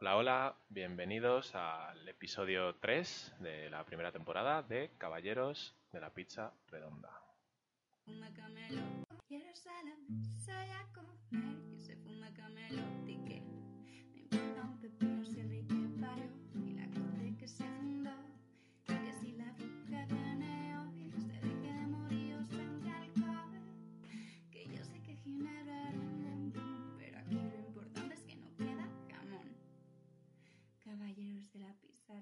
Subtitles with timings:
[0.00, 6.52] Hola, hola, bienvenidos al episodio 3 de la primera temporada de Caballeros de la Pizza
[6.66, 7.10] Redonda.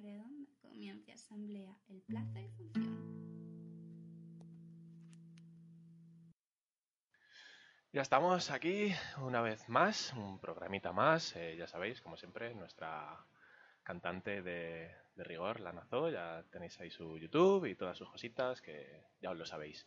[0.03, 3.13] Redonda, comienza asamblea, el plazo y función.
[7.93, 13.27] Ya estamos aquí una vez más, un programita más, eh, ya sabéis, como siempre, nuestra
[13.83, 18.63] cantante de, de rigor, la Nazó, ya tenéis ahí su YouTube y todas sus cositas,
[18.63, 19.87] que ya os lo sabéis.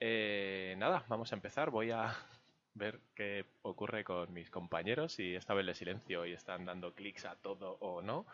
[0.00, 2.16] Eh, nada, vamos a empezar, voy a
[2.74, 7.26] ver qué ocurre con mis compañeros, si esta vez les silencio y están dando clics
[7.26, 8.26] a todo o no.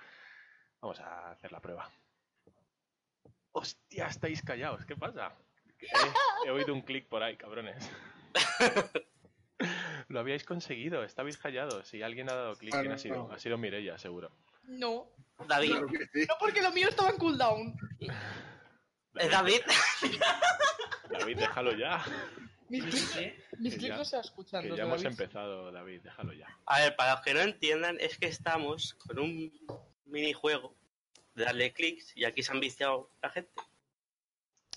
[0.80, 1.90] Vamos a hacer la prueba.
[3.52, 4.84] ¡Hostia, estáis callados!
[4.84, 5.34] ¿Qué pasa?
[5.80, 7.90] He, he oído un clic por ahí, cabrones.
[10.08, 11.86] Lo habíais conseguido, estabais callados.
[11.88, 13.30] Si alguien ha dado clic, ¿quién ha sido?
[13.32, 14.30] Ha sido Mirella, seguro.
[14.64, 15.10] No,
[15.46, 16.26] David, Claro que sí.
[16.28, 17.74] no porque lo mío estaba en cooldown.
[19.16, 19.60] es David.
[21.10, 22.04] David, déjalo ya.
[22.68, 23.18] Mis clics,
[23.58, 24.62] mis no se escuchan.
[24.62, 25.18] Que ya hemos David.
[25.20, 26.46] empezado, David, déjalo ya.
[26.66, 29.50] A ver, para los que no entiendan, es que estamos con un
[30.08, 30.74] minijuego
[31.34, 33.50] de darle clics y aquí se han viciado la gente.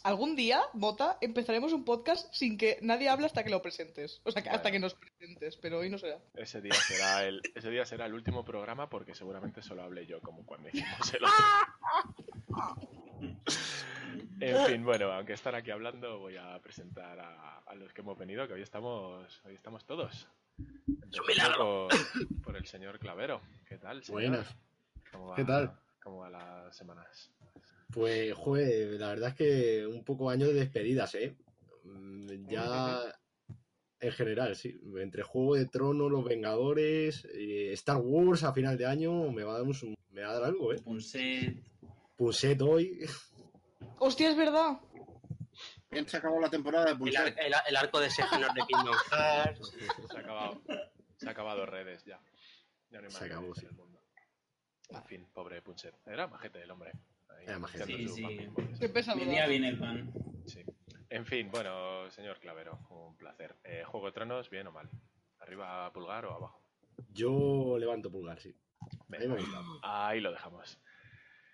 [0.03, 4.19] Algún día, Bota, empezaremos un podcast sin que nadie hable hasta que lo presentes.
[4.23, 4.73] O sea, que hasta Bueno.
[4.73, 6.17] que nos presentes, pero hoy no será.
[6.33, 10.19] Ese día será el, ese día será el último programa porque seguramente solo hablé yo,
[10.21, 12.81] como cuando hicimos el otro.
[14.41, 18.17] En fin, bueno, aunque están aquí hablando, voy a presentar a, a los que hemos
[18.17, 20.27] venido, que hoy estamos, hoy estamos todos.
[20.87, 21.87] Empezando milagro.
[21.87, 23.39] Por, por el señor Clavero.
[23.69, 24.21] ¿Qué tal, señor?
[24.21, 24.55] Buenas.
[25.11, 25.77] ¿Cómo va- ¿Qué tal?
[26.03, 27.31] ¿Cómo van las semanas?
[27.91, 31.35] Pues, joder, la verdad es que un poco año de despedidas, ¿eh?
[31.83, 33.01] Mm, Ya
[33.99, 34.79] en general, sí.
[34.97, 39.51] Entre Juego de Tronos, Los Vengadores, eh, Star Wars a final de año, me va
[39.53, 40.79] a dar, un- me va a dar algo, ¿eh?
[40.81, 41.55] Punset.
[42.15, 42.99] Punset hoy.
[43.99, 44.79] Hostia, es verdad.
[45.91, 48.61] Bien, se acabó la temporada de El, ar- el ar- el arco de Sejanor de
[48.65, 49.71] Kingdom Hearts.
[50.09, 50.61] Se ha acabado,
[51.17, 52.19] se ha acabado redes ya.
[52.89, 53.65] Ya no hay más Se acabó, sí.
[53.65, 53.90] el mundo.
[54.93, 55.95] En fin, pobre Punset.
[56.05, 56.91] Era majete el hombre.
[57.29, 57.85] Ahí, Era majete.
[57.85, 58.49] Sí, sí.
[58.79, 59.19] Qué pesado.
[59.19, 60.11] Venía bien el pan.
[60.45, 60.63] Sí.
[61.09, 63.55] En fin, bueno, señor Clavero, un placer.
[63.63, 64.89] Eh, ¿Juego de Tronos, bien o mal?
[65.39, 66.61] ¿Arriba pulgar o abajo?
[67.09, 68.55] Yo levanto pulgar, sí.
[69.81, 70.79] Ahí lo dejamos.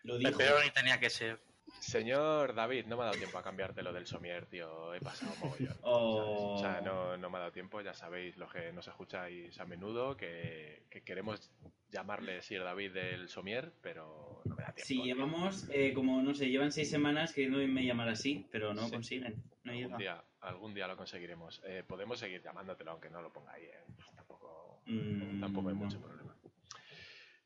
[0.04, 0.38] Lo dijo.
[0.38, 1.40] Pero ni tenía que ser.
[1.80, 4.94] Señor David, no me ha dado tiempo a cambiarte lo del somier, tío.
[4.94, 5.76] He pasado mogollón.
[5.84, 6.56] Oh.
[6.56, 9.66] O sea, no, no me ha dado tiempo, ya sabéis, los que nos escucháis a
[9.66, 11.52] menudo, que, que queremos
[11.90, 14.86] llamarle Sir David del somier, pero no me da tiempo.
[14.88, 18.92] Sí, llevamos eh, como, no sé, llevan seis semanas queriéndome llamar así, pero no Sí.
[18.92, 19.36] consiguen.
[19.64, 19.98] No Algún llega.
[19.98, 21.62] día, algún día lo conseguiremos.
[21.66, 23.64] Eh, podemos seguir llamándotelo, aunque no lo ponga ahí.
[23.64, 23.84] eh.
[24.16, 25.84] Tampoco, Mm, tampoco hay no.
[25.86, 26.37] mucho problema.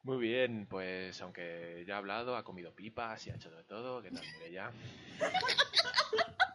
[0.03, 4.01] Muy bien, pues aunque ya ha hablado, ha comido pipas y ha hecho de todo.
[4.01, 4.72] ¿Qué tal, Mireia?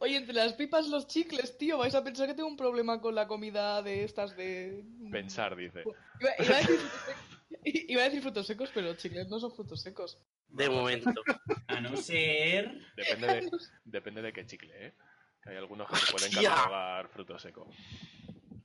[0.00, 3.14] Oye, entre las pipas los chicles, tío, vais a pensar que tengo un problema con
[3.14, 4.84] la comida de estas de...
[5.12, 5.84] Pensar, dice.
[6.20, 9.38] Iba, iba a decir frutos secos, iba a decir frutos secos, pero los chicles no
[9.38, 10.18] son frutos secos.
[10.48, 11.12] De momento.
[11.68, 12.80] A no ser.
[12.96, 13.50] Depende de,
[13.84, 14.94] depende de qué chicle, ¿eh?
[15.42, 17.68] Que hay algunos que se pueden catalogar fruto seco.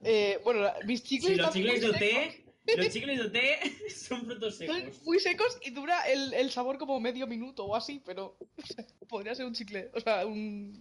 [0.01, 1.99] Eh, bueno, mis chicles Si los chicles de secos.
[1.99, 2.48] té.
[2.77, 5.01] Los chicles de té son frutos secos.
[5.03, 8.85] muy secos y dura el, el sabor como medio minuto o así, pero o sea,
[9.07, 10.73] podría ser un chicle, o sea, un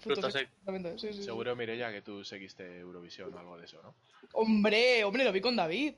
[0.00, 0.50] fruto, Fruto seco.
[0.66, 0.98] seco.
[0.98, 1.22] sí.
[1.22, 3.94] Seguro, Mireia, que tú seguiste Eurovisión o algo de eso, ¿no?
[4.32, 5.94] Hombre, hombre, lo vi con David.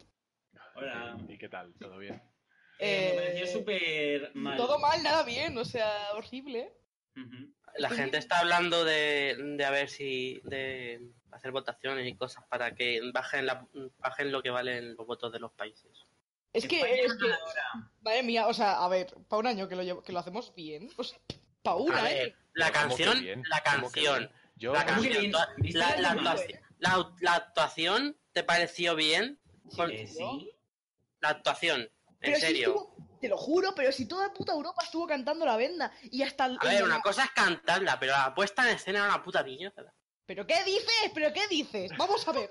[0.77, 1.17] Hola.
[1.29, 1.73] ¿Y qué tal?
[1.79, 2.15] ¿Todo bien?
[2.15, 2.21] Eh,
[2.81, 4.57] Eh, me pareció súper mal.
[4.57, 6.73] Todo mal, nada bien, o sea, horrible.
[7.79, 10.41] La gente está hablando de, de a ver si.
[10.45, 11.01] de
[11.35, 13.67] hacer votaciones y cosas para que bajen, la,
[13.99, 15.91] bajen lo que valen los votos de los países.
[16.53, 17.27] Es que, España es que,
[18.03, 20.55] madre mía, o sea, a ver, para un año que lo, llevo- que lo hacemos
[20.55, 21.19] bien, o sea,
[21.63, 22.05] para un A año.
[22.05, 23.21] ver, la ¿Cómo que canción.
[23.23, 23.43] bien?
[23.49, 24.31] La ¿Cómo que canción.
[24.57, 25.33] Yo, La ¿Cómo que canción.
[25.33, 26.31] La, la la llamada?
[26.31, 29.41] actuación, la- la actuación, ¿te pareció bien?
[29.91, 30.51] Eh, sí.
[31.21, 31.91] La actuación, en
[32.21, 32.69] Pero si serio.
[32.69, 36.47] estuvo- te lo juro, pero si toda puta Europa estuvo cantando la venda y hasta
[36.47, 39.43] el- A ver, una cosa es cantarla, pero la puesta en escena era una puta
[39.43, 39.93] mierda.
[40.27, 41.11] ¿Pero qué dices?
[41.15, 41.91] ¿Pero qué dices?
[41.99, 42.51] Vamos a ver.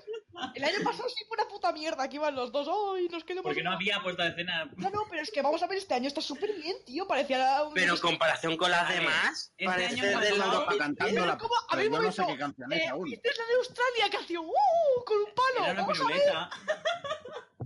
[0.54, 2.68] El año pasado sí fue una puta mierda, que iban los dos.
[2.68, 3.44] ¡Ay, nos quedamos!
[3.44, 4.64] Porque no había puesta de escena.
[4.76, 7.06] No, no, pero es que vamos a ver, este año está súper bien, tío.
[7.08, 7.74] Parecía un...
[7.74, 11.38] Pero en comparación con las demás, este parece año del Europa cantándola.
[11.38, 11.54] ¿Cómo?
[11.68, 12.36] A ver, Pero un yo no sé momento.
[12.36, 13.12] qué canción es Eh, aún.
[13.12, 15.04] esta es la de Australia que hacía ¡Uh!
[15.04, 15.64] con un palo.
[15.64, 16.12] Era una Vamos a ver.
[16.20, 16.50] piruleta.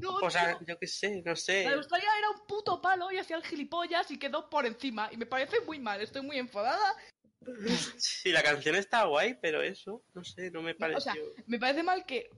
[0.01, 1.65] No, O sea, tío, yo qué sé, no sé.
[1.65, 5.09] la de Australia era un puto palo y hacía el gilipollas y quedó por encima.
[5.13, 6.95] Y me parece muy mal, estoy muy enfadada.
[7.97, 10.99] Sí, la canción está guay, pero eso, no sé, no me pareció.
[10.99, 11.15] O sea,
[11.47, 12.31] me parece mal que,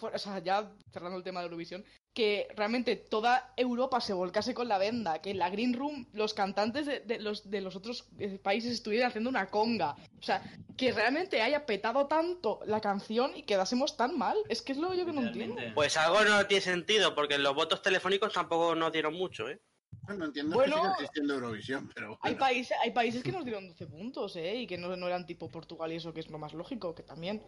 [0.00, 4.68] o sea, ya cerrando el tema de Eurovisión, que realmente toda Europa se volcase con
[4.68, 8.08] la venda, que en la Green Room los cantantes de, de los, de los otros
[8.18, 9.96] eh, países estuvieran haciendo una conga.
[10.18, 10.42] O sea,
[10.76, 14.36] que realmente haya petado tanto la canción y quedásemos tan mal.
[14.48, 15.60] Es que es lo yo que no entiendo.
[15.74, 19.60] Pues algo no tiene sentido, porque los votos telefónicos tampoco nos dieron mucho, ¿eh?
[20.08, 20.74] No entiendo Bueno.
[20.76, 24.56] que siga existiendo Eurovisión, pero Hay países, hay países que nos dieron 12 puntos, ¿eh?
[24.56, 27.02] Y que no, no eran tipo Portugal y eso, que es lo más lógico, que
[27.02, 27.42] también.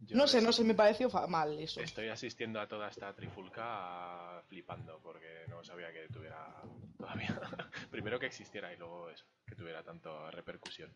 [0.00, 1.80] Yo No sé, no sé, me pareció mal eso.
[1.80, 6.62] Estoy asistiendo a toda esta trifulca flipando porque no sabía que tuviera
[6.98, 7.40] todavía.
[7.90, 10.92] Primero que existiera y luego eso, que tuviera tanta repercusión.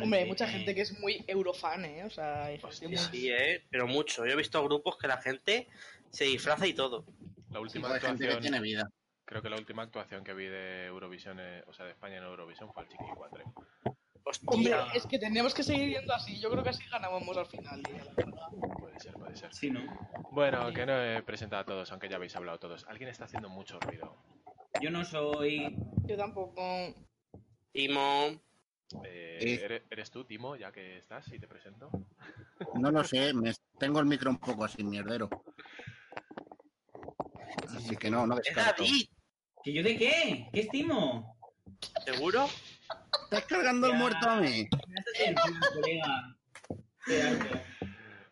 [0.00, 2.04] Hombre, hay mucha gente que es muy eurofan, ¿eh?
[2.04, 2.98] O sea, hay Hostia.
[2.98, 3.64] Sí, ¿eh?
[3.70, 4.26] Pero mucho.
[4.26, 5.66] Yo he visto grupos que la gente
[6.10, 7.06] se disfraza y todo.
[7.50, 8.90] La última Tipo de gente que actuación, tiene vida.
[9.28, 12.24] Creo que la última actuación que vi de Eurovisión, eh, o sea, de España en
[12.24, 13.54] Eurovisión fue el Chiqui 4.
[14.24, 14.48] Hostia.
[14.50, 16.40] Hombre, es que tenemos que seguir yendo así.
[16.40, 17.82] Yo creo que así ganábamos al final.
[17.82, 18.48] tío, la verdad.
[18.78, 19.54] Puede ser, puede ser.
[19.54, 19.80] Sí, ¿no?
[20.32, 22.86] Bueno, que no he presentado a todos, aunque ya habéis hablado todos.
[22.88, 24.16] Alguien está haciendo mucho ruido.
[24.80, 25.76] Yo no soy.
[26.06, 26.94] Yo tampoco.
[27.72, 28.40] Timo.
[29.04, 29.60] Eh, Sí.
[29.90, 31.90] ¿eres, tú, Timo, ya que estás y te presento?
[32.74, 35.28] No lo sé, me tengo el micro un poco así mierdero.
[37.76, 38.82] Así que no, no ¡Es descarto.
[38.82, 39.06] David!
[39.68, 40.48] ¿Que yo de qué?
[40.50, 41.36] ¿Qué estimo?
[42.02, 42.46] ¿Seguro?
[43.24, 44.66] ¿Estás cargando el muerto a mí?
[45.26, 46.36] Me colega.
[47.04, 47.38] Qué.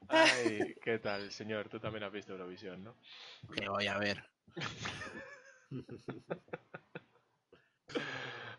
[0.09, 1.69] Ay, ¿qué tal, señor?
[1.69, 2.97] Tú también has visto Eurovisión, ¿no?
[3.55, 4.25] Que voy a ver.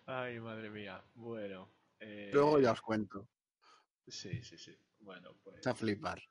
[0.05, 1.03] Ay, madre mía.
[1.15, 1.73] Bueno.
[1.99, 3.27] eh, Luego ya os cuento.
[4.07, 4.77] Sí, sí, sí.
[4.99, 6.21] Bueno, pues, Está a flipar.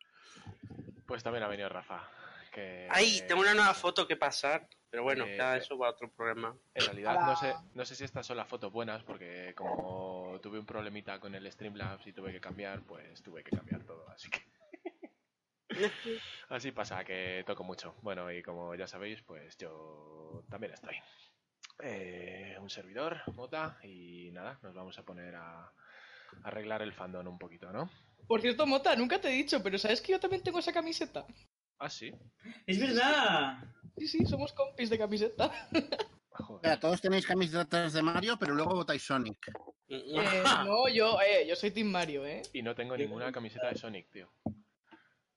[1.08, 2.08] pues también ha venido Rafa.
[2.52, 3.25] Que, ¡Ay!
[3.26, 4.69] Tengo una nueva foto que pasar.
[4.90, 5.58] Pero bueno, Eh, ya eh.
[5.58, 6.56] eso va a otro programa.
[6.74, 10.58] En realidad no sé, no sé si estas son las fotos buenas, porque como tuve
[10.58, 14.30] un problemita con el Streamlabs y tuve que cambiar, pues tuve que cambiar todo, así
[14.30, 14.40] que...
[16.48, 17.94] así pasa, que toco mucho.
[18.02, 20.96] Bueno, y como ya sabéis, pues yo también estoy.
[21.82, 25.72] Eh, un servidor, Mota, y nada, nos vamos a poner a, a
[26.44, 27.90] arreglar el fandom un poquito, ¿no?
[28.26, 31.26] Por cierto, Mota, nunca te he dicho, pero ¿sabes que yo también tengo esa camiseta?
[31.78, 32.12] Ah, sí.
[32.66, 33.58] ¡Es verdad!
[33.96, 35.50] Sí, sí, somos compis de camiseta.
[36.38, 36.62] O Joder.
[36.62, 39.50] sea, todos tenéis camisetas de Mario, pero luego votáis Sonic.
[39.88, 42.43] Eh, no, yo, eh, yo soy Team Mario, ¿eh?
[42.52, 44.31] Y no tengo ninguna camiseta de Sonic, tío.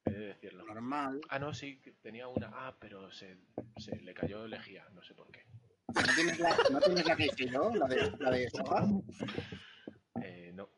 [0.06, 0.65] He de decirlo.
[0.65, 1.21] Normal.
[1.29, 2.51] Ah, no, sí, tenía una.
[2.53, 3.38] Ah, pero se,
[3.77, 5.45] se le cayó lejía, no sé por qué.
[5.88, 7.71] ¿No tienes la, ¿no tienes la que hice yo?
[7.73, 8.50] ¿La de, la de?
[10.23, 10.69] Eh, no.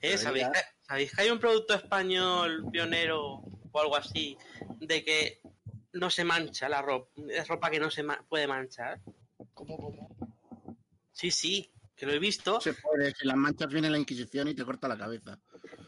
[0.00, 3.42] Eh, ¿sabéis, que, ¿Sabéis que hay un producto español pionero
[3.72, 4.36] o algo así
[4.80, 5.40] de que
[5.98, 7.10] no se mancha la ropa?
[7.28, 9.00] Es ropa que no se ma- puede manchar.
[9.54, 10.16] Como, como.
[11.12, 12.60] Sí, sí, que lo he visto.
[12.60, 15.38] Se puede, si las manchas viene la Inquisición y te corta la cabeza.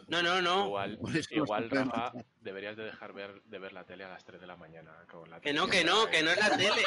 [0.09, 0.67] No, no, no.
[0.67, 0.99] Igual,
[1.31, 4.57] igual Rafa, deberías de dejar ver, de ver la tele a las 3 de la
[4.57, 4.93] mañana.
[5.11, 6.83] Con la Que no, que no, que no es la tele.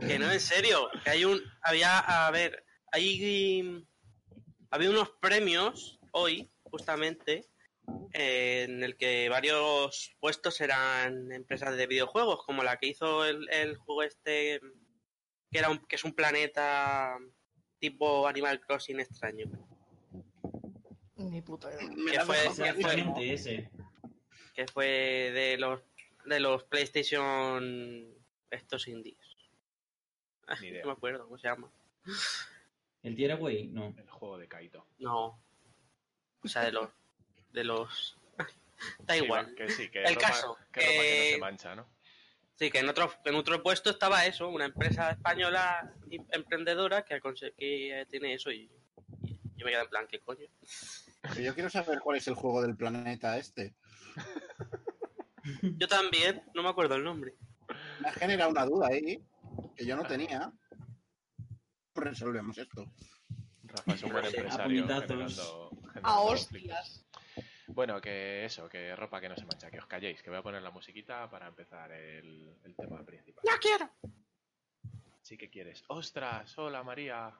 [0.00, 0.88] que no, en serio.
[1.04, 1.40] Que hay un.
[1.62, 1.98] Había.
[2.26, 2.64] A ver.
[2.90, 3.86] Hay.
[4.70, 7.48] Había unos premios hoy, justamente.
[8.12, 13.76] En el que varios puestos eran empresas de videojuegos, como la que hizo el, el
[13.76, 14.60] juego este.
[15.50, 17.16] Que, era un- que es un planeta
[17.78, 19.46] tipo Animal Crossing extraño.
[21.16, 23.70] Ni puta Que la fue- que fue- ese.
[24.54, 25.80] Que fue de los
[26.26, 28.06] de los PlayStation
[28.50, 29.18] estos indies.
[30.60, 30.82] Ni idea.
[30.82, 31.70] No me acuerdo cómo se llama.
[33.02, 33.66] ¿El Tearaway?
[33.68, 33.94] No.
[33.96, 34.86] El juego de Kaito.
[34.98, 35.40] No.
[36.44, 36.88] O sea, de los.
[37.52, 38.18] De los.
[39.00, 39.46] da Sí, igual.
[39.50, 41.88] va, que sí, que El ropa, caso, que ropa que no se mancha, ¿no?
[42.54, 45.92] Sí, que en otro, en otro puesto estaba eso, una empresa española
[46.30, 47.20] emprendedora que,
[47.56, 48.70] que tiene eso y,
[49.22, 50.46] y yo me quedé en plan, ¿qué coño?
[51.40, 53.74] Yo quiero saber cuál es el juego del planeta este.
[55.62, 57.34] Yo también, no me acuerdo el nombre.
[58.00, 59.24] Me ha generado una duda ahí,
[59.76, 60.52] que yo no tenía.
[61.94, 62.92] Resolvemos esto.
[63.64, 65.70] Rafa es un buen empresario generando, generando
[66.02, 67.04] A hostias.
[67.74, 70.42] Bueno, que eso, que ropa que no se mancha, que os calléis, que voy a
[70.42, 73.42] poner la musiquita para empezar el, el tema principal.
[73.44, 73.90] ¡No quiero!
[75.22, 75.82] Sí que quieres.
[75.88, 76.58] ¡Ostras!
[76.58, 77.32] Hola María.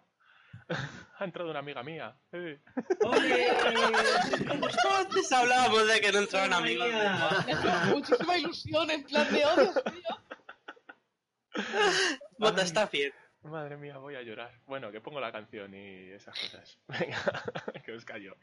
[1.18, 2.16] ha entrado una amiga mía.
[2.32, 2.58] Eh.
[3.00, 3.50] ¡Ole!
[3.50, 6.88] Antes hablábamos de que no entraban amigos.
[7.88, 11.62] muchísima ilusión en plan de odio, tío.
[12.38, 13.12] Bota, está bien.
[13.42, 14.60] Madre mía, voy a llorar.
[14.66, 16.78] Bueno, que pongo la canción y esas cosas.
[16.88, 17.42] Venga,
[17.84, 18.36] que os callo.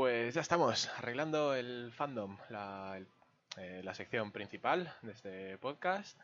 [0.00, 3.06] Pues ya estamos arreglando el fandom, la, el-
[3.58, 6.18] eh, la sección principal de este podcast.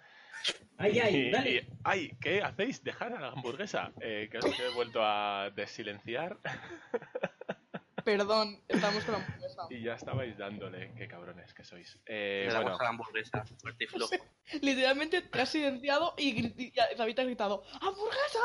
[0.79, 1.15] ¡Ay, ay!
[1.17, 1.51] Y- ¡Dale!
[1.51, 2.83] y- ay, ¿qué hacéis?
[2.83, 6.39] Dejar a la hamburguesa, eh, que os he vuelto a desilenciar
[8.05, 9.63] Perdón, estamos con la hamburguesa.
[9.69, 11.99] y ya estabais dándole, qué cabrones que sois.
[12.07, 14.15] Eh, Le damos bueno, a la hamburguesa, fuerte y flojo.
[14.63, 18.39] Literalmente te has silenciado y, y David ha gritado ¡Hamburguesa!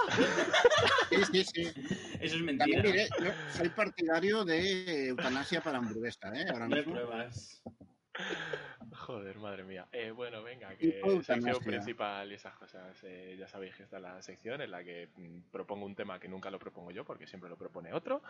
[1.09, 1.61] Sí, sí, sí.
[2.19, 2.81] Eso es También mentira.
[2.81, 6.45] diré, yo soy partidario de eutanasia para hamburguesa, ¿eh?
[6.51, 6.93] Ahora No hay mismo.
[6.95, 7.61] pruebas.
[8.93, 9.87] Joder, madre mía.
[9.91, 12.97] Eh, bueno, venga, que sección principal y esas cosas.
[13.03, 16.27] eh, ya sabéis que está la sección en la que mm, propongo un tema que
[16.27, 18.21] nunca lo propongo yo, porque siempre lo propone otro.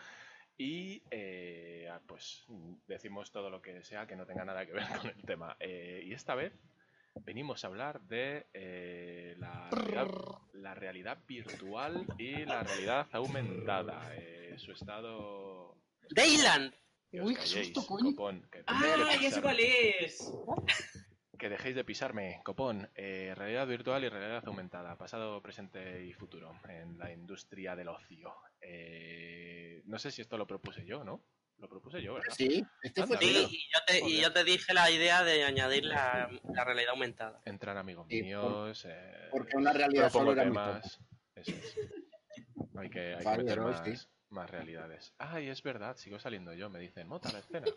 [0.57, 4.73] Y eh, ah, pues mm, decimos todo lo que sea que no tenga nada que
[4.73, 5.55] ver con el tema.
[5.59, 6.53] Eh, y esta vez
[7.23, 10.07] venimos a hablar de eh, la, realidad,
[10.53, 14.09] la realidad virtual y la realidad aumentada.
[14.15, 15.77] eh, su estado.
[16.09, 16.73] ¡Dayland!
[17.13, 18.11] Uy, qué susto, coño.
[18.11, 20.31] copón, que ¡Ah, ya sé cuál es!
[21.37, 22.89] Que dejéis de pisarme, copón.
[22.95, 28.33] Eh, realidad virtual y realidad aumentada, pasado, presente y futuro en la industria del ocio.
[28.61, 31.23] Eh, no sé si esto lo propuse yo, ¿no?
[31.61, 32.33] Lo propuse yo, ¿verdad?
[32.35, 34.21] Sí, este fue Sí, y yo, te, y Joder.
[34.21, 37.39] yo te dije la idea de añadir la, la realidad aumentada.
[37.45, 38.83] Entrar amigos Sí, míos.
[38.89, 40.99] eh, porque una realidad solo era temas.
[41.35, 41.77] Eso es.
[42.75, 44.07] Hay que, hay que meter más, sí.
[44.29, 45.13] más realidades.
[45.19, 46.69] Ay, es verdad, sigo saliendo yo.
[46.71, 47.67] Me dicen, mota la escena.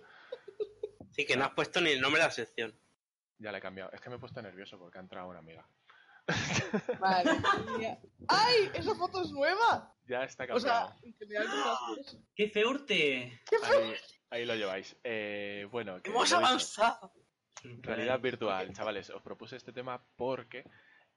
[1.10, 2.74] Sí, que no has puesto ni el nombre de la sección.
[3.38, 3.90] Ya la he cambiado.
[3.92, 5.68] Es que me he puesto nervioso porque ha entrado una amiga.
[7.00, 7.32] Madre
[7.78, 7.98] mía.
[8.28, 8.70] ¡Ay!
[8.74, 9.94] ¡Esa foto es nueva!
[10.06, 10.88] Ya está O cambiado.
[10.88, 12.18] sea, en general con las cosas.
[12.34, 13.40] ¡Qué feurte!
[13.62, 13.94] Ahí,
[14.30, 14.96] ahí lo lleváis.
[15.04, 17.12] Eh, bueno, que ¡Hemos avanzado!
[17.80, 20.64] Realidad virtual, chavales, os propuse este tema porque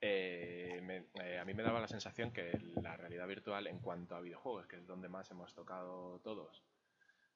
[0.00, 4.14] eh, me- eh, a mí me daba la sensación que la realidad virtual en cuanto
[4.16, 6.62] a videojuegos, que es donde más hemos tocado todos,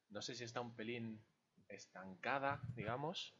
[0.08, 1.20] no sé si está un pelín
[1.68, 3.34] estancada, digamos,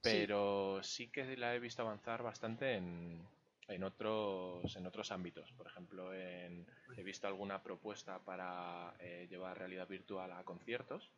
[0.00, 3.26] pero sí que la he visto avanzar bastante en,
[3.68, 5.52] en otros, en otros ámbitos.
[5.52, 11.10] Por ejemplo, en- he visto alguna propuesta para eh, llevar realidad virtual a conciertos,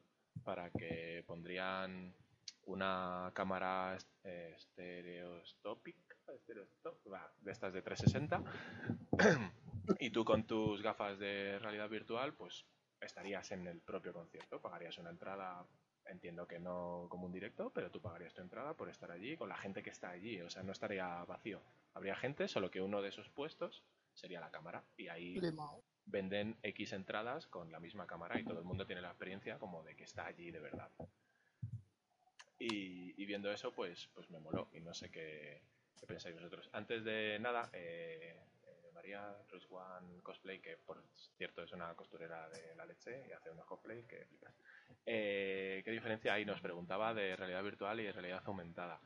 [0.45, 2.15] para que pondrían
[2.67, 4.55] una cámara eh,
[7.11, 8.43] va, de estas de 360,
[9.99, 12.65] y tú con tus gafas de realidad virtual, pues
[13.01, 15.65] estarías en el propio concierto, pagarías una entrada,
[16.11, 19.49] entiendo que no como un directo, pero tú pagarías tu entrada por estar allí con
[19.49, 21.61] la gente que está allí, o sea, no estaría vacío.
[21.95, 23.83] Habría gente, solo que uno de esos puestos
[24.15, 25.41] sería la cámara, y ahí
[26.07, 29.83] venden X entradas con la misma cámara y todo el mundo tiene la experiencia como
[29.83, 30.91] de que está allí de verdad.
[32.59, 35.63] Y, y viendo eso, pues, pues me moló y no sé qué,
[35.99, 36.69] qué pensáis vosotros.
[36.73, 38.37] Antes de nada, eh,
[39.01, 41.03] María Rose One Cosplay, que por
[41.39, 44.55] cierto es una costurera de la leche y hace unos cosplay que flipas.
[45.07, 46.45] Eh, ¿Qué diferencia hay?
[46.45, 49.01] Nos preguntaba de realidad virtual y de realidad aumentada.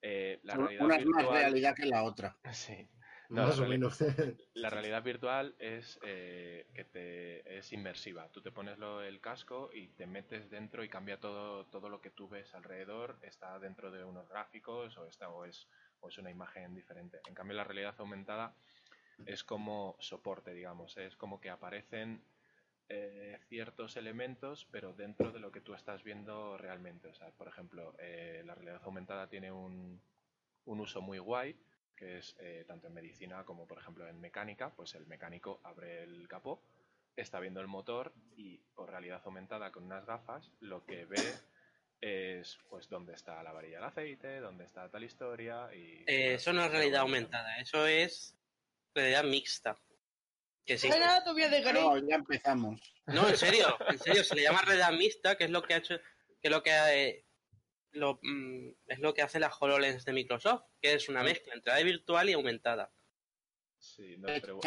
[0.00, 2.36] Eh, la realidad Una es más virtual- realidad que la otra.
[2.54, 2.88] Sí.
[3.28, 3.98] No, Más o menos.
[4.54, 8.30] la realidad virtual es eh, que te es inmersiva.
[8.32, 12.00] Tú te pones lo- el casco y te metes dentro y cambia todo, todo lo
[12.00, 13.18] que tú ves alrededor.
[13.20, 15.68] Está dentro de unos gráficos o, está, o, es,
[16.00, 17.20] o es una imagen diferente.
[17.26, 18.54] En cambio, la realidad aumentada
[19.26, 20.96] es como soporte, digamos.
[20.96, 22.22] Es como que aparecen
[22.88, 27.08] eh, ciertos elementos, pero dentro de lo que tú estás viendo realmente.
[27.08, 30.00] O sea, por ejemplo, eh, la realidad aumentada tiene un,
[30.64, 31.56] un uso muy guay,
[31.96, 34.70] que es eh, tanto en medicina como, por ejemplo, en mecánica.
[34.74, 36.62] Pues el mecánico abre el capó,
[37.16, 41.16] está viendo el motor y por realidad aumentada con unas gafas lo que ve
[42.00, 46.04] es pues dónde está la varilla del aceite, dónde está tal historia y...
[46.06, 48.37] Eh, eso no es realidad aumentada, eso es
[48.94, 49.76] realidad mixta.
[50.64, 50.88] Que sí.
[50.92, 51.82] ¡Ay, nada, todavía de Grey!
[51.82, 52.80] No, ya empezamos.
[53.06, 55.78] No, en serio, en serio, se le llama realidad mixta, que es lo que ha
[55.78, 55.96] hecho,
[56.40, 57.24] que es lo que eh,
[57.92, 61.72] lo, mm, es lo que hace la HoloLens de Microsoft, que es una mezcla entre
[61.72, 62.92] realidad virtual y aumentada.
[63.78, 64.60] Sí, nos, pregu-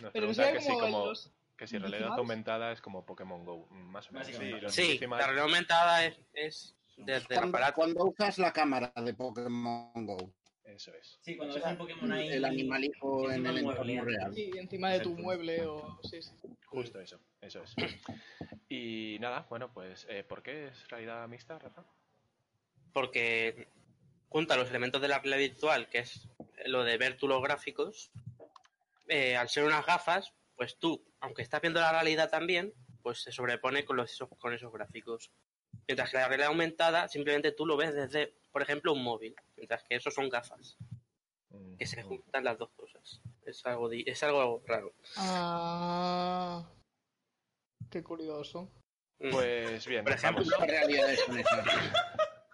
[0.00, 1.32] nos Pero pregunta que sí, como los...
[1.56, 4.26] que si realidad aumentada es como Pokémon Go, más o menos.
[4.74, 7.74] Sí, la realidad aumentada es, es desde el Cuando, aparato.
[7.76, 11.18] cuando usas la cámara de Pokémon Go, Eso es.
[11.20, 12.28] Sí, cuando ves un Pokémon ahí...
[12.28, 13.92] el animalijo en el mueble.
[13.94, 14.34] entorno real.
[14.34, 15.22] Sí, encima de tu Exacto.
[15.22, 15.98] mueble o...
[16.02, 16.32] Sí, sí.
[16.66, 17.74] Justo eso, eso es.
[18.68, 21.84] Y nada, bueno, pues eh, ¿por qué es realidad mixta, Rafa?
[22.94, 23.68] porque
[24.30, 26.28] junta los elementos de la realidad virtual, que es
[26.64, 28.10] lo de ver tú los gráficos,
[29.08, 33.32] eh, al ser unas gafas, pues tú, aunque estás viendo la realidad también, pues se
[33.32, 35.30] sobrepone con, los, con esos gráficos.
[35.86, 39.82] Mientras que la realidad aumentada, simplemente tú lo ves desde, por ejemplo, un móvil, mientras
[39.82, 40.78] que eso son gafas,
[41.54, 42.06] Mm, que se mm.
[42.06, 43.20] juntan las dos cosas.
[43.44, 44.92] Es algo, es algo raro.
[45.16, 46.68] Ah...
[47.90, 48.70] Qué curioso.
[49.20, 49.30] Mm.
[49.30, 50.58] Pues bien, Por ejemplo, vamos.
[50.58, 51.24] ¿Qué realidades?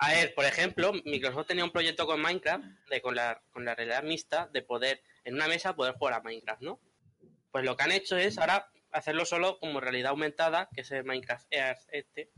[0.02, 3.74] A ver, por ejemplo, Microsoft tenía un proyecto con Minecraft, de, con, la, con la
[3.74, 6.80] realidad mixta, de poder, en una mesa, poder jugar a Minecraft, ¿no?
[7.50, 11.04] Pues lo que han hecho es ahora hacerlo solo como realidad aumentada, que es el
[11.04, 12.30] Minecraft Earth este,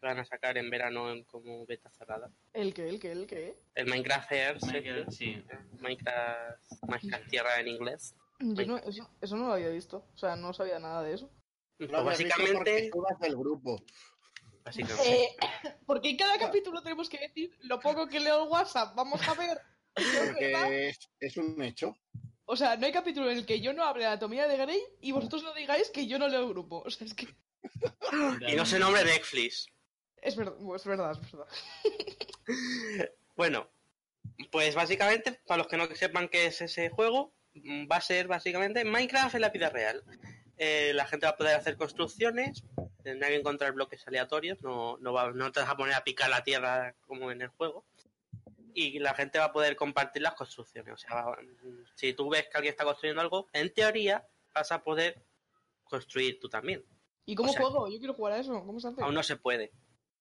[0.00, 2.30] van a sacar en verano en, como beta cerrada.
[2.52, 2.88] ¿El qué?
[2.88, 3.12] ¿El qué?
[3.12, 3.56] ¿El qué?
[3.74, 5.42] El Minecraft Earth, Minecraft, sí.
[5.78, 8.14] Minecraft, Minecraft Tierra en inglés.
[8.40, 10.06] Yo no, eso, eso no lo había visto.
[10.14, 11.30] O sea, no sabía nada de eso.
[11.76, 12.90] Pues porque básicamente,
[13.20, 13.82] del grupo.
[14.64, 15.24] básicamente.
[15.24, 15.28] Eh,
[15.86, 18.94] porque en cada capítulo tenemos que decir lo poco que leo el WhatsApp.
[18.94, 19.58] Vamos a ver.
[19.96, 21.96] Porque es, es un hecho.
[22.44, 24.80] O sea, no hay capítulo en el que yo no hable de anatomía de Grey
[25.00, 26.82] y vosotros no digáis que yo no leo el grupo.
[26.86, 27.26] O sea, es que
[28.48, 29.66] y no se nombre Netflix.
[30.22, 31.46] Es, ver- es verdad, es verdad.
[33.36, 33.68] Bueno,
[34.50, 38.28] pues básicamente, para los que no sepan qué es ese juego, mm, va a ser
[38.28, 40.02] básicamente Minecraft en la vida real.
[40.58, 42.62] Eh, la gente va a poder hacer construcciones,
[43.02, 46.28] tendrá que encontrar bloques aleatorios, no, no, va- no te vas a poner a picar
[46.28, 47.84] la tierra como en el juego.
[48.74, 50.92] Y la gente va a poder compartir las construcciones.
[50.92, 51.38] O sea, va-
[51.94, 55.22] si tú ves que alguien está construyendo algo, en teoría vas a poder
[55.84, 56.84] construir tú también.
[57.24, 57.88] ¿Y cómo O sea- juego?
[57.88, 58.62] Yo quiero jugar a eso.
[58.66, 59.02] ¿Cómo se hace?
[59.02, 59.72] Aún no se puede.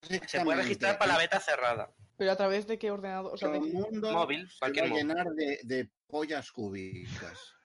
[0.01, 1.91] Se puede registrar para la beta cerrada.
[2.17, 3.33] Pero a través de qué ordenador.
[3.33, 5.07] O sea, de Todo mundo Móvil, se cualquier va a móvil.
[5.07, 7.55] llenar de, de pollas cúbicas.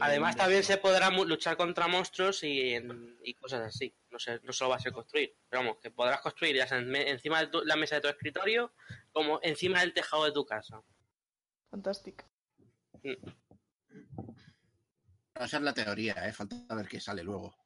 [0.00, 3.92] Además, también se podrá luchar contra monstruos y, en- y cosas así.
[4.10, 5.34] No, sé, no solo va a ser construir.
[5.48, 8.02] Pero vamos, que podrás construir ya sea en me- encima de tu- la mesa de
[8.02, 8.72] tu escritorio
[9.12, 10.80] como encima del tejado de tu casa.
[11.70, 12.24] Fantástico.
[15.34, 16.32] Esa es la teoría, ¿eh?
[16.32, 17.56] Falta ver qué sale luego.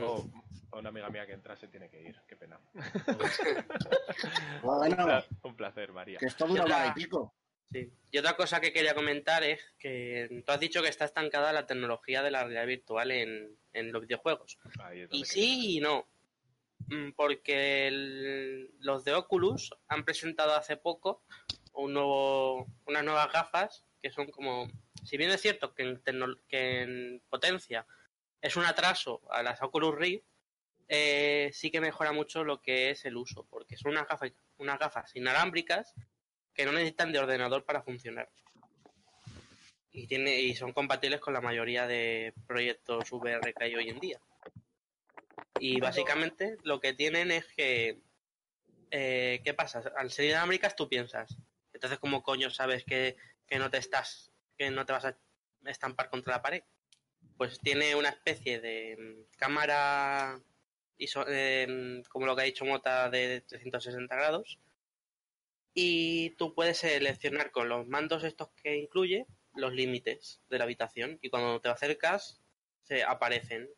[0.00, 0.28] O
[0.70, 2.16] o una amiga mía que entra se tiene que ir.
[2.26, 2.58] Qué pena.
[4.62, 6.18] Bueno, Un placer, María.
[6.18, 7.34] que esto dura hora y pico.
[7.72, 7.90] Sí.
[8.10, 11.66] Y otra cosa que quería comentar es que tú has dicho que está estancada la
[11.66, 14.58] tecnología de la realidad virtual en, en los videojuegos.
[15.10, 16.06] Y sí y no.
[16.88, 21.22] Mm, Porque el- los de Oculus han presentado hace poco
[21.72, 24.68] un nuevo, unas nuevas gafas que son como,
[25.04, 27.84] si bien es cierto que en, tecno- que en potencia
[28.40, 30.24] es un atraso a las Oculus Rift,
[30.88, 34.78] eh, sí que mejora mucho lo que es el uso, porque son unas gafas, unas
[34.78, 35.94] gafas inalámbricas
[36.54, 38.28] que no necesitan de ordenador para funcionar.
[39.90, 43.98] Y, tiene, y son compatibles con la mayoría de proyectos VR que hay hoy en
[43.98, 44.20] día.
[45.58, 47.98] Y básicamente lo que tienen es que.
[48.90, 49.82] eh, ¿Qué pasa?
[49.96, 51.36] Al ser inalámbricas tú piensas.
[51.72, 54.32] Entonces, ¿cómo coño sabes que, que no te estás.
[54.58, 55.16] que no te vas a
[55.64, 56.62] estampar contra la pared?
[57.36, 60.40] Pues tiene una especie de mm, cámara.
[60.98, 64.58] iso- eh, como lo que ha dicho Mota de 360 grados.
[65.74, 71.18] Y tú puedes seleccionar con los mandos estos que incluye los límites de la habitación.
[71.20, 72.40] Y cuando te acercas,
[72.82, 73.68] se aparecen.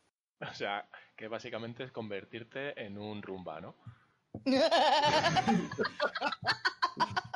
[0.40, 3.74] O sea, que básicamente es convertirte en un rumba, ¿no?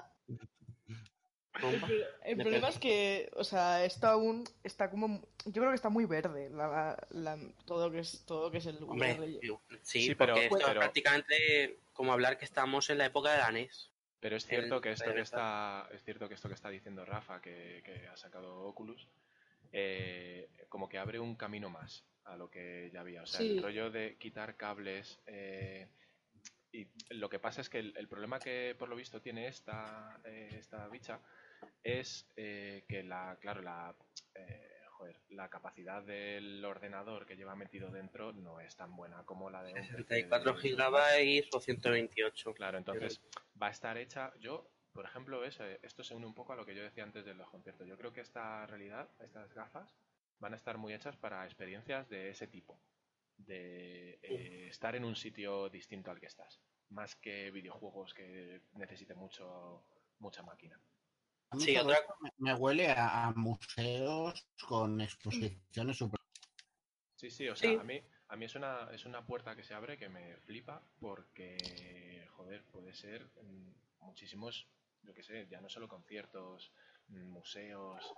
[1.70, 5.88] El, el problema es que, o sea, está aún, está como, yo creo que está
[5.88, 9.60] muy verde la, la- todo lo que es todo lo que es el Hombre, yo-
[9.82, 13.90] sí, Sí, pero- porque prácticamente como hablar que estamos en la época de la NES.
[14.20, 17.04] Pero es cierto El que esto que está, es cierto que esto que está diciendo
[17.04, 19.08] Rafa, que, que ha sacado Oculus,
[19.72, 23.22] eh, como que abre un camino más a lo que ya había.
[23.22, 23.56] O sea, Sí.
[23.56, 25.18] el rollo de quitar cables.
[25.26, 25.88] eh,
[26.74, 30.18] y lo que pasa es que el, el problema que por lo visto tiene esta,
[30.24, 31.20] eh, esta bicha
[31.82, 33.94] es eh, que la, claro, la,
[34.34, 39.50] eh, joder, la capacidad del ordenador que lleva metido dentro no es tan buena como
[39.50, 42.54] la de un PC de- 64 GB o 128.
[42.54, 43.20] Claro, entonces
[43.60, 44.32] va a estar hecha.
[44.38, 47.02] Yo, por ejemplo, ves, eh, esto se une un poco a lo que yo decía
[47.04, 47.86] antes de los conciertos.
[47.86, 49.94] Yo creo que esta realidad, estas gafas,
[50.38, 52.78] van a estar muy hechas para experiencias de ese tipo.
[53.38, 56.60] De eh, estar en un sitio distinto al que estás.
[56.90, 59.82] Más que videojuegos que necesiten mucho,
[60.18, 60.78] mucha máquina.
[61.52, 66.18] A mí Sí, otra- me, me huele a, a museos con exposiciones super...
[67.16, 67.76] Sí, sí, o sea, Sí.
[67.78, 70.82] a mí, a mí es, una, es una puerta que se abre que me flipa
[70.98, 74.66] porque, joder, puede ser mm, muchísimos,
[75.02, 76.72] yo qué sé, ya no solo conciertos,
[77.08, 78.12] mm, museos,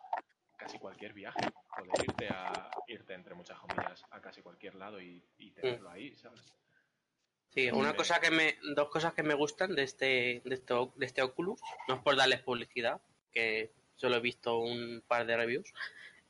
[0.57, 1.41] casi cualquier viaje.
[1.77, 6.15] Poder irte a irte entre muchas comillas a casi cualquier lado y, y tenerlo ahí,
[6.17, 6.41] ¿sabes?
[7.51, 11.07] Sí, una cosa que me, dos cosas que me gustan de este, de este, de
[11.07, 13.01] este Oculus, no es por darles publicidad,
[13.35, 15.73] que solo he visto un par de reviews,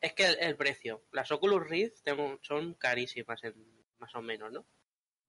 [0.01, 3.55] es que el, el precio, las Oculus Rift tengo- son carísimas, en,
[3.99, 4.64] más o menos, ¿no?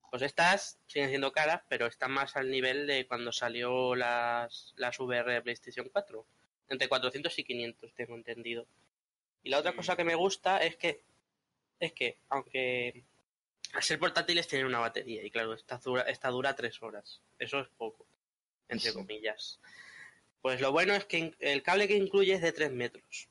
[0.10, 4.98] Pues estas siguen siendo caras, pero están más al nivel de cuando salió las, las
[5.00, 6.26] VR de PlayStation 4,
[6.70, 8.66] entre 400 y 500, tengo entendido.
[9.44, 11.02] Y la otra cosa que me gusta es que,
[11.80, 13.04] es que aunque
[13.74, 17.22] al ser portátiles tienen una batería y claro, esta dura, esta dura tres horas.
[17.38, 18.06] Eso es poco,
[18.70, 18.96] entre Sí.
[18.98, 19.60] comillas.
[20.46, 23.30] Pues lo bueno es que el cable que incluye es de 3 metros.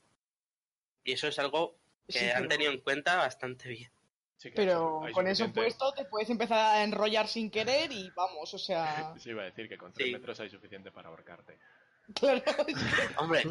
[1.04, 1.76] Y eso es algo
[2.08, 3.88] que Sí, han pero- tenido en cuenta bastante bien.
[4.36, 8.52] Sí Pero hay con eso puesto te puedes empezar a enrollar sin querer y vamos,
[8.52, 10.12] o sea, Sí, iba a decir que con 3 Sí.
[10.12, 11.56] metros hay suficiente para ahorcarte.
[12.16, 12.42] claro,
[13.18, 13.44] Hombre,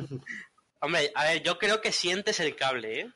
[0.82, 3.12] hombre, a ver, yo creo que sientes el cable, ¿eh?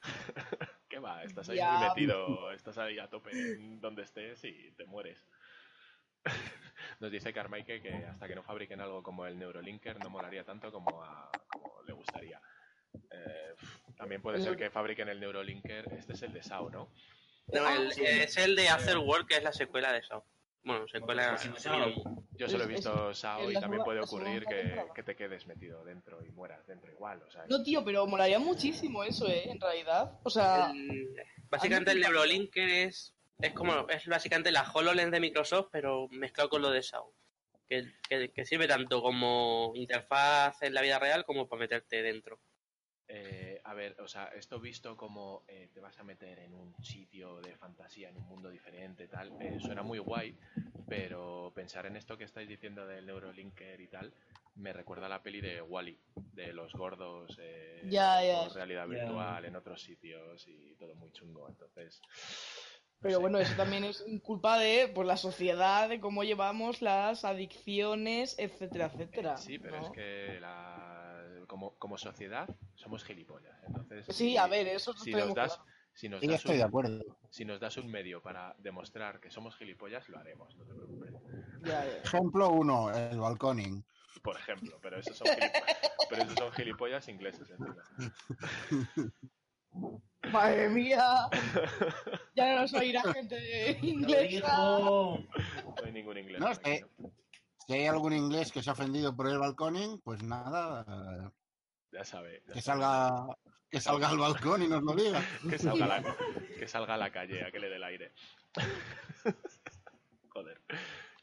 [0.88, 1.26] ¿Qué va?
[1.26, 1.74] Estás ahí Ya.
[1.74, 5.20] muy metido, estás ahí a tope en donde estés y te mueres.
[7.00, 10.72] Nos dice Carmike que hasta que no fabriquen algo como el Neurolinker no molaría tanto
[10.72, 12.42] como, a- como le gustaría.
[13.12, 13.54] Eh,
[13.96, 15.94] también puede ser que fabriquen el Neurolinker.
[15.94, 16.90] Este es el de SAO, ¿no?
[17.54, 20.26] No, el- es el de Afterworld, que es la secuela de eso.
[20.64, 21.38] Bueno, secuela...
[22.32, 26.30] Yo solo he visto SAO y también puede ocurrir que, te quedes metido dentro y
[26.32, 27.22] mueras dentro igual.
[27.24, 29.50] O sea, No, tío, pero molaría muchísimo eso, ¿eh?
[29.50, 30.20] En realidad.
[30.24, 31.16] O sea, El-
[31.50, 36.62] básicamente el Neurolinker es, es como es básicamente la HoloLens de Microsoft, pero mezclado con
[36.62, 37.14] lo de SAO.
[37.70, 42.40] Que, que- que sirve tanto como interfaz en la vida real como para meterte dentro.
[43.10, 46.74] Eh, a ver, o sea, esto visto como eh, te vas a meter en un
[46.84, 50.36] sitio de fantasía, en un mundo diferente, tal, eh, suena muy guay,
[50.90, 54.14] pero pensar en esto que estáis diciendo del Neurolinker y tal,
[54.56, 55.98] me recuerda a la peli de Wally,
[56.34, 57.82] de los gordos, eh,
[58.50, 62.02] con realidad virtual en otros sitios y todo muy chungo, entonces...
[63.02, 68.36] pero bueno, eso también es culpa de pues, la sociedad, de cómo llevamos las adicciones,
[68.40, 69.38] etcétera, etcétera.
[69.38, 69.86] Sí, pero ¿no?
[69.86, 71.24] es que la...
[71.48, 74.06] como, como sociedad somos gilipollas, entonces...
[74.08, 75.72] Sí, si- a ver, eso si nos das, claro.
[75.94, 77.06] si nos Sí, das estoy un- de acuerdo.
[77.30, 81.12] Si nos das un medio para demostrar que somos gilipollas, lo haremos, no te preocupes.
[81.64, 81.98] Ya, ya.
[82.04, 83.84] Ejemplo 1, el balconing.
[84.24, 85.78] Por ejemplo, pero esos son gilipollas,
[86.10, 87.48] pero esos son gilipollas ingleses.
[90.32, 91.28] Madre mía.
[92.36, 94.58] Ya no nos oirá gente de ¡Lo inglesa.
[94.60, 95.26] No
[95.84, 96.40] hay ningún inglés.
[96.40, 96.86] No, eh,
[97.66, 101.34] Si hay algún inglés que se ha ofendido por el balconing, pues nada,
[101.92, 102.44] Ya sabe.
[102.48, 102.82] ya que sabe.
[102.82, 103.38] salga,
[103.72, 105.20] que salga al balcón y nos lo diga.
[105.50, 106.16] Que salga, a la,
[106.60, 108.14] que salga a la calle a que le dé el aire.
[110.30, 110.62] Joder,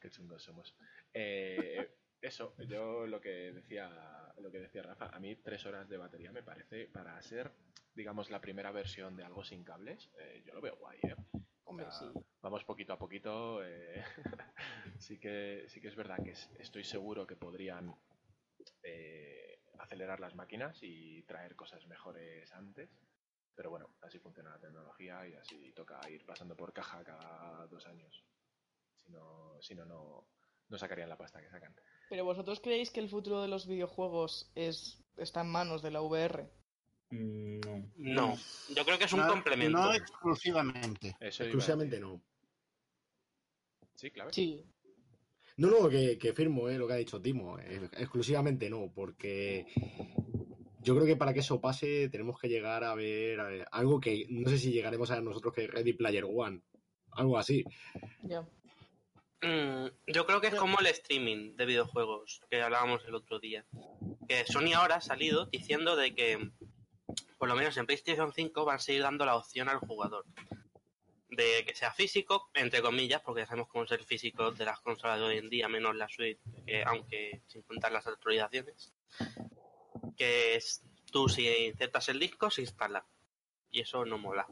[0.00, 0.74] qué chungos somos.
[1.12, 1.94] Eh,
[2.26, 6.32] eso, yo lo que decía lo que decía Rafa, a mí tres horas de batería
[6.32, 7.52] me parece para ser,
[7.94, 11.14] digamos, la primera versión de algo sin cables, eh, yo lo veo guay, ¿eh?
[11.64, 12.06] Hombre, O sí.
[12.42, 13.64] Vamos poquito a poquito.
[13.64, 14.02] eh,
[14.98, 17.94] sí, que, sí que es verdad que es- estoy seguro que podrían
[18.82, 22.90] eh, acelerar las máquinas y traer cosas mejores antes.
[23.54, 27.86] Pero bueno, así funciona la tecnología y así toca ir pasando por caja cada dos
[27.86, 28.24] años.
[29.04, 30.26] Si no, si no, no,
[30.68, 31.74] no sacarían la pasta que sacan.
[32.14, 36.00] Pero vosotros creéis que el futuro de los videojuegos es está en manos de la
[36.00, 36.48] VR?
[37.10, 37.58] Mm,
[37.96, 38.28] No.
[38.28, 38.36] No,
[38.72, 39.76] yo creo que es un No- complemento.
[39.76, 41.16] No exclusivamente.
[41.18, 42.22] Eso Exclusivamente no.
[43.96, 44.32] Sí, claro.
[44.32, 44.64] Sí.
[45.56, 47.58] No, no, que, que firmo eh, lo que ha dicho Timo.
[47.58, 49.66] eh, exclusivamente no, porque
[50.82, 54.48] yo creo que para que eso pase tenemos que llegar a ver algo que no
[54.50, 56.62] sé si llegaremos a ver nosotros que Ready Player One.
[57.10, 57.64] Algo así.
[58.22, 58.46] Ya.
[59.42, 63.64] Mm, yo creo que es como el streaming de videojuegos que hablábamos el otro día.
[64.28, 66.50] Que Sony ahora ha salido diciendo de que,
[67.38, 70.24] por lo menos en PlayStation 5, van a seguir dando la opción al jugador.
[71.28, 74.80] De que sea físico, entre comillas, porque ya sabemos cómo es el físico de las
[74.80, 78.94] consolas de hoy en día, menos la Switch, que, aunque sin contar las actualizaciones.
[80.16, 83.04] Que es, tú si insertas el disco, se instala.
[83.74, 84.46] Y eso no mola.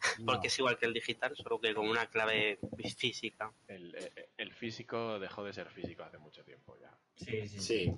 [0.26, 2.58] Porque es igual que el digital, solo que con una clave
[2.94, 3.50] física.
[3.66, 6.94] El, eh, el físico dejó de ser físico hace mucho tiempo ya.
[7.14, 7.94] Sí, sí.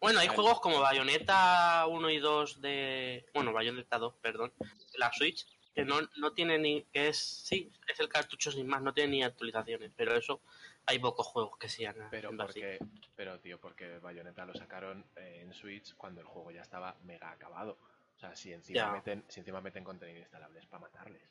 [0.00, 3.24] Bueno, hay juegos como Bayonetta 1 y 2 de...
[3.34, 6.82] Bueno, Bayonetta 2, perdón, de la Switch, que no, no tiene ni...
[6.92, 7.18] que es...
[7.18, 10.40] Sí, es el cartucho sin más, no tiene ni actualizaciones, pero eso
[10.86, 12.78] hay pocos juegos que sean Pero porque,
[13.14, 17.30] pero tío, porque Bayonetta lo sacaron eh, en Switch cuando el juego ya estaba mega
[17.30, 17.78] acabado.
[18.18, 18.90] O sea, si encima Ya.
[18.90, 21.22] meten, si encima meten contenido instalable es para matarles.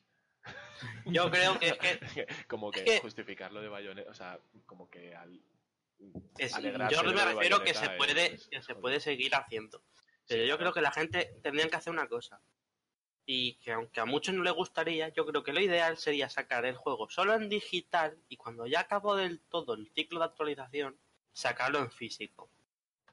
[1.04, 2.26] Yo creo que es que...
[2.48, 5.38] como que, justificarlo de Bayonetta, o sea, como que al
[6.38, 8.80] es- alegrarse yo me refiero que se puede, es- que se joder.
[8.80, 9.82] puede seguir haciendo.
[10.26, 10.58] Pero Sí, yo claro.
[10.58, 12.40] creo que la gente tendrían que hacer una cosa.
[13.26, 16.64] Y que aunque a muchos no les gustaría, yo creo que lo ideal sería sacar
[16.64, 20.98] el juego solo en digital y cuando ya acabó del todo el ciclo de actualización,
[21.34, 22.50] sacarlo en físico.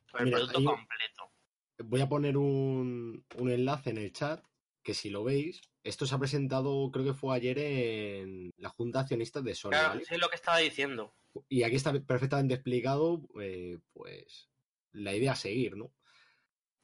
[0.10, 1.32] Con el Mira, producto ahí- completo.
[1.78, 4.44] Voy a poner un, un enlace en el chat
[4.86, 9.02] que si lo veis, esto se ha presentado, creo que fue ayer en la Junta
[9.02, 9.72] Accionista de Sony.
[9.72, 10.04] Claro, ¿vale?
[10.04, 11.14] eso es lo que estaba diciendo.
[11.50, 14.48] Y aquí está perfectamente explicado, eh, pues,
[14.92, 15.92] la idea a seguir, ¿no?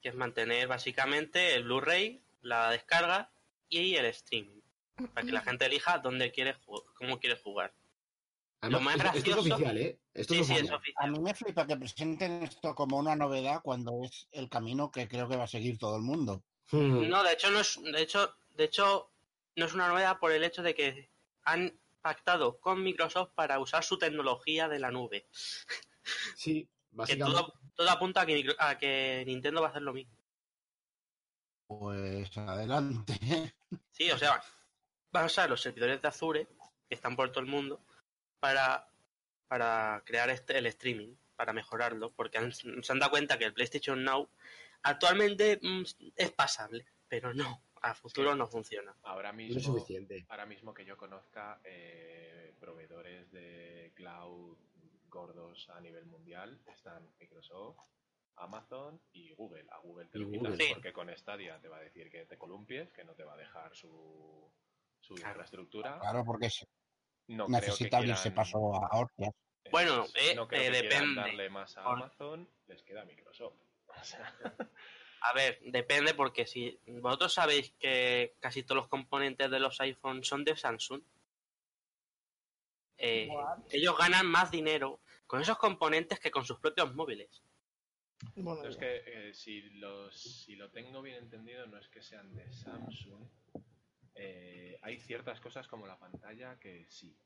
[0.00, 3.32] Que es mantener básicamente el Blu-ray, la descarga
[3.68, 4.60] y el streaming.
[5.14, 6.56] para que la gente elija dónde quiere
[6.96, 7.72] cómo quiere jugar.
[8.62, 9.98] Además, Lo más esto- esto es gracioso- oficial, ¿eh?
[10.14, 11.04] Esto Sí, es sí, es oficial.
[11.04, 15.08] A mí me flipa que presenten esto como una novedad cuando es el camino que
[15.08, 16.42] creo que va a seguir todo el mundo.
[16.70, 17.08] Hmm.
[17.08, 19.10] No, de hecho no es, de hecho, de hecho
[19.56, 21.10] no es una novedad por el hecho de que
[21.44, 25.26] han pactado con Microsoft para usar su tecnología de la nube.
[26.36, 27.38] Sí, Que básicamente.
[27.40, 30.14] todo, todo apunta a que, Micro- a que Nintendo va a hacer lo mismo.
[31.66, 33.54] Pues adelante.
[33.90, 34.40] Sí, o sea,
[35.10, 36.46] van a usar los servidores de Azure,
[36.88, 37.80] que están por todo el mundo,
[38.46, 38.88] para,
[39.46, 43.54] para crear este, el streaming, para mejorarlo, porque han- se han dado cuenta que el
[43.54, 44.28] PlayStation Now
[44.82, 45.84] actualmente mm,
[46.16, 48.96] es pasable, pero no, a futuro no funciona.
[49.04, 50.26] Ahora No mismo, es suficiente.
[50.28, 54.58] ahora mismo que yo conozca eh, proveedores de cloud
[55.08, 57.78] gordos a nivel mundial están Microsoft,
[58.36, 59.66] Amazon y Google.
[59.70, 60.66] A Google te lo quitas Sí.
[60.72, 63.36] porque con Stadia te va a decir que te columpies, que no te va a
[63.36, 64.50] dejar su,
[65.00, 65.30] su Claro.
[65.30, 66.00] infraestructura.
[66.00, 66.48] Claro, porque
[67.36, 69.30] No creo que necesita abrirse quieran- paso a hostias.
[69.64, 71.20] Eso Bueno, eh, no creo eh, que depende.
[71.20, 73.56] darle más a Por- Amazon, les queda Microsoft.
[74.00, 74.34] O sea,
[75.24, 80.26] A ver, depende porque si vosotros sabéis que casi todos los componentes de los iPhones
[80.26, 81.00] son de Samsung,
[82.98, 83.28] eh,
[83.70, 87.42] ellos ganan más dinero con esos componentes que con sus propios móviles.
[88.34, 92.34] Bueno, es que eh, si, los, si lo tengo bien entendido, no es que sean
[92.34, 93.24] de Samsung.
[94.14, 97.16] Eh, hay ciertas cosas como la pantalla que sí,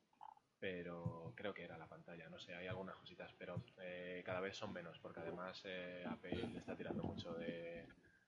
[0.58, 4.56] pero creo que era la pantalla, no sé, hay algunas cositas, pero eh, cada vez
[4.56, 7.86] son menos, porque además eh, Apple le está tirando mucho de,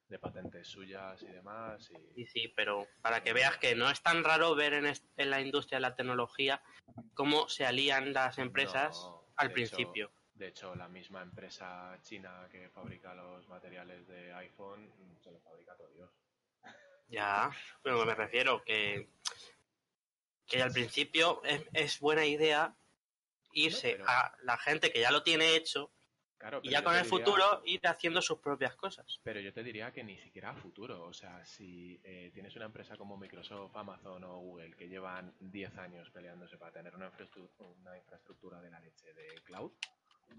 [0.08, 1.90] de patentes suyas y demás.
[1.90, 5.06] Y, Sí, sí, pero para que veas que no es tan raro ver en, est-
[5.16, 6.60] en la industria de la tecnología
[7.14, 10.06] cómo se alían las empresas No, al de principio.
[10.08, 14.88] hecho- de hecho, la misma empresa china que fabrica los materiales de iPhone
[15.20, 16.10] se los fabrica todo Dios.
[17.08, 17.50] Ya,
[17.82, 19.08] pero me refiero que,
[20.46, 22.74] que al principio es, es buena idea
[23.52, 25.90] irse No, pero- a la gente que ya lo tiene hecho
[26.36, 29.20] Claro, y ya con el diría- futuro ir haciendo sus propias cosas.
[29.24, 31.02] Pero yo te diría que ni siquiera a futuro.
[31.06, 35.76] O sea, si eh, tienes una empresa como Microsoft, Amazon o Google que llevan 10
[35.78, 39.72] años peleándose para tener una infraestructura, una infraestructura de la leche de cloud,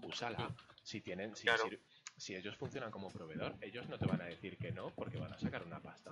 [0.02, 0.54] úsala.
[0.82, 1.64] Si tienen, si, Claro.
[2.20, 5.32] Si ellos funcionan como proveedor, ellos no te van a decir que no porque van
[5.32, 6.10] a sacar una pasta.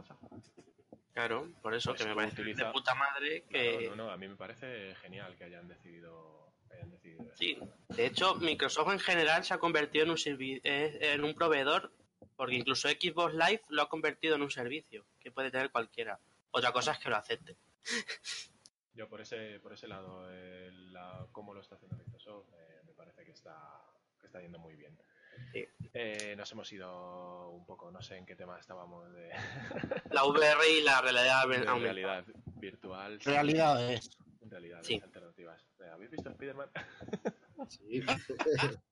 [1.12, 3.88] Claro, por eso Pues que me parece utiliza- de puta madre que...
[3.88, 7.34] No, no, no, a mí me parece genial que hayan decidido, hayan decidido eso.
[7.36, 7.58] Sí,
[7.90, 11.92] de hecho, Microsoft en general se ha convertido en un, servi- en un proveedor,
[12.36, 16.18] porque incluso Xbox Live lo ha convertido en un servicio que puede tener cualquiera.
[16.52, 17.56] Otra cosa es que lo acepte.
[18.94, 22.92] Yo por ese, por ese lado, eh, la- cómo lo está haciendo Microsoft, eh, me
[22.94, 23.54] parece que está,
[24.20, 24.96] que está yendo muy bien.
[25.52, 25.66] Sí.
[25.94, 29.30] Eh, nos hemos ido un poco, no sé en qué tema estábamos de,
[30.10, 31.78] La VR y la realidad de aumentada.
[31.78, 32.24] realidad
[32.56, 33.20] virtual.
[33.20, 34.10] sí, Realidades.
[34.42, 35.00] realidades Sí.
[35.02, 35.66] alternativas.
[35.80, 36.70] Eh, ¿Habéis visto Spider-Man?
[37.68, 38.02] Sí.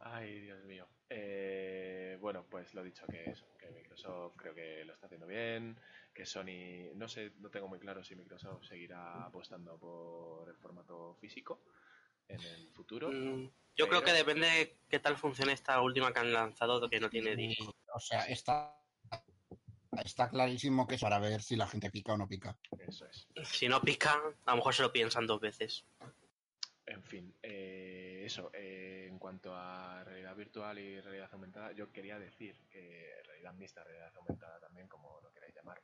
[0.00, 0.86] Ay, Dios mío.
[1.08, 5.76] Eh, bueno, pues lo dicho, que eso, que Microsoft creo que lo está haciendo bien,
[6.14, 11.14] que Sony, no sé, no tengo muy claro si Microsoft seguirá apostando por el formato
[11.20, 11.62] físico
[12.28, 13.10] en el futuro.
[13.10, 17.00] Mm, Yo creo que depende de qué tal funcione esta última que han lanzado, que
[17.00, 17.74] no tiene disco.
[17.94, 18.78] O sea, está,
[20.04, 22.56] está clarísimo que es para ver si la gente pica o no pica.
[22.78, 23.26] Eso es.
[23.44, 25.84] Si no pica, a lo mejor se lo piensan dos veces.
[26.84, 32.18] En fin, eh, eso, eh, en cuanto a realidad virtual y realidad aumentada, yo quería
[32.18, 35.80] decir que realidad mixta, realidad aumentada también, como lo queráis llamar,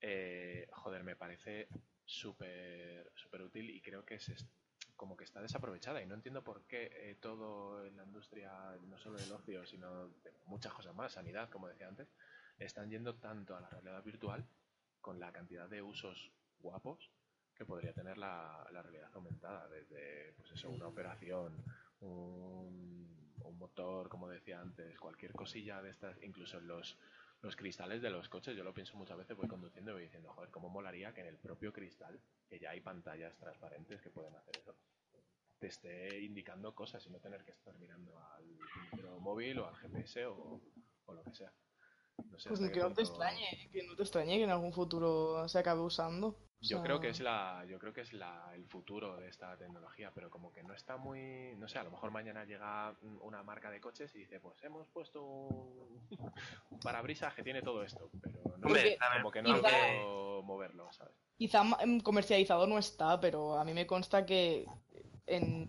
[0.00, 1.68] eh, joder, me parece
[2.04, 4.48] súper súper útil y creo que es est-
[5.02, 8.52] como que está desaprovechada y no entiendo por qué eh, todo en la industria,
[8.88, 12.06] no solo del ocio, sino de muchas cosas más, sanidad, como decía antes,
[12.56, 14.46] están yendo tanto a la realidad virtual
[15.00, 17.10] con la cantidad de usos guapos
[17.52, 21.64] que podría tener la, la realidad aumentada, desde pues eso, una operación,
[21.98, 23.10] un,
[23.58, 26.96] motor, como decía antes, cualquier cosilla de estas, incluso los,
[27.42, 30.32] los cristales de los coches, yo lo pienso muchas veces, voy conduciendo y voy diciendo,
[30.32, 34.34] joder, cómo molaría que en el propio cristal, que ya hay pantallas transparentes que pueden
[34.36, 34.76] hacer eso,
[35.58, 40.26] te esté indicando cosas y no tener que estar mirando al móvil o al GPS
[40.26, 40.60] o,
[41.06, 41.52] o lo que sea.
[42.30, 44.72] No sé Pues que no te punto- extrañe, que no te extrañe que en algún
[44.72, 46.36] futuro se acabe usando.
[46.62, 49.56] Yo sea, creo que es la, yo creo que es la, el futuro de esta
[49.56, 53.42] tecnología, pero como que no está muy, no sé, a lo mejor mañana llega una
[53.42, 56.00] marca de coches y dice, pues hemos puesto un,
[56.70, 60.92] un parabrisas que tiene todo esto, pero no sé, como que no quizá- quiero moverlo,
[60.92, 61.14] ¿sabes?
[61.36, 61.62] Quizá
[62.04, 64.64] comercializado no está, pero a mí me consta que
[65.26, 65.68] en,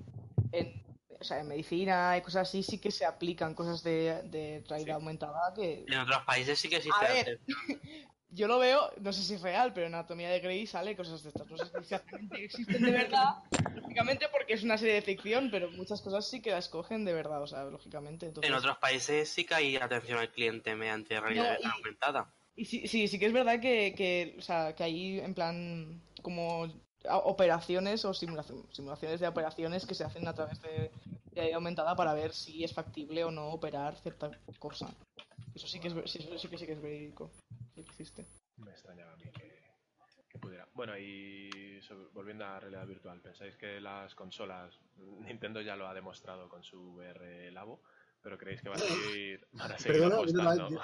[0.51, 0.83] en,
[1.19, 4.97] o sea, en medicina y cosas así sí que se aplican cosas de, de realidad
[4.97, 5.01] Sí.
[5.01, 5.85] aumentada que...
[5.87, 7.05] En otros países sí que existe.
[7.05, 7.39] A ver.
[8.33, 11.23] yo lo veo, no sé si es real, pero en Anatomía de Grey sale cosas
[11.23, 11.49] de estas.
[11.49, 13.35] No sé si exactamente existen de verdad,
[13.75, 17.13] lógicamente porque es una serie de ficción, pero muchas cosas sí que la escogen de
[17.13, 18.25] verdad, o sea, lógicamente.
[18.27, 18.49] Entonces...
[18.49, 22.33] En otros países sí que hay atención al cliente mediante realidad No, y- aumentada.
[22.55, 26.01] Y sí, sí, sí que es verdad que, que, o sea, que hay en plan
[26.21, 26.67] como
[27.09, 30.91] operaciones o simulación- simulaciones de operaciones que se hacen a través de,
[31.31, 34.87] de realidad aumentada para ver si es factible o no operar cierta cosa.
[35.55, 37.31] Eso sí que es, ver- sí, eso sí que sí que es verídico.
[37.75, 38.25] Sí que existe.
[38.57, 39.63] Me extrañaba a mí que,
[40.29, 40.67] que pudiera.
[40.73, 45.93] Bueno, y sobre- volviendo a realidad virtual, ¿pensáis que las consolas, Nintendo ya lo ha
[45.93, 47.81] demostrado con su VR Labo,
[48.21, 50.81] pero creéis que van a seguir, van a seguir Perdona, apostando?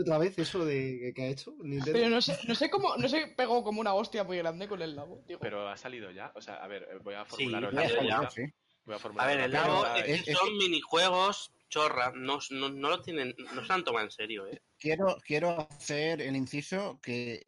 [0.00, 1.92] otra vez eso de que ha hecho Nintendo.
[1.92, 4.82] Pero no sé, no sé cómo, no se pegó como una hostia muy grande con
[4.82, 5.22] el labo.
[5.26, 7.86] Digo, Pero ha salido ya, o sea, a ver, voy a Sí, formularos ya la
[7.86, 8.30] ha pregunta.
[8.30, 8.42] sí.
[8.88, 12.88] Voy a ver, el labo pregunta es que es- son minijuegos chorra, no, no, no
[12.88, 14.62] lo tienen, no se han tomado en serio, ¿eh?
[14.78, 17.46] Quiero, quiero hacer el inciso que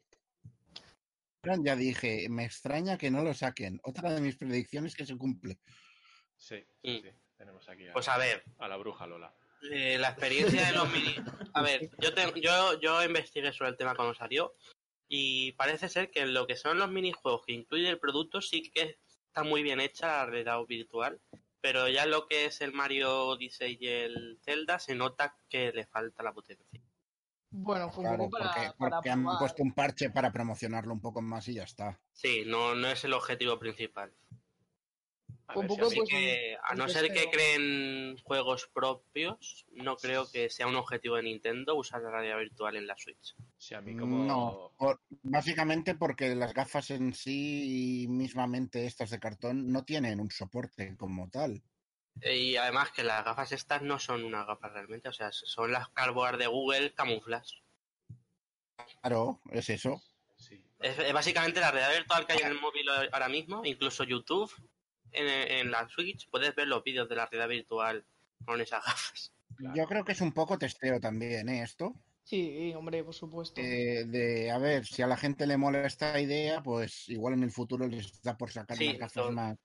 [1.63, 3.79] ya dije, me extraña que no lo saquen.
[3.83, 5.57] Otra de mis predicciones que se cumple.
[6.37, 7.01] Sí, sí, Mm.
[7.03, 7.09] sí.
[7.37, 9.33] Tenemos aquí a, Pues a ver, a la bruja Lola.
[9.71, 11.15] eh, la experiencia de los mini...
[11.55, 14.53] A ver, yo, te- yo, yo investigué sobre el tema cuando salió
[15.07, 18.69] y parece ser que en lo que son los minijuegos que incluye el producto sí
[18.71, 18.99] que
[19.31, 21.21] está muy bien hecha la realidad virtual,
[21.61, 25.85] pero ya lo que es el Mario Odyssey y el Zelda se nota que le
[25.87, 26.81] falta la potencia.
[27.51, 30.93] bueno, fue un Claro, poco para, porque, para porque han puesto un parche para promocionarlo
[30.93, 32.01] un poco más y ya está.
[32.13, 34.15] Sí, no, no es el objetivo principal.
[35.53, 40.49] A Un si pues, que a no ser que creen juegos propios, no creo que
[40.49, 43.35] sea un objetivo de Nintendo usar la realidad virtual en la Switch.
[43.57, 44.23] si a mí como...
[44.23, 50.31] No, por- básicamente porque las gafas en sí, mismamente estas de cartón, no tienen un
[50.31, 51.61] soporte como tal.
[52.21, 55.89] Y además que las gafas estas no son unas gafas realmente, o sea, son las
[55.89, 57.55] cardboard de Google camuflas.
[59.01, 60.01] Claro, es eso.
[60.37, 64.03] Sí, Es, es básicamente la realidad virtual que hay en el móvil ahora mismo, incluso
[64.03, 64.51] YouTube,
[65.11, 68.05] en, en la Switch, puedes ver los vídeos de la realidad virtual
[68.45, 69.33] con esas gafas.
[69.57, 69.75] Claro.
[69.75, 71.61] Yo creo que es un poco testeo también, ¿eh?
[71.63, 71.93] Esto.
[72.23, 73.59] Sí, hombre, por supuesto.
[73.59, 77.43] Eh, de, a ver, si a la gente le mola esta idea, pues igual en
[77.43, 79.31] el futuro les da por sacar Sí, unas gafas todo.
[79.31, 79.57] más,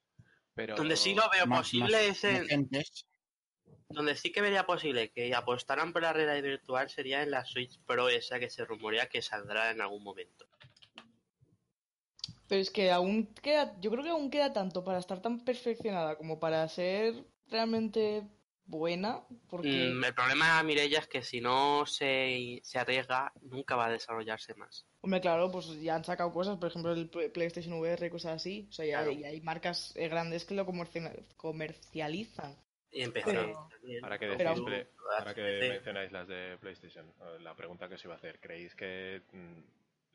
[0.55, 0.75] pero...
[0.75, 2.69] Donde sí lo veo más, posible más es en.
[3.89, 7.79] Donde sí que vería posible que apostaran por la realidad virtual sería en la Switch
[7.87, 10.49] Pro esa que se rumorea que saldrá en algún momento.
[12.49, 16.17] Pero es que aún queda, yo creo que aún queda tanto para estar tan perfeccionada
[16.17, 17.15] como para ser
[17.49, 18.23] realmente
[18.65, 23.87] buena, porque Mm, el problema, Mireia, es que si no se, se arriesga, nunca va
[23.87, 24.87] a desarrollarse más.
[25.03, 28.67] Hombre, claro, pues ya han sacado cosas, por ejemplo, el Play- PlayStation VR, cosas así.
[28.69, 29.13] O sea, ya, Claro.
[29.13, 32.57] ya hay marcas eh, grandes que lo comerci- comercializan.
[32.91, 33.69] Y empezó Pero-.
[34.03, 34.47] Ahora que, decís
[35.19, 37.07] ahora que mencionáis las de PlayStation,
[37.41, 39.61] la pregunta que os iba a hacer, ¿creéis que mm,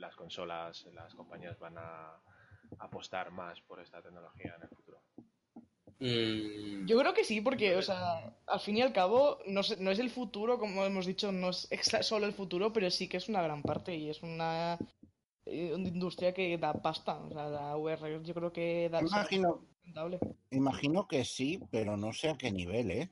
[0.02, 2.20] las consolas, las compañías van a
[2.80, 5.02] apostar más por esta tecnología en el futuro?
[6.00, 9.92] Mm, Yo creo que sí, porque, o sea, al fin y al cabo, no, no
[9.92, 11.70] es el futuro, como hemos dicho, no es
[12.02, 14.80] solo el futuro, pero sí que es una gran parte y es una,
[15.46, 17.18] eh, una industria que da pasta.
[17.18, 19.68] O sea, la VR yo creo que da Imagino,
[20.50, 23.10] imagino que sí, pero no sé a qué nivel, ¿eh?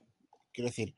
[0.51, 0.95] Quiero decir,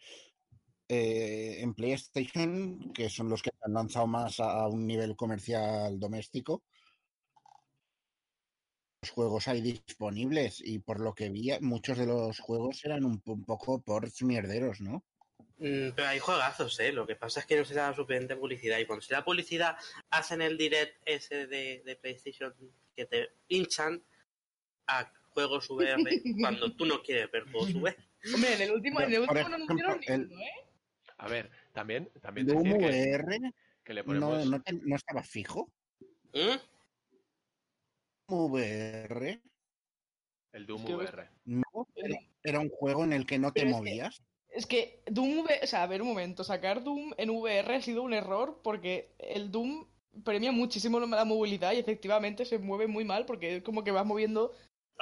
[0.94, 5.98] eh, en PlayStation, que son los que han lanzado más a, a un nivel comercial
[5.98, 6.64] doméstico,
[9.02, 13.22] los juegos hay disponibles y por lo que vi, muchos de los juegos eran un,
[13.22, 15.04] po- un poco por mierderos, ¿no?
[15.60, 16.92] mm, pero hay juegazos, ¿eh?
[16.92, 18.78] Lo que pasa es que no se da suficiente publicidad.
[18.80, 19.78] Y cuando se da publicidad,
[20.10, 22.54] hacen el direct ese de, de PlayStation
[22.96, 24.04] que te pinchan
[24.88, 27.96] a juegos VR cuando tú no quieres ver juegos VR.
[28.36, 30.61] Hombre, en el último, en el último no ejemplo, anunciaron el- ninguno, ¿eh?
[31.22, 33.54] A ver, también, también Doom decir que, VR
[33.84, 34.46] que le no, ponemos...
[34.48, 35.72] no, te- no estaba fijo.
[36.34, 36.58] ¿Mm?
[38.28, 39.42] VR
[40.54, 41.30] El Doom Es que- VR.
[41.46, 44.22] no era, era un juego en el que no te que- movías.
[44.50, 47.82] Es que Doom, V- o sea, a ver un momento, sacar Doom en VR ha
[47.82, 49.88] sido un error porque el Doom
[50.26, 54.06] premia muchísimo la movilidad y efectivamente se mueve muy mal porque es como que vas
[54.06, 54.52] moviendo.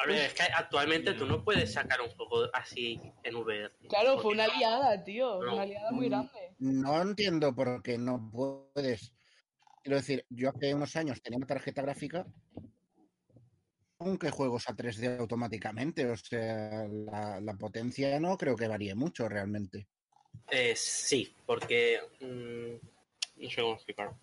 [0.01, 3.71] A ver, es que actualmente tú no puedes sacar un juego así en VR.
[3.89, 5.53] Claro, fue una no- liada, tío, No.
[5.55, 6.55] una liada muy grande.
[6.59, 9.13] No entiendo por qué no puedes.
[9.83, 12.25] Quiero decir, yo hace unos años tenía una tarjeta gráfica.
[13.99, 19.27] Aunque juegos a 3D automáticamente, o sea, la, la potencia no creo que varíe mucho
[19.27, 19.87] realmente.
[20.49, 21.99] Eh, sí, porque...
[22.21, 24.17] mm, no sé cómo explicarlo.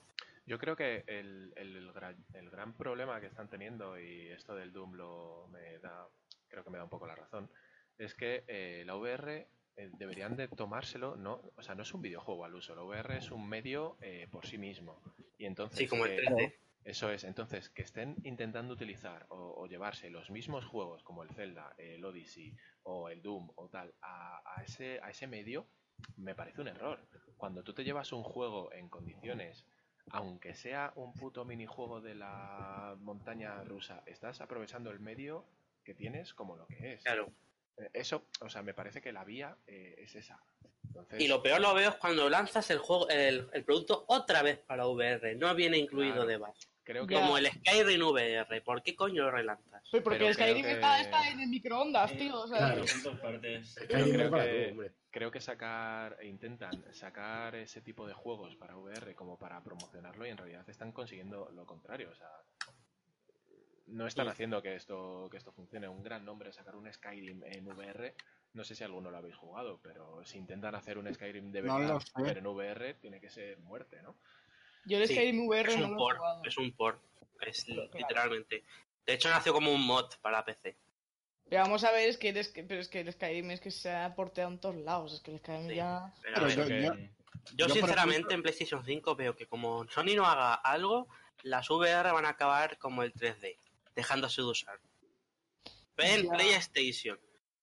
[0.46, 4.54] Yo creo que el, el- el gran, el gran problema que están teniendo, y esto
[4.54, 6.08] del Doom lo me da,
[6.48, 7.50] creo que me da un poco la razón,
[7.98, 12.02] es que eh, la VR eh, deberían de tomárselo, no, o sea, no es un
[12.02, 15.02] videojuego al uso, la VR es un medio eh, por sí mismo.
[15.38, 16.54] Y entonces Sí, como el que- 3D.
[16.84, 21.30] eso es, entonces que estén intentando utilizar o, o llevarse los mismos juegos como el
[21.30, 25.66] Zelda, el Odyssey o el Doom o tal a, a ese, a ese medio,
[26.16, 27.00] me parece un error.
[27.36, 29.66] Cuando tú te llevas un juego en condiciones,
[30.10, 35.44] aunque sea un puto minijuego de la montaña rusa, estás aprovechando el medio
[35.84, 37.02] que tienes como lo que es.
[37.02, 37.30] Claro.
[37.76, 40.40] Eh, Eso, o sea, me parece que la vía eh, es esa.
[40.84, 44.42] Entonces, Y lo peor lo veo es cuando lanzas el juego, el, el producto otra
[44.42, 45.34] vez para VR.
[45.36, 46.28] No viene incluido Claro.
[46.28, 46.68] de base.
[46.86, 47.20] Creo que Ya.
[47.20, 48.60] Como el Skyrim VR.
[48.62, 49.82] ¿Por qué coño lo relanzas?
[49.90, 52.40] Pues porque Pero el Skyrim que- está, está en el microondas, Eh, tío.
[52.40, 52.82] O sea, Claro.
[52.82, 53.74] En todas partes.
[53.88, 59.60] Creo que- creo sacar e intentan sacar ese tipo de juegos para VR como para
[59.62, 62.10] promocionarlo y en realidad están consiguiendo lo contrario.
[62.10, 62.30] O sea,
[63.88, 65.88] no están haciendo que esto que esto funcione.
[65.88, 68.14] Un gran nombre sacar un Skyrim en VR.
[68.52, 72.00] No sé si alguno lo habéis jugado, pero si intentan hacer un Skyrim de verdad,
[72.14, 74.16] pero en VR tiene que ser muerte, ¿no?
[74.86, 76.18] Yo el Sí, Skyrim VR Es no un lo he port.
[76.18, 76.42] jugado.
[76.44, 77.02] Es un port.
[77.42, 77.90] Es Claro.
[77.94, 78.64] literalmente.
[79.04, 80.76] De hecho, nació como un mod para PC.
[81.48, 83.90] Pero vamos a ver, es que, el, pero es que el Skyrim es que se
[83.90, 85.12] ha porteado en todos lados.
[85.14, 85.74] Es que el Skyrim Sí.
[85.76, 86.12] ya.
[86.22, 86.94] Pero, Pero a ver, yo- que- yo-
[87.52, 91.06] Yo, Yo, por sinceramente, ejemplo- en PlayStation 5 veo que como Sony no haga algo,
[91.44, 93.56] las VR van a acabar como el 3D,
[93.94, 94.80] dejándose de usar.
[95.98, 96.30] En Ya.
[96.32, 97.20] PlayStation.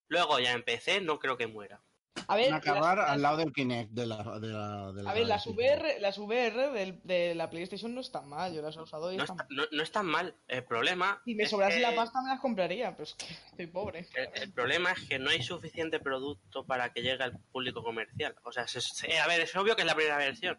[0.07, 1.81] Luego ya en PC no creo que muera.
[2.27, 4.17] A ver, Van a acabar las- al lado del Kinect de la.
[4.39, 5.45] De la, de A ver, las.
[5.47, 9.17] VR, las VR del- de la PlayStation no están mal, yo las he usado y
[9.17, 10.35] No están está, no, no es tan mal.
[10.47, 11.21] El problema.
[11.25, 14.07] Si me sobrase que- la pasta me las compraría, pero es que estoy pobre.
[14.15, 18.35] El, el problema es que no hay suficiente producto para que llegue al público comercial.
[18.43, 20.57] O sea, se- se- a ver, es obvio que es la primera versión.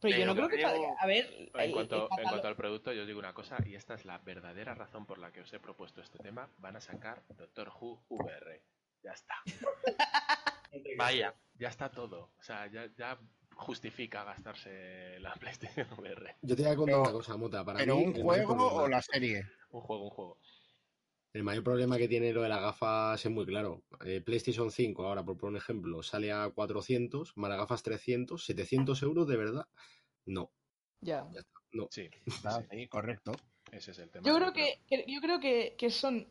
[0.00, 0.56] Pero yo no creo que...
[0.56, 3.18] creo- A ver, En el- cuanto, el en catálogo- cuanto al producto, yo os digo
[3.18, 6.18] una cosa, y esta es la verdadera razón por la que os he propuesto este
[6.18, 8.62] tema, van a sacar Doctor Who VR.
[9.02, 9.34] Ya está.
[10.96, 11.34] Vaya.
[11.58, 12.30] Ya está todo.
[12.38, 13.18] O sea, ya, ya
[13.54, 16.36] justifica gastarse la PlayStation VR.
[16.42, 17.64] Yo te voy a contar Pero- una cosa, Mota.
[17.64, 19.44] Para ¿Pero mí, un juego problema- o la serie?
[19.70, 20.38] Un juego, un juego.
[21.32, 23.84] El mayor problema que tiene lo de las gafas es muy claro.
[24.04, 28.44] Eh, PlayStation 5, ahora por poner un ejemplo, sale a 400, más las gafas 300,
[28.44, 29.66] 700 euros de verdad.
[30.26, 30.50] No,
[31.00, 31.26] Ya.
[31.90, 32.10] Sí,
[32.44, 33.32] Ah, sí, sí, correcto.
[33.70, 34.26] ese es el tema.
[34.26, 36.28] Yo creo que, que- yo creo que, que son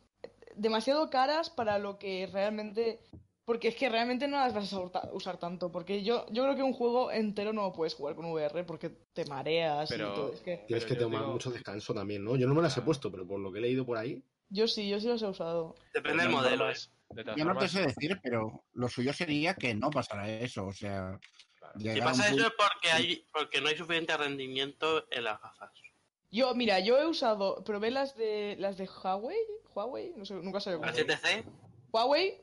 [0.56, 3.00] demasiado caras para lo que realmente...
[3.46, 4.80] Porque es que realmente no las vas a
[5.12, 5.72] usar- tanto.
[5.72, 8.90] Porque yo, yo creo que un juego entero no lo puedes jugar con VR porque
[8.90, 10.34] te mareas Pero- y todo.
[10.34, 12.36] Es que tienes que tomar digo- mucho descanso también, ¿no?
[12.36, 14.68] Yo no me las he puesto, pero por lo que he leído por ahí, yo
[14.68, 15.76] sí, yo sí los he usado.
[15.96, 16.66] Depende del modelo.
[16.66, 17.24] formas- ¿eh?
[17.24, 20.66] de Yo no te sé decir, pero lo suyo sería que no pasara eso.
[20.68, 21.20] O sea,
[21.56, 21.80] claro.
[21.80, 25.72] Si pasa eso es porque, hay, porque no hay suficiente rendimiento en las gafas.
[26.30, 29.38] Yo, mira, yo he usado, probé las de las de Huawei,
[29.80, 30.86] Huawei, no sé, nunca sé cómo.
[30.86, 31.46] La HTC,
[31.92, 32.42] Huawei,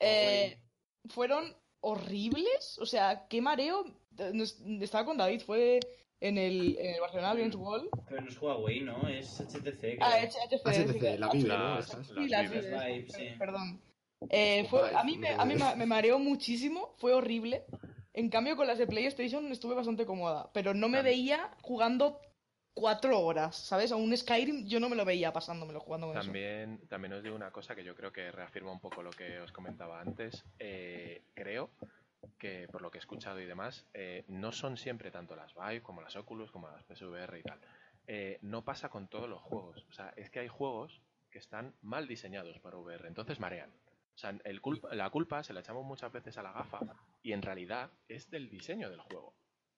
[0.00, 0.58] eh,
[1.08, 3.84] fueron horribles, o sea, qué mareo.
[4.80, 5.80] Estaba con David, fue
[6.20, 7.88] en el, en el Barcelona Games Wall.
[8.08, 9.08] Pero no es Huawei, ¿no?
[9.08, 9.98] Es HTC.
[10.00, 10.30] Ah, creo.
[10.48, 10.66] HTC.
[10.66, 11.82] HTC, la Vive, ¿no?
[11.82, 13.28] Sí, Vive, sí.
[13.38, 13.80] Perdón.
[14.28, 17.64] Eh, fue, a mí, me, a mí me, me mareó muchísimo, fue horrible.
[18.14, 22.20] En cambio, con las de PlayStation estuve bastante cómoda, pero no me veía jugando
[22.74, 23.92] cuatro horas, ¿sabes?
[23.92, 26.24] A un Skyrim yo no me lo veía pasándomelo jugando con eso.
[26.24, 29.40] También, también os digo una cosa que yo creo que reafirma un poco lo que
[29.40, 30.44] os comentaba antes.
[30.58, 31.70] Eh, creo
[32.38, 35.82] que, por lo que he escuchado y demás, eh, no son siempre tanto las Vive
[35.82, 37.60] como las Oculus, como las PSVR y tal.
[38.06, 39.84] Eh, no pasa con todos los juegos.
[39.88, 41.00] O sea, es que hay juegos
[41.30, 43.70] que están mal diseñados para VR, entonces marean.
[44.14, 44.60] O sea, el
[44.92, 46.80] la culpa se la echamos muchas veces a la gafa
[47.22, 49.32] y en realidad es del diseño del juego,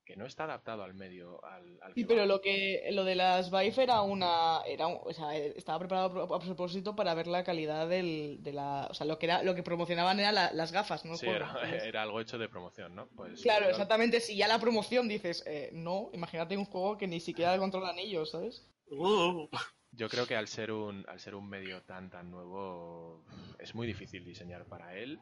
[0.05, 2.27] que no está adaptado al medio al, al Sí, pero va.
[2.27, 6.13] lo que lo de las Vive era una era un- o sea, estaba preparado a
[6.13, 9.43] pro- a propósito para ver la calidad del, de la, o sea, lo que era
[9.43, 11.53] lo que promocionaban eran la- las gafas, no Sí, era,
[11.89, 13.09] era algo hecho de promoción, ¿no?
[13.17, 17.21] Pues, claro, exactamente, si ya la promoción dices, eh, no, imagínate un juego que ni
[17.21, 18.69] siquiera controlan ellos, ¿sabes?
[18.91, 19.49] uh,
[19.93, 23.25] Yo creo que al ser un al ser un medio tan tan nuevo
[23.59, 25.21] es muy difícil diseñar para él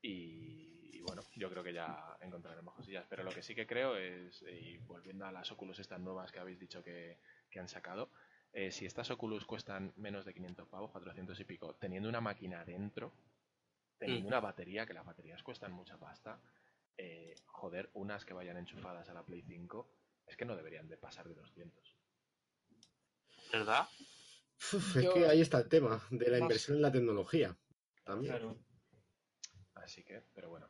[0.00, 0.71] y,
[1.02, 3.04] y bueno, yo creo que ya encontraremos cosillas.
[3.08, 6.38] Pero lo que sí que creo es, y volviendo a las Oculus estas nuevas que
[6.38, 7.18] habéis dicho que,
[7.50, 8.10] que han sacado,
[8.52, 12.64] eh, si estas Oculus cuestan menos de 500 pavos, 400 y pico, teniendo una máquina
[12.64, 13.12] dentro,
[13.98, 14.28] teniendo Mm.
[14.28, 16.40] una batería, que las baterías cuestan mucha pasta,
[16.96, 19.88] eh, joder, unas que vayan enchufadas a la Play 5,
[20.26, 21.96] es que no deberían de pasar de 200.
[23.52, 23.88] ¿verdad?
[24.72, 27.54] uf, es Yo- que ahí está el tema de la inversión en la tecnología.
[28.04, 28.32] También.
[28.34, 28.56] Claro.
[29.74, 30.68] Así que, pero bueno.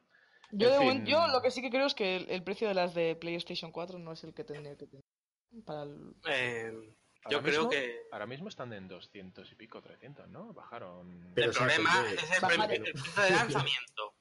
[0.53, 1.07] Yo, de fin.
[1.07, 3.73] yo lo que sí que creo es que el, el precio de las de PlayStation
[3.73, 5.03] 4 no es el que tendría que tener
[5.65, 6.15] para el...
[6.29, 6.95] Eh,
[7.31, 10.53] yo creo mismo- que Ahora mismo están en 200 y pico, 300, ¿no?
[10.53, 11.33] Bajaron.
[11.35, 14.15] Pero el sí, problema es el, el- precio de lanzamiento.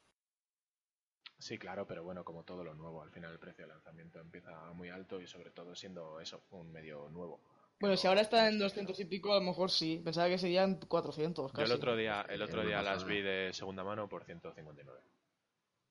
[1.40, 4.72] Sí, claro, pero bueno, como todo lo nuevo, al final el precio de lanzamiento empieza
[4.74, 7.42] muy alto y sobre todo siendo eso, un medio nuevo.
[7.80, 10.00] Bueno, No- si ahora está en 200 y pico, a lo mejor sí.
[10.06, 11.72] Pensaba que serían 400 Yo casi.
[11.72, 15.00] el otro día, el otro día las vi de segunda mano por 159.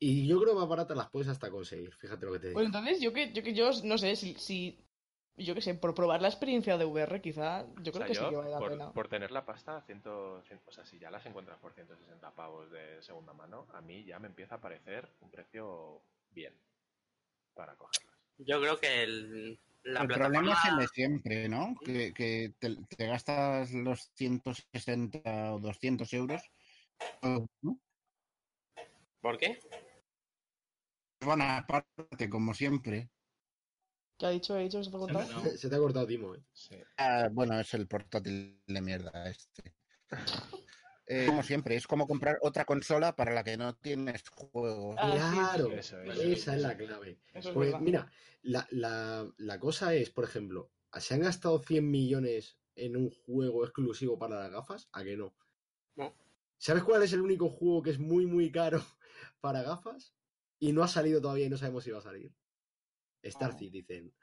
[0.02, 2.56] Y yo creo que más baratas las puedes hasta conseguir, fíjate lo que te digo.
[2.56, 4.78] Pues entonces, yo que yo, que yo no sé, si, si
[5.36, 8.28] yo que sé, por probar la experiencia de VR, quizá, yo creo sea, que sí
[8.30, 8.92] que vale la por, pena.
[8.92, 12.70] por tener la pasta, 100, cien- o sea, si ya las encuentras por 160 pavos
[12.70, 16.54] de segunda mano, a mí ya me empieza a parecer un precio bien
[17.54, 18.16] para cogerlas.
[18.38, 20.40] Yo creo que el, la el plataforma...
[20.40, 21.74] problema es el de siempre, ¿no?
[21.84, 26.42] Que, que te, te gastas los 160 o 200 euros.
[27.60, 27.78] ¿no?
[29.20, 29.60] ¿Por qué?
[31.26, 33.10] Van aparte, como siempre.
[34.18, 34.54] ¿Qué ha dicho?
[34.54, 35.26] ¿Ha dicho se te ha cortado?
[35.56, 36.42] Se te ha cortado Timo, ¿eh?
[36.52, 36.76] Sí.
[36.96, 39.74] Ah, bueno, es el portátil de mierda este.
[41.12, 44.96] Eh, como siempre, es como comprar otra consola para la que no tienes juegos.
[45.00, 46.20] Ah, sí, claro, Eso es.
[46.20, 47.18] esa es la clave.
[47.34, 48.12] Es Pues mira,
[48.42, 53.64] la, la- la cosa es, por ejemplo, ¿se han gastado 100 millones en un juego
[53.64, 54.88] exclusivo para las gafas?
[54.92, 55.34] ¿A que no?
[55.96, 56.14] No.
[56.58, 58.80] ¿Sabes cuál es el único juego que es muy, muy caro
[59.40, 60.14] para gafas?
[60.60, 62.32] Y no ha salido todavía y no sabemos si va a salir.
[63.24, 64.14] Starseed, dicen.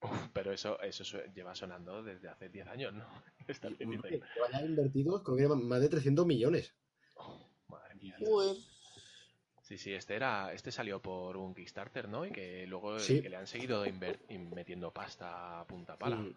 [0.00, 3.06] Uf, pero eso, eso lleva sonando desde hace 10 años, ¿no?
[3.62, 4.20] Hombre, dicen.
[4.20, 6.74] que vaya invertido, creo que más de 300 millones.
[7.68, 8.16] Madre mía.
[8.18, 8.56] Joder.
[9.62, 12.26] Sí, sí, este era, este salió por un Kickstarter, ¿no?
[12.26, 13.22] Y que luego Sí.
[13.22, 13.82] que le han seguido
[14.28, 16.16] metiendo pasta a punta pala.
[16.16, 16.34] Mm.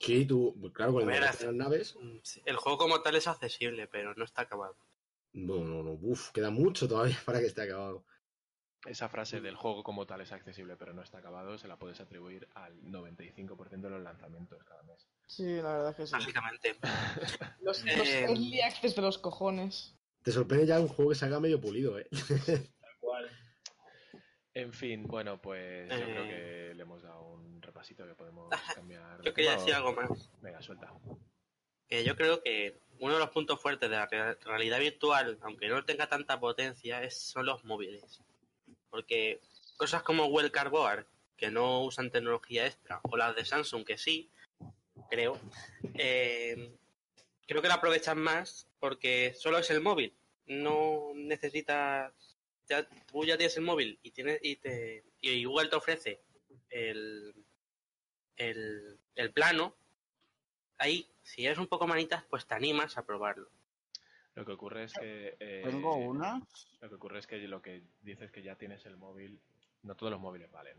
[0.00, 1.96] Sí, tú, pues claro, con el ver, de las naves.
[2.00, 4.74] Mm, sí, El juego como tal es accesible, pero no está acabado.
[5.34, 8.04] No, no, no, uf, queda mucho todavía para que esté acabado.
[8.86, 12.00] Esa frase del juego como tal es accesible pero no está acabado se la puedes
[12.00, 15.06] atribuir al 95% de los lanzamientos cada mes.
[15.26, 16.12] Sí, la verdad es que sí.
[16.12, 16.76] Básicamente.
[17.62, 19.94] Los, los Eh, early access de los cojones.
[20.22, 22.08] Te sorprende ya un juego que salga medio pulido, ¿eh?
[22.10, 23.30] Tal cual.
[24.54, 26.04] En fin, bueno, pues yo Eh.
[26.04, 29.18] creo que le hemos dado un repasito que podemos cambiar.
[29.18, 30.30] de Yo quería tema, decir o- algo más.
[30.42, 30.92] Venga, suelta.
[31.88, 35.68] Que yo creo que uno de los puntos fuertes de la rea- realidad virtual, aunque
[35.68, 38.20] no tenga tanta potencia, es, son los móviles.
[38.92, 39.40] Porque
[39.78, 41.06] cosas como Well Cardboard,
[41.38, 44.30] que no usan tecnología extra, o las de Samsung, que sí,
[45.08, 45.40] creo,
[45.94, 46.76] eh,
[47.46, 50.14] creo que la aprovechan más porque solo es el móvil.
[50.46, 52.12] No necesitas.
[52.68, 56.20] Ya, tú ya tienes el móvil y, tienes, y, te, y Google te ofrece
[56.68, 57.34] el,
[58.36, 59.74] el, el plano.
[60.76, 63.48] Ahí, si eres un poco manitas, pues te animas a probarlo.
[64.34, 65.36] Lo que ocurre es que...
[65.38, 66.40] eh, Tengo una.
[66.80, 69.40] Lo que ocurre es que lo que dices que ya tienes el móvil,
[69.82, 70.76] no todos los móviles valen.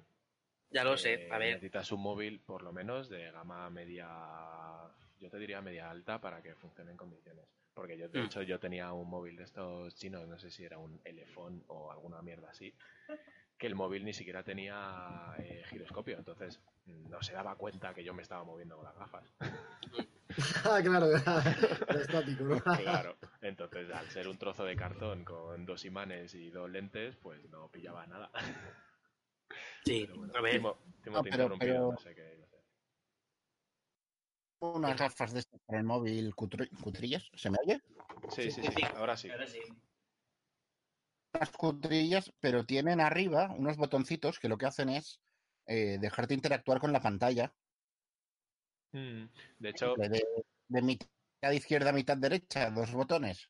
[0.72, 1.54] Ya lo Eh, sé, a ver.
[1.56, 4.08] Necesitas un móvil por lo menos de gama media,
[5.20, 7.45] yo te diría media alta para que funcione en condiciones.
[7.76, 8.26] Porque yo, de Mm.
[8.26, 11.91] hecho, yo tenía un móvil de estos chinos, no sé si era un Elefone o
[11.91, 12.74] alguna mierda así,
[13.58, 18.04] que el móvil ni siquiera tenía eh, giroscopio, entonces mm, no se daba cuenta que
[18.04, 19.34] yo me estaba moviendo con las gafas.
[20.65, 21.07] ah, claro,
[21.89, 22.59] era estático, ¿no?
[22.61, 27.49] Claro, entonces al ser un trozo de cartón con dos imanes y dos lentes, pues
[27.49, 28.31] no pillaba nada.
[29.86, 30.53] Sí, Pero bueno, a ver.
[30.53, 32.43] Timo, Timo, No, te pero- interrumpido, pero- no sé qué a decir.
[34.59, 37.29] Unas gafas de estas para el móvil cutri- cutrillas.
[37.34, 37.81] ¿Se me oye?
[38.29, 39.29] Sí, sí, sí, ahora sí.
[39.29, 39.59] Ahora sí.
[41.34, 45.19] Unas cutrillas, pero tienen arriba unos botoncitos que lo que hacen es
[45.65, 47.53] eh, dejarte interactuar con la pantalla.
[48.94, 49.26] Mm,
[49.60, 50.24] De hecho, De,
[50.68, 53.50] de mitad izquierda a mitad derecha, dos botones.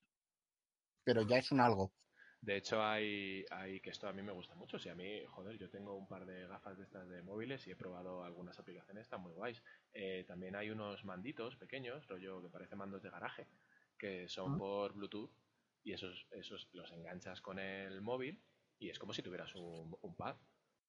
[1.05, 1.93] Pero ya es un algo.
[2.41, 4.77] De hecho, hay, hay que esto a mí me gusta mucho.
[4.77, 7.71] Si a mí, joder, yo tengo un par de gafas de estas de móviles y
[7.71, 9.63] he probado algunas aplicaciones, están muy guays.
[9.93, 13.47] Eh, también hay unos manditos pequeños, rollo que parece mandos de garaje,
[13.97, 15.31] que son por Bluetooth
[15.83, 18.43] y esos, esos los enganchas con el móvil
[18.77, 20.37] y es como si tuvieras un, un pad.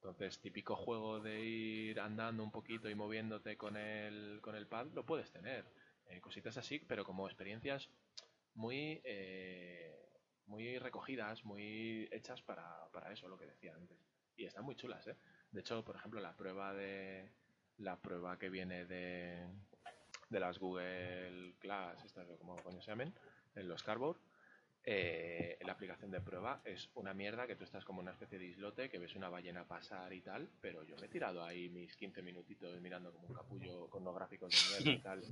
[0.05, 4.89] Entonces, típico juego de ir andando un poquito y moviéndote con el, con el pad,
[4.93, 5.65] lo puedes tener.
[6.07, 7.89] Eh, cositas así, pero como experiencias
[8.55, 9.01] muy...
[9.05, 9.99] eh,
[10.47, 13.97] muy recogidas, muy hechas para, para eso, lo que decía antes.
[14.37, 15.17] Y están muy chulas, ¿eh?
[15.51, 17.33] De hecho, por ejemplo, la prueba de
[17.79, 19.49] la prueba que viene de,
[20.29, 23.15] de las Google Class, estas como coño se llamen,
[23.55, 24.19] en los Cardboard,
[24.87, 28.47] eh, la aplicación de prueba es una mierda que tú estás como una especie de
[28.47, 31.97] islote, que ves una ballena pasar y tal, pero yo me he tirado ahí mis
[31.97, 35.23] 15 minutitos mirando como un capullo con unos gráficos de mierda y tal,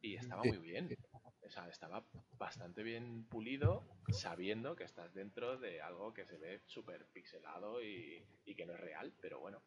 [0.00, 0.96] y estaba muy bien.
[1.42, 2.04] O sea, estaba
[2.38, 8.24] bastante bien pulido, sabiendo que estás dentro de algo que se ve súper pixelado y,
[8.44, 9.62] y que no es real, pero bueno,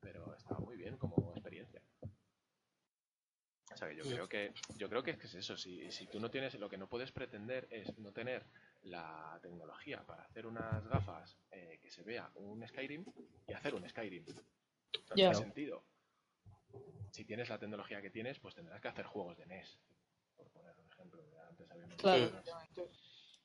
[0.00, 1.80] pero estaba muy bien como experiencia.
[3.72, 6.06] O sea que yo creo que yo creo que es, que es eso, si, si
[6.06, 8.44] tú no tienes, lo que no puedes pretender es no tener
[8.82, 13.04] la tecnología para hacer unas gafas eh, que se vea un Skyrim
[13.46, 14.24] y hacer un Skyrim.
[14.26, 15.30] No Ya.
[15.30, 15.84] tiene sentido.
[17.10, 19.78] Si tienes la tecnología que tienes, pues tendrás que hacer juegos de NES.
[20.36, 21.22] Por poner un ejemplo.
[21.48, 22.88] Antes habíamos Claro, efectivamente.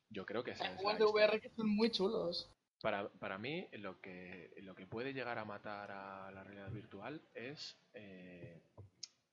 [0.09, 1.05] Yo creo que esa es juegos de.
[1.05, 2.49] VR que son muy chulos.
[2.81, 7.21] Para, para mí, lo que, lo que puede llegar a matar a la realidad virtual
[7.33, 8.61] es eh,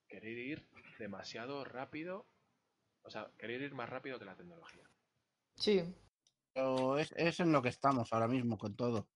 [0.08, 0.66] querer ir
[0.98, 2.26] demasiado rápido,
[3.02, 4.88] o sea, querer ir más rápido que la tecnología.
[5.56, 5.82] Sí.
[6.52, 9.08] Pero es, es en lo que estamos ahora mismo con todo.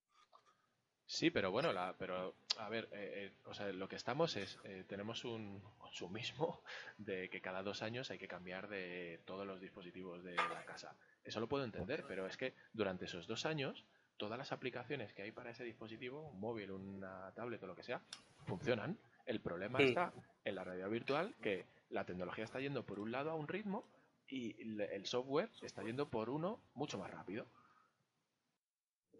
[1.07, 4.59] Sí, pero bueno, la, pero a ver, eh, eh, o sea, lo que estamos es,
[4.65, 6.63] eh, tenemos un consumismo
[6.99, 10.95] de que cada dos años hay que cambiar de todos los dispositivos de la casa.
[11.25, 13.87] Eso lo puedo entender, pero es que durante esos dos años,
[14.19, 17.85] todas las aplicaciones que hay para ese dispositivo, un móvil, una tablet o lo que
[17.85, 18.03] sea,
[18.47, 18.99] funcionan.
[19.25, 19.85] El problema Sí.
[19.85, 20.13] está
[20.45, 23.87] en la realidad virtual, que la tecnología está yendo por un lado a un ritmo
[24.29, 27.47] y el software está yendo por uno mucho más rápido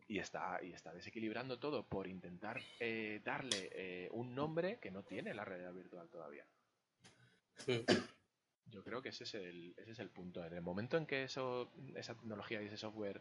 [0.09, 5.03] y está, y está desequilibrando todo por intentar eh, darle eh, un nombre que no
[5.03, 6.47] tiene la realidad virtual todavía.
[8.67, 10.45] Yo creo que ese es el, ese es el punto.
[10.45, 13.21] En el momento en que eso, esa tecnología y ese software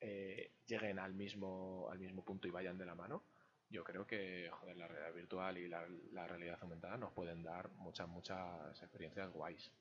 [0.00, 3.24] eh, lleguen al mismo, al mismo punto y vayan de la mano,
[3.70, 7.70] yo creo que joder, la realidad virtual y la, la realidad aumentada nos pueden dar
[7.72, 9.72] muchas, muchas experiencias guays.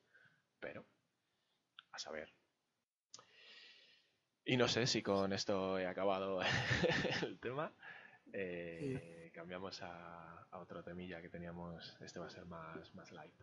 [0.62, 0.86] Pero,
[1.94, 2.34] a saber.
[4.46, 6.42] Y no sé si con esto he acabado
[7.24, 7.72] el tema.
[8.34, 11.98] Eh, Cambiamos a, a otro temilla que teníamos.
[12.02, 13.34] Este va a ser más, más light.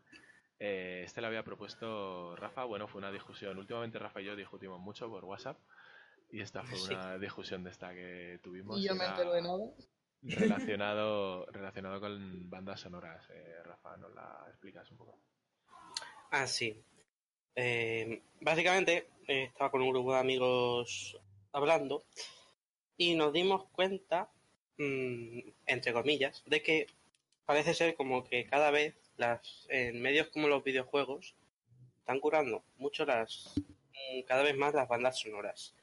[0.59, 2.65] Eh, este lo había propuesto Rafa.
[2.65, 3.57] Bueno, fue una discusión.
[3.59, 5.59] Últimamente Rafa y yo discutimos mucho por WhatsApp.
[6.31, 6.95] Y esta fue Sí.
[6.95, 8.79] una discusión de esta que tuvimos.
[8.79, 9.65] Y yo me Era entero de nada.
[10.23, 13.27] Relacionado, relacionado con bandas sonoras.
[13.31, 15.19] Eh, Rafa, ¿nos la explicas un poco?
[16.31, 16.85] Ah, sí.
[17.55, 21.19] Eh, básicamente, eh, estaba con un grupo de amigos
[21.53, 22.05] hablando
[22.97, 24.31] y nos dimos cuenta,
[24.79, 26.87] mm, entre comillas, de que
[27.47, 31.35] parece ser como que cada vez las en medios como los videojuegos
[31.99, 35.75] están curando mucho las mm, cada vez más las bandas sonoras.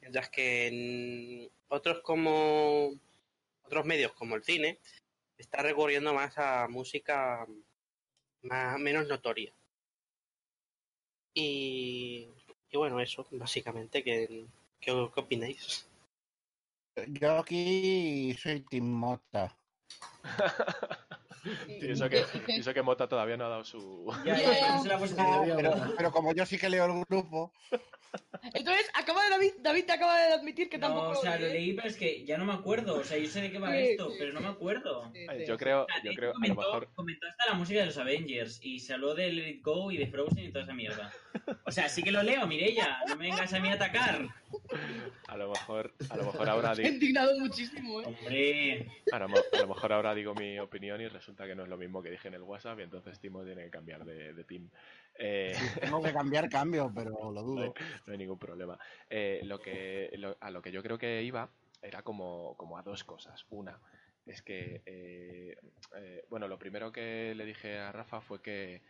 [0.00, 2.92] Mientras que en otros como
[3.64, 4.78] otros medios como el cine
[5.38, 7.46] está recurriendo más a música
[8.42, 9.52] más, menos notoria.
[11.34, 12.28] Y,
[12.70, 14.46] y bueno, eso, básicamente, ¿qué,
[14.80, 15.86] qué, qué opináis?
[17.08, 19.56] Yo aquí soy Tim Mota.
[21.68, 24.10] Y eso que, y eso que Mota todavía no ha dado su...
[24.24, 25.56] Ya, ya, ya, no se la puedo No, hacer.
[25.56, 27.52] pero, pero como yo sí que leo el grupo,
[28.54, 31.46] Entonces, acaba de David, David te acaba de admitir que tampoco No, o sea, lo
[31.46, 31.74] lo leí.
[31.74, 32.94] pero es que ya no me acuerdo.
[32.96, 35.10] O sea, yo sé de qué va Sí, esto, sí, pero no me acuerdo.
[35.12, 35.46] Sí, Eh, sí.
[35.46, 36.88] Yo creo, yo creo, a lo comentó, mejor...
[36.94, 39.98] comentó hasta la música de los Avengers y se habló de Let It Go y
[39.98, 41.12] de Frozen y toda esa mierda.
[41.64, 42.98] O sea, sí que lo leo, Mirella.
[43.08, 44.28] No me vengas a mí a atacar.
[45.26, 48.04] A lo mejor, a lo mejor ahora he digo, indignado muchísimo, ¿eh?
[48.06, 51.64] Hombre, a lo, mo- a lo mejor ahora digo mi opinión y resulta que no
[51.64, 54.32] es lo mismo que dije en el WhatsApp y entonces Timo tiene que cambiar de,
[54.32, 54.68] de team.
[55.18, 57.74] Eh, tengo que cambiar cambio, pero lo dudo.
[58.06, 58.78] no hay ningún problema.
[59.10, 61.48] Eh, lo que, lo- a lo que yo creo que iba
[61.82, 63.44] era como, como a dos cosas.
[63.50, 63.78] Una
[64.26, 65.56] es que, eh,
[65.96, 68.80] eh, bueno, lo primero que le dije a Rafa fue que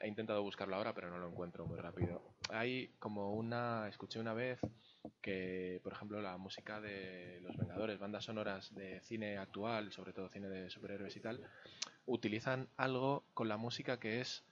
[0.00, 2.22] he intentado buscarlo ahora, pero no lo encuentro muy rápido.
[2.50, 4.60] Hay como una, escuché una vez
[5.20, 10.28] que, por ejemplo, la música de Los Vengadores, bandas sonoras de cine actual, sobre todo
[10.28, 11.40] cine de superhéroes y tal,
[12.06, 14.44] utilizan algo con la música que es,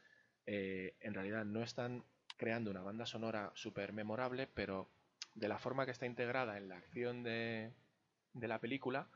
[0.46, 2.04] eh, en realidad no están
[2.36, 4.88] creando una banda sonora súper memorable, pero
[5.34, 7.72] de la forma que está integrada en la acción de,
[8.34, 9.08] de la película,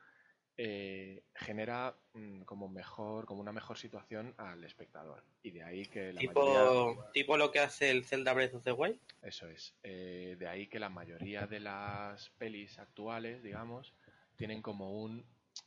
[0.58, 5.22] eh, genera mm, como mejor, como una mejor situación al espectador.
[5.42, 6.30] Y de ahí que la mayoría...
[6.30, 8.98] Tipo, tipo lo que hace el Zelda Breath of the Wild.
[9.22, 9.74] Eso es.
[9.82, 13.92] Eh, de ahí que la mayoría de las pelis actuales, digamos,
[14.36, 15.24] tienen como un,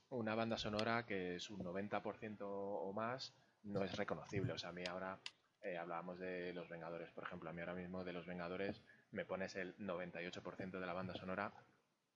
[0.10, 3.34] una banda sonora que es un 90% o más
[3.64, 4.54] no es reconocible.
[4.54, 5.20] O sea, a mí ahora
[5.62, 7.50] eh, hablábamos de Los Vengadores, por ejemplo.
[7.50, 8.82] A mí ahora mismo de Los Vengadores
[9.12, 11.52] me pones el 98% de la banda sonora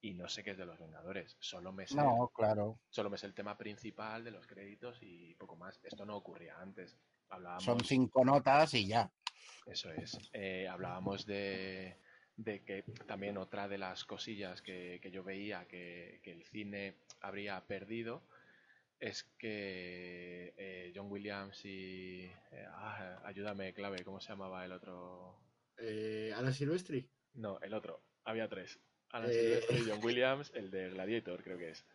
[0.03, 1.37] y no sé qué es de Los Vengadores.
[1.39, 2.77] Solo me sé, No, claro.
[2.89, 5.79] solo me sé el tema principal de los créditos y poco más.
[5.81, 6.97] Esto no ocurría antes.
[7.29, 7.63] Hablábamos...
[7.63, 9.09] Son cinco notas y ya.
[9.65, 10.19] Eso es.
[10.33, 11.95] Eh, hablábamos de,
[12.35, 16.97] de que también otra de las cosillas que, que yo veía que, que el cine
[17.21, 18.27] habría perdido
[18.99, 22.23] es que eh, John Williams y...
[22.51, 25.39] eh, ah, ayúdame, clave, ¿cómo se llamaba el otro?
[25.77, 27.09] Eh, Ana Silvestri.
[27.35, 28.03] No, el otro.
[28.25, 28.79] Había tres.
[29.13, 29.33] Alan Eh.
[29.33, 31.85] Silvestri, John Williams, el de Gladiator, creo que es.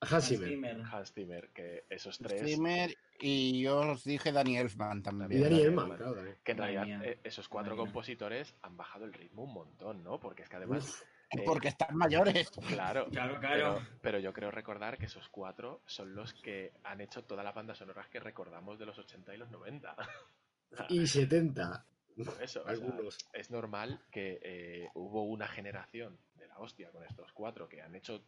[0.00, 0.48] Hans Zimmer.
[0.48, 0.82] Zimmer.
[0.92, 2.40] Hans Zimmer, que esos tres...
[2.40, 5.28] Streamer y yo os dije Danny Elfman Y también.
[5.30, 6.12] Dani Dani Elman, Elfman.
[6.14, 6.34] claro.
[6.44, 7.00] Que en realidad mía.
[7.04, 10.20] eh, esos cuatro compositores han bajado el ritmo un montón, ¿no?
[10.20, 12.48] Porque es que además Uf, Eh, Porque están mayores.
[12.68, 13.74] Claro, Claro, claro.
[13.80, 17.54] Pero, pero yo creo recordar que esos cuatro son los que han hecho todas las
[17.54, 19.96] bandas sonoras que recordamos de los 80 y los 90.
[20.90, 21.84] Y 70.
[22.24, 23.18] Por eso, o sea, Algunos.
[23.32, 26.18] es normal que eh, hubo una generación
[26.58, 28.24] la hostia con estos cuatro que han hecho,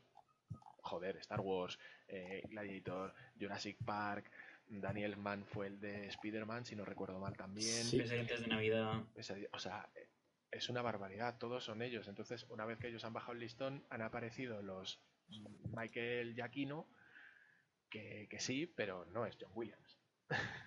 [0.82, 1.78] joder, Star Wars,
[2.08, 4.30] eh, Gladiator, Jurassic Park,
[4.66, 7.84] Daniel Mann fue el de Spider-Man, si no recuerdo mal también.
[7.84, 7.98] Sí.
[7.98, 9.02] Presentes de Navidad.
[9.52, 9.88] O sea,
[10.50, 12.06] es una barbaridad, todos son ellos.
[12.06, 15.02] Entonces, una vez que ellos han bajado el listón, han aparecido los
[15.74, 16.88] Michael Giacchino,
[17.88, 19.98] que, que sí, pero no es John Williams.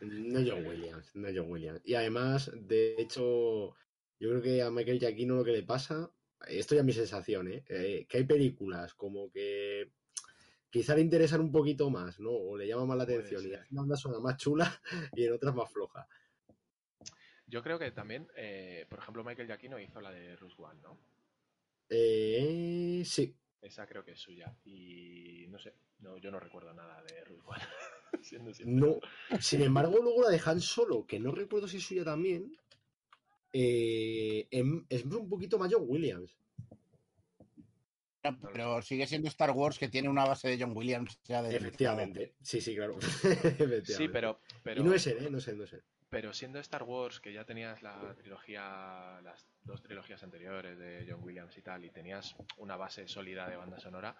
[0.01, 1.81] No John Williams, no John Williams.
[1.85, 3.73] Y además, de hecho,
[4.19, 6.11] yo creo que a Michael Giacchino lo que le pasa,
[6.47, 7.63] esto ya es mi sensación, ¿eh?
[7.69, 9.91] Eh, que hay películas como que
[10.69, 12.31] quizá le interesan un poquito más, ¿no?
[12.31, 14.81] O le llama más la atención y hace una sonora más chula
[15.15, 16.07] y en otras más floja.
[17.45, 20.97] Yo creo que también, eh, por ejemplo, Michael Giacchino hizo la de Rush One, ¿no?
[21.89, 24.55] Eh, sí, Esa creo que es suya.
[24.63, 27.61] Y no sé, no, yo no recuerdo nada de Rush One.
[28.23, 28.99] siendo sincero.
[29.29, 29.39] no.
[29.39, 32.57] Sin embargo, luego la de Han Solo, que no recuerdo si es suya también,
[33.53, 36.35] eh, em- es un poquito más John Williams.
[38.23, 41.55] No, Pero sigue siendo Star Wars que tiene una base de John Williams ya de
[41.55, 42.35] Efectivamente.
[42.41, 42.97] Sí, sí, claro.
[42.97, 43.93] Efectivamente.
[43.97, 45.29] Sí, pero, pero, Y no es él, ¿eh?
[45.29, 45.83] No es él, no es él.
[46.13, 51.23] Pero siendo Star Wars, que ya tenías la trilogía, las dos trilogías anteriores de John
[51.23, 54.15] Williams y tal, y tenías una base sólida de banda sonora,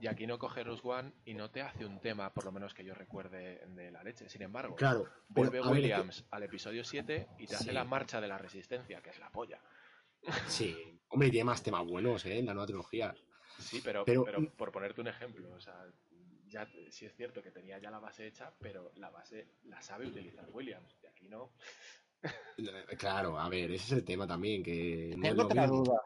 [0.00, 2.72] y aquí no coge Rush One y no te hace un tema, por lo menos
[2.72, 4.30] que yo recuerde, de la leche.
[4.30, 5.04] Sin embargo, Claro.
[5.04, 9.02] pero, vuelve ver, Williams al episodio 7 y te hace la marcha de la resistencia,
[9.02, 9.60] que es la polla.
[10.46, 10.74] Sí,
[11.08, 12.38] hombre, y tiene más temas buenos, ¿eh?
[12.38, 13.14] En la nueva trilogía.
[13.58, 15.84] Sí, pero, Pero- pero, por ponerte un ejemplo, o sea,
[16.48, 20.06] ya sí es cierto que tenía ya la base hecha, pero la base la sabe
[20.06, 21.52] utilizar Williams, aquí no.
[22.98, 25.84] Claro, a ver, ese es el tema también, que no Tengo otra mismo.
[25.84, 26.00] duda,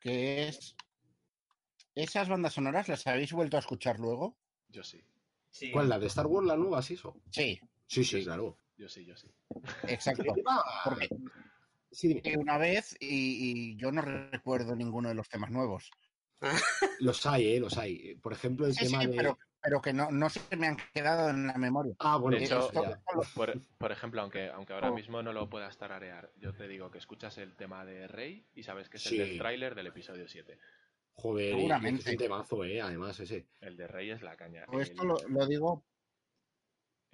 [0.00, 0.74] que es...
[1.94, 4.36] ¿Esas bandas sonoras las habéis vuelto a escuchar luego?
[4.68, 5.02] Yo sí,
[5.50, 5.70] Sí.
[5.70, 7.16] ¿Cuál, la de Star Wars, la nueva, sí, eso?
[7.30, 8.58] Sí, Sí, sí, claro.
[8.76, 9.28] yo sí, yo sí.
[9.88, 10.24] exacto.
[10.84, 11.08] Porque
[11.90, 15.90] Sí, una vez y, y yo no recuerdo ninguno de los temas nuevos.
[17.00, 17.60] Los hay, ¿eh?
[17.60, 18.16] Los hay.
[18.16, 19.16] Por ejemplo, el Sí, tema sí, de...
[19.16, 21.94] pero, pero que no, no se me han quedado en la memoria.
[21.98, 23.00] Ah, bueno, De hecho, ya.
[23.34, 24.94] Por, por ejemplo, aunque, aunque ahora Oh.
[24.94, 28.62] mismo no lo puedas tararear, yo te digo que escuchas el tema de Rey y
[28.62, 29.20] sabes que es Sí.
[29.20, 30.58] el del tráiler del episodio 7.
[31.14, 32.02] Joder, y- Seguramente.
[32.02, 32.80] es un temazo, ¿eh?
[32.82, 33.46] Además, ese.
[33.60, 34.66] El de Rey es la caña.
[34.78, 35.82] Esto El- lo, lo digo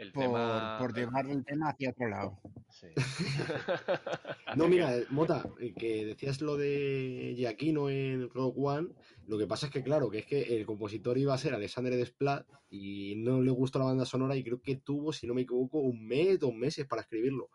[0.02, 0.76] el por, tema...
[0.78, 2.40] por llevar el tema hacia otro lado.
[2.70, 2.88] Sí.
[4.56, 8.88] No, mira, eh, Mota, eh, que decías lo de Giacchino en Rogue One,
[9.26, 11.96] lo que pasa es que, claro, que es que el compositor iba a ser Alexandre
[11.96, 15.42] Desplat y no le gustó la banda sonora y creo que tuvo, si no me
[15.42, 17.48] equivoco, un mes, dos meses para escribirlo.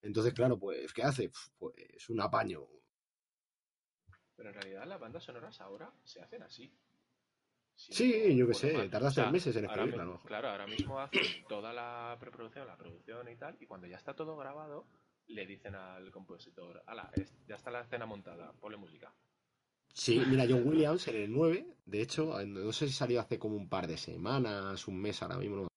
[0.00, 1.30] Entonces, claro, pues, ¿qué hace?
[1.58, 2.66] Pues un apaño.
[4.36, 6.72] Pero en realidad las bandas sonoras ahora se hacen así.
[7.76, 8.90] Si Sí, no yo qué sé, mal.
[8.90, 10.18] tardas tres meses en escribirla, mi- ¿no?
[10.22, 14.14] Claro, ahora mismo hacen toda la preproducción, la producción y tal, y cuando ya está
[14.14, 14.86] todo grabado,
[15.28, 17.10] le dicen al compositor, ala,
[17.46, 19.12] ya está la escena montada, ponle música.
[19.92, 23.56] Sí, mira, John Williams en el 9, de hecho, no sé si salió hace como
[23.56, 25.68] un par de semanas, un mes ahora mismo, no.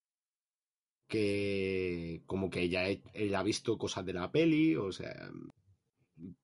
[1.08, 5.32] que como que ya he- ha visto cosas de la peli, o sea,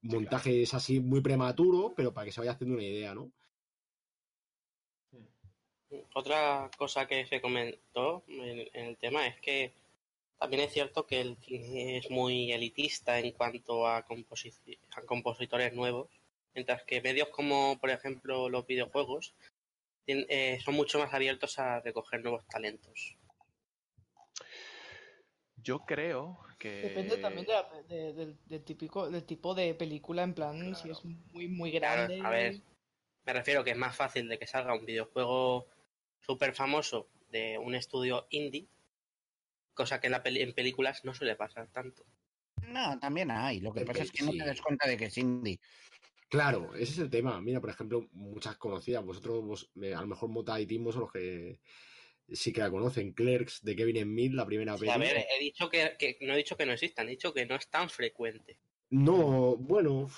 [0.01, 3.31] montajes así muy prematuro, pero para que se vaya haciendo una idea, ¿no?
[6.13, 9.71] Otra cosa que se comentó en, en el tema es que
[10.37, 14.05] también es cierto que el cine es muy elitista en cuanto a, a
[15.05, 16.09] compositores nuevos,
[16.53, 19.33] mientras que medios como, por ejemplo, los videojuegos
[20.07, 23.15] eh, son mucho más abiertos a recoger nuevos talentos.
[25.63, 26.81] Yo creo que...
[26.81, 30.89] Depende también de la- de- del, del típico, del tipo de película, en plan, si
[30.89, 32.19] es muy, muy Claro, grande.
[32.21, 32.61] a ver,
[33.25, 35.65] me refiero que es más fácil de que salga un videojuego
[36.25, 38.67] súper famoso de un estudio indie,
[39.73, 42.03] cosa que en, la peli- en películas no suele pasar tanto.
[42.67, 43.59] No, también hay.
[43.59, 45.59] Lo que pasa es que no te das cuenta de que es indie.
[46.29, 47.39] Claro, ese es el tema.
[47.41, 51.01] Mira, por ejemplo, muchas conocidas, vosotros, vos- eh, a lo mejor Mota y Timo son
[51.01, 51.59] los que
[52.29, 53.13] sí que la conocen.
[53.13, 56.37] Clerks de Kevin Smith, la primera Sí, a ver, he dicho que, que- no he
[56.37, 58.57] dicho que no existan, he dicho que no es tan frecuente.
[58.89, 60.09] No, bueno,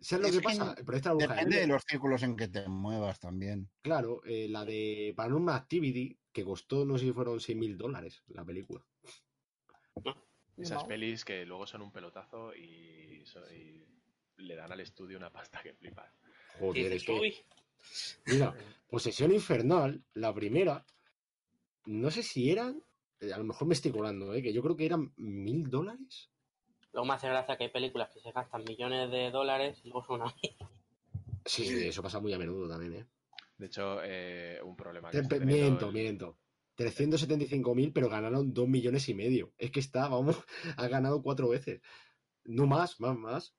[0.00, 0.74] ¿sabes lo que que pasa?
[0.76, 3.70] El proyecto de la bruja de Depende de los círculos en que te muevas también.
[3.82, 8.22] Claro, eh, la de Paranormal Activity, que costó, no sé si fueron 6 mil dólares
[8.28, 8.84] la película.
[10.58, 10.88] Esas No.
[10.88, 13.24] pelis que luego son un pelotazo y,
[14.38, 16.12] le dan al estudio una pasta que flipas.
[16.58, 17.34] Joder, es que, "Uy,
[18.26, 18.54] mira,
[18.88, 20.84] Posesión Infernal, la primera,
[21.86, 22.82] no sé si eran,
[23.20, 26.30] eh, a lo mejor me estoy colando, eh, que yo creo que eran mil dólares.
[26.96, 30.06] Luego me hace gracia que hay películas que se gastan millones de dólares y luego
[30.06, 30.34] son una
[31.44, 33.06] Sí, eso pasa muy a menudo también, ¿eh?
[33.58, 36.38] De hecho, eh, un problema que Te- está pe- teniendo miento, el- miento.
[36.74, 39.52] 375.000, pero ganaron 2 millones y medio.
[39.58, 40.38] Es que está, vamos,
[40.78, 41.82] ha ganado cuatro veces.
[42.44, 43.54] No más, más, más.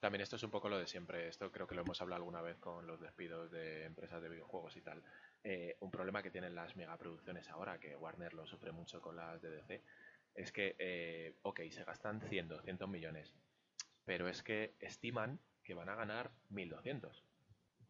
[0.00, 1.28] También esto es un poco lo de siempre.
[1.28, 4.74] Esto creo que lo hemos hablado alguna vez con los despidos de empresas de videojuegos
[4.76, 5.02] y tal.
[5.42, 9.40] Eh, un problema que tienen las megaproducciones ahora, que Warner lo sufre mucho con las
[9.42, 9.82] de DC,
[10.34, 13.32] es que, eh, ok, se gastan 100, 200 millones,
[14.04, 17.24] pero es que estiman que van a ganar 1200.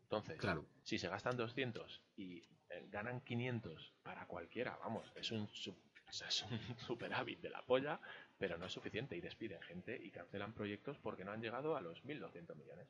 [0.04, 0.64] Entonces, Claro.
[0.82, 2.38] si se gastan 200 y
[2.70, 7.50] eh, ganan 500 para cualquiera, vamos, es un, su- o sea, es un superávit de
[7.50, 8.00] la polla,
[8.38, 11.80] pero no es suficiente y despiden gente y cancelan proyectos porque no han llegado a
[11.80, 12.88] los 1.200 millones.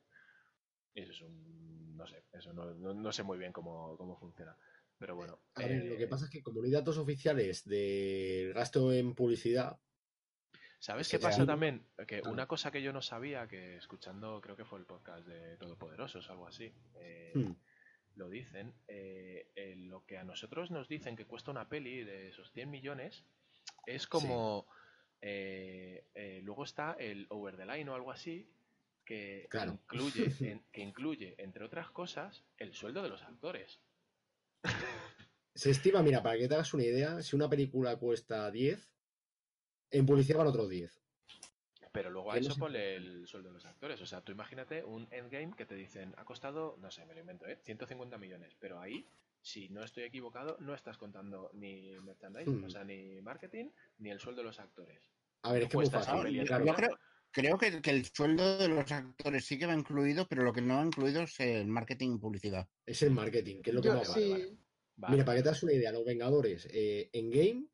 [0.95, 1.97] Eso es un...
[1.97, 4.57] no sé, eso no, no- no sé muy bien cómo, cómo funciona.
[4.99, 5.41] Pero bueno.
[5.55, 8.93] A ver, eh, lo que pasa es que como no hay datos oficiales del gasto
[8.93, 9.79] en publicidad,
[10.81, 11.87] ¿Sabes qué pasa también?
[12.07, 12.31] Que Claro.
[12.31, 16.29] una cosa que yo no sabía, que escuchando, creo que fue el podcast de Todopoderosos,
[16.29, 17.53] algo así, eh, hmm,
[18.17, 22.29] lo dicen, eh, eh, lo que a nosotros nos dicen que cuesta una peli de
[22.29, 23.25] esos 100 millones
[23.87, 24.67] es como...
[25.23, 28.53] eh, eh, luego está el over the line o algo así,
[29.07, 29.73] que, Claro.
[29.73, 30.27] incluye,
[30.59, 33.81] en- que incluye, entre otras cosas, el sueldo de los actores.
[35.55, 38.93] Se estima, mira, para que te hagas una idea, si una película cuesta 10,
[39.91, 41.01] en publicidad van otros 10.
[41.93, 44.01] Pero luego a eso ponle el sueldo de los actores.
[44.01, 47.21] O sea, tú imagínate un endgame que te dicen, ha costado, no sé, me lo
[47.21, 47.57] invento, ¿eh?
[47.63, 48.57] 150 millones.
[48.59, 49.07] Pero ahí,
[49.41, 52.65] si no estoy equivocado, no estás contando ni merchandising, Hmm.
[52.65, 53.67] o sea, ni marketing,
[53.99, 55.09] ni el sueldo de los actores.
[55.43, 56.31] A ver, es que muy fácil.
[56.45, 56.99] yo creo,
[57.35, 60.63] creo que, que el sueldo de los actores sí que va incluido, pero lo que
[60.63, 62.69] no va incluido es el marketing y publicidad.
[62.87, 64.23] es el marketing, que es lo que Yo- más vale.
[64.47, 64.59] sí.
[64.97, 65.13] Vale.
[65.13, 67.67] Mira, para que te hagas una idea, los Vengadores eh, en game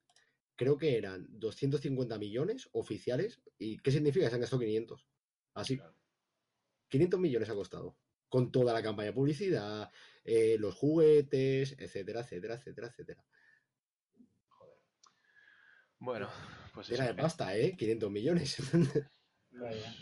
[0.57, 3.43] creo que eran 250 millones oficiales.
[3.59, 4.25] ¿Y qué significa?
[4.25, 5.07] Que se han gastado 500.
[5.55, 5.77] Así.
[5.77, 5.95] Claro.
[6.89, 7.99] 500 millones ha costado.
[8.31, 9.91] Con toda la campaña de publicidad,
[10.25, 13.25] eh, los juguetes, etcétera, etcétera, etcétera, etcétera.
[15.99, 16.31] Bueno,
[16.73, 16.95] pues eso.
[17.03, 17.77] Era de pasta, ¿eh?
[17.77, 18.57] 500 millones.
[19.53, 19.95] Vaya.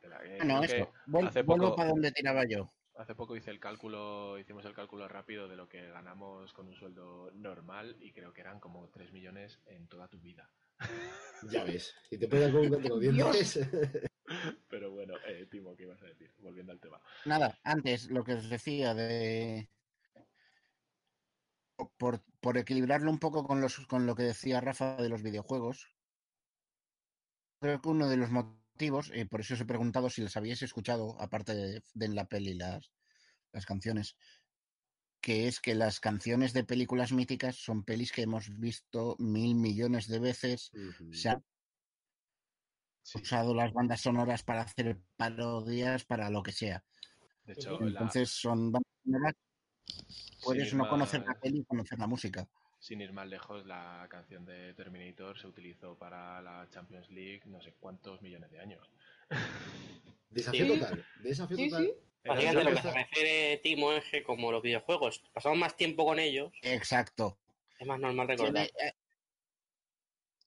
[0.00, 0.36] tela, que
[0.76, 0.92] eso.
[1.06, 2.72] Vuel- hace vuelvo poco- para donde tiraba yo.
[2.94, 6.74] Hace poco hice el cálculo, hicimos el cálculo rápido de lo que ganamos con un
[6.74, 10.50] sueldo normal y creo que eran como 3 millones en toda tu vida.
[11.52, 11.94] ya ves.
[12.10, 13.60] Y te pegas con los dientes.
[14.68, 16.32] Pero bueno, eh, Timo, ¿qué ibas a decir?
[16.38, 17.00] Volviendo al tema.
[17.26, 19.70] Nada, antes lo que os decía de.
[21.98, 25.94] Por, por equilibrarlo un poco con, los, con lo que decía Rafa de los videojuegos,
[27.60, 30.62] creo que uno de los motivos, y por eso os he preguntado si les habíais
[30.62, 32.92] escuchado, aparte de, de en la peli las,
[33.52, 34.16] las canciones,
[35.20, 40.08] que es que las canciones de películas míticas son pelis que hemos visto mil millones
[40.08, 40.72] de veces,
[41.10, 41.42] se han
[43.02, 46.84] Sí, usado las bandas sonoras para hacer parodias, para lo que sea.
[47.46, 49.34] de hecho, la- Entonces son bandas sonoras
[50.40, 52.48] Puedes no conocer la peli y conocer la música.
[52.86, 57.60] Sin ir más lejos, la canción de Terminator se utilizó para la Champions League no
[57.60, 58.88] sé cuántos millones de años.
[60.30, 60.78] Desafío Sí.
[60.78, 61.04] total.
[61.20, 61.84] Desafío Sí, total.
[61.84, 61.92] sí.
[62.24, 66.04] Básicamente Era- lo que se refiere Timo es que como los videojuegos pasamos más tiempo
[66.04, 67.40] con ellos, Exacto.
[67.76, 68.66] es más normal recordar.
[68.66, 68.92] Eh,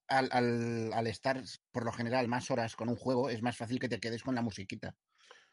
[0.08, 1.42] al, al- al estar,
[1.74, 4.34] por lo general, más horas con un juego, es más fácil que te quedes con
[4.36, 4.96] la musiquita.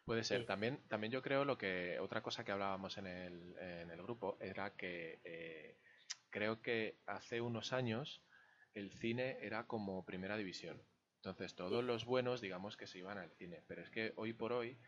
[0.05, 0.43] Puede ser.
[0.43, 0.47] Sí.
[0.47, 4.39] También, también yo creo lo que otra cosa que hablábamos en el, en el grupo
[4.41, 5.79] era que eh,
[6.31, 8.23] creo que hace unos años
[8.75, 10.83] el cine era como primera división.
[11.17, 13.63] Entonces todos los buenos digamos que se iban al cine.
[13.67, 14.79] Pero es que hoy por hoy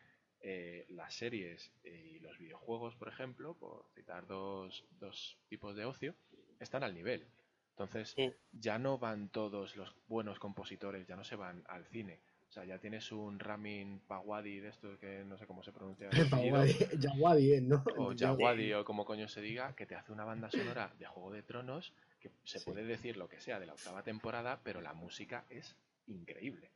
[0.41, 6.14] eh, las series y los videojuegos, por ejemplo, por citar dos, dos tipos de ocio,
[6.61, 7.26] están al nivel.
[7.70, 8.32] Entonces Sí.
[8.53, 12.20] ya no van todos los buenos compositores, ya no se van al cine.
[12.49, 16.09] O sea, ya tienes un Ramin Pawadi de estos que no sé cómo se pronuncia.
[16.32, 17.61] Yawadi, Yawadi, ¿eh?
[17.61, 17.84] ¿no?
[17.99, 21.07] o Ya- Jawadi o como coño se diga, que te hace una banda sonora de
[21.07, 22.64] Juego de Tronos que se Sí.
[22.64, 25.76] puede decir lo que sea de la octava temporada, pero la música es
[26.07, 26.70] increíble.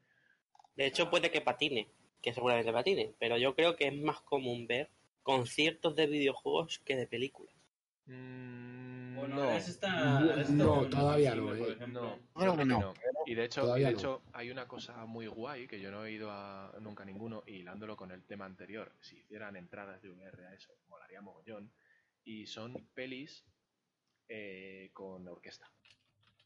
[0.76, 1.88] De hecho, puede que patine,
[2.20, 4.88] que seguramente patine, pero yo creo que es más común ver
[5.22, 7.51] conciertos de videojuegos que de películas.
[8.06, 10.20] Mm, Bueno, no, está-
[10.90, 11.76] todavía no, eh.
[11.86, 12.94] no.
[13.26, 13.98] Y de hecho, y Todavía de no.
[13.98, 17.44] hecho hay una cosa muy guay que yo no he ido a nunca a ninguno
[17.46, 21.72] y hilándolo con el tema anterior, si hicieran entradas de VR a eso, molaría mogollón.
[22.24, 23.44] Y son pelis
[24.28, 25.66] eh, con orquesta.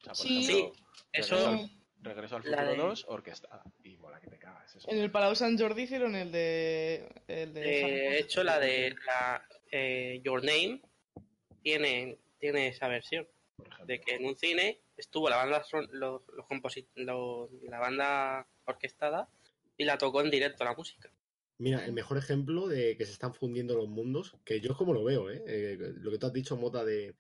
[0.01, 0.45] O sea, por Sí.
[0.51, 0.73] ejemplo,
[1.13, 1.71] Eso, Regreso al,
[2.03, 3.63] Regreso al Futuro de- 2, orquestada.
[3.85, 4.75] Y mola que te cagas.
[4.77, 4.91] Eso.
[4.91, 7.09] En el Palau San Jordi hicieron el de.
[7.27, 10.83] El de de hecho, la de la, eh, Your Name
[11.67, 13.27] tiene, tiene esa versión.
[13.57, 13.87] por ejemplo.
[13.87, 18.47] De que en un cine estuvo la banda, son- los, los composi- los- la banda
[18.67, 19.29] orquestada
[19.77, 21.11] y la tocó en directo la música.
[21.59, 24.93] Mira, el mejor ejemplo de que se están fundiendo los mundos, que yo es como
[24.93, 25.43] lo veo, ¿eh?
[25.49, 27.17] Eh, lo que tú has dicho, Mota, de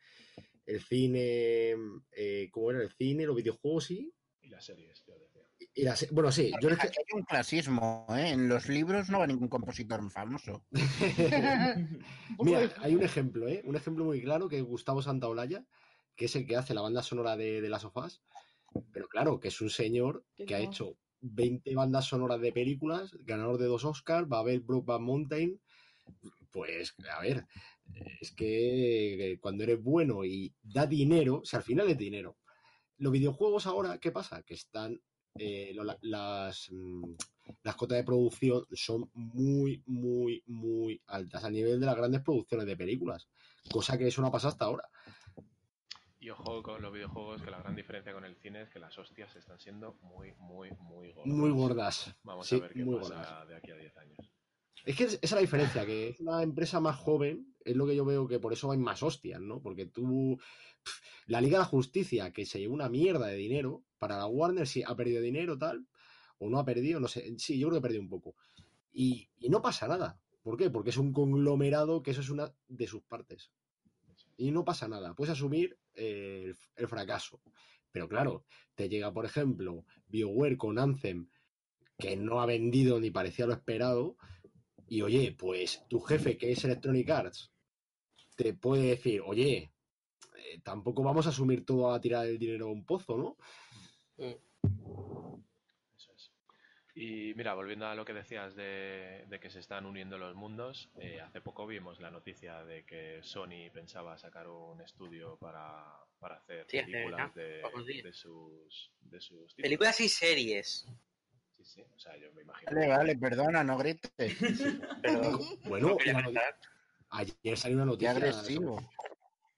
[0.67, 1.75] el cine,
[2.13, 2.83] eh, ¿cómo era?
[2.83, 4.13] El cine, los videojuegos, sí.
[4.43, 5.36] Y las series, yo decía.
[5.79, 8.31] Y las, bueno, sí, yo es que- Aquí hay un clasismo, ¿eh?
[8.31, 10.64] En los libros no va ningún compositor famoso.
[12.39, 13.61] Mira, hay un ejemplo, ¿eh?
[13.64, 15.66] Un ejemplo muy claro que es Gustavo Santaolalla,
[16.16, 18.22] que es el que hace la banda sonora de, de las sofás.
[18.93, 23.59] Pero claro, que es un señor que ha hecho 20 bandas sonoras de películas, ganador
[23.59, 25.61] de dos Oscars, va a ver Brokeback Mountain.
[26.51, 27.47] Pues, a ver,
[28.20, 32.39] es que eh, cuando eres bueno y da dinero, o sea, al final es dinero.
[32.97, 34.43] Los videojuegos ahora, ¿qué pasa?
[34.43, 35.01] Que están,
[35.39, 37.14] eh, lo- las, mm,
[37.62, 42.66] las cotas de producción son muy, muy, muy altas a nivel de las grandes producciones
[42.66, 43.28] de películas,
[43.70, 44.89] cosa que eso no ha pasado hasta ahora.
[46.18, 48.99] Y ojo con los videojuegos, que la gran diferencia con el cine es que las
[48.99, 51.34] hostias están siendo muy, muy, muy gordas.
[51.34, 52.14] Muy gordas.
[52.24, 53.49] Vamos Sí, a ver qué pasa gordas.
[53.49, 54.18] de aquí a 10 años.
[54.85, 57.87] Es que es- esa es la diferencia, que es una empresa más joven, es lo
[57.87, 59.61] que yo veo que por eso hay más hostias, ¿no?
[59.61, 60.39] Porque tú,
[61.27, 64.66] la Liga de la Justicia, que se llevó una mierda de dinero, para la Warner
[64.66, 65.87] sí ha perdido dinero, tal,
[66.39, 68.37] o no ha perdido, no sé, sí, yo creo que perdió un poco.
[68.93, 70.20] Y, y no pasa nada.
[70.43, 70.70] ¿Por qué?
[70.70, 73.51] Porque es un conglomerado que eso es una de sus partes.
[74.37, 77.41] Y no pasa nada, puedes asumir eh, el, el fracaso.
[77.91, 81.29] Pero claro, te llega, por ejemplo, BioWare con Anthem,
[81.99, 84.16] que no ha vendido ni parecía lo esperado,
[84.89, 87.53] y oye, pues tu jefe, que es Electronic Arts,
[88.37, 89.72] te puede decir, oye,
[90.37, 93.37] eh, tampoco vamos a asumir todo a tirar el dinero a un pozo, ¿no?
[95.97, 96.32] Eso es.
[96.95, 100.91] Y mira, volviendo a lo que decías de, de que se están uniendo los mundos,
[101.01, 105.84] eh, hace poco vimos la noticia de que Sony pensaba sacar un estudio para,
[106.18, 107.62] para hacer Sí, películas de,
[108.12, 109.57] sus, de sus títulos.
[109.57, 110.87] Películas y series.
[111.67, 112.71] Sí, sí, o sea, yo me imagino.
[112.73, 114.12] Vale, vale, perdona, no grites.
[115.03, 115.41] Perdón.
[115.64, 115.97] Bueno,
[117.11, 118.11] ayer salió una Qué noticia.
[118.12, 118.79] agresivo.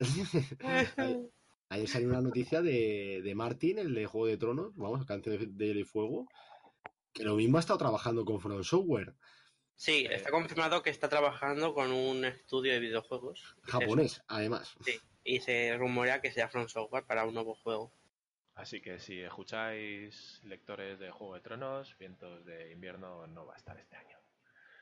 [0.01, 1.31] ayer,
[1.69, 5.47] ayer salió una noticia de, de Martin, el de Juego de Tronos, vamos, Canción de,
[5.47, 6.27] de Hielo y Fuego,
[7.13, 9.15] que lo mismo ha estado trabajando con From Software,
[9.81, 13.55] Sí, está confirmado que está trabajando con un estudio de videojuegos.
[13.63, 14.75] japonés, además.
[14.85, 17.93] Sí, y se rumorea que sea From Software para un nuevo juego.
[18.59, 23.57] Así que si escucháis lectores de Juego de Tronos, Vientos de Invierno no va a
[23.57, 24.17] estar este año.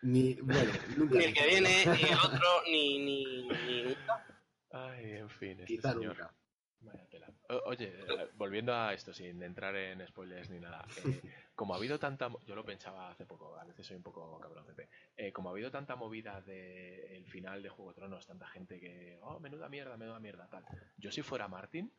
[0.02, 1.18] Ni, bueno, nunca.
[1.18, 4.26] Ni el que viene, ni el otro, ni, ni, ni nunca.
[4.72, 6.16] Ay, en fin, este Quizá señor.
[6.16, 6.34] nunca.
[6.80, 7.28] Vaya tela.
[7.50, 11.20] O- oye, eh, volviendo a esto, sin entrar en spoilers ni nada, eh,
[11.54, 14.88] como ha habido tanta, yo lo pensaba hace poco, a veces soy un poco cabroncete,
[15.16, 19.18] eh, como ha habido tanta movida del final de Juego de Tronos, tanta gente que,
[19.22, 20.64] oh, menuda mierda, menuda mierda, tal.
[20.96, 21.90] Yo si fuera Martin,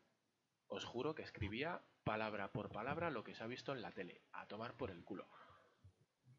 [0.68, 4.22] os juro que escribía palabra por palabra lo que se ha visto en la tele,
[4.32, 5.26] a tomar por el culo.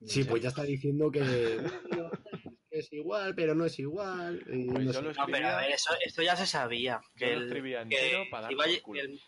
[0.05, 1.19] Sí, pues ya está diciendo que
[2.71, 4.41] es igual, pero no es igual.
[4.47, 4.99] y Pues no sé.
[5.31, 7.01] pero a ver, eso, esto ya se sabía.
[7.17, 9.01] Que Yo lo el, escribía que para dar iba a por lle- culo.
[9.01, 9.19] el-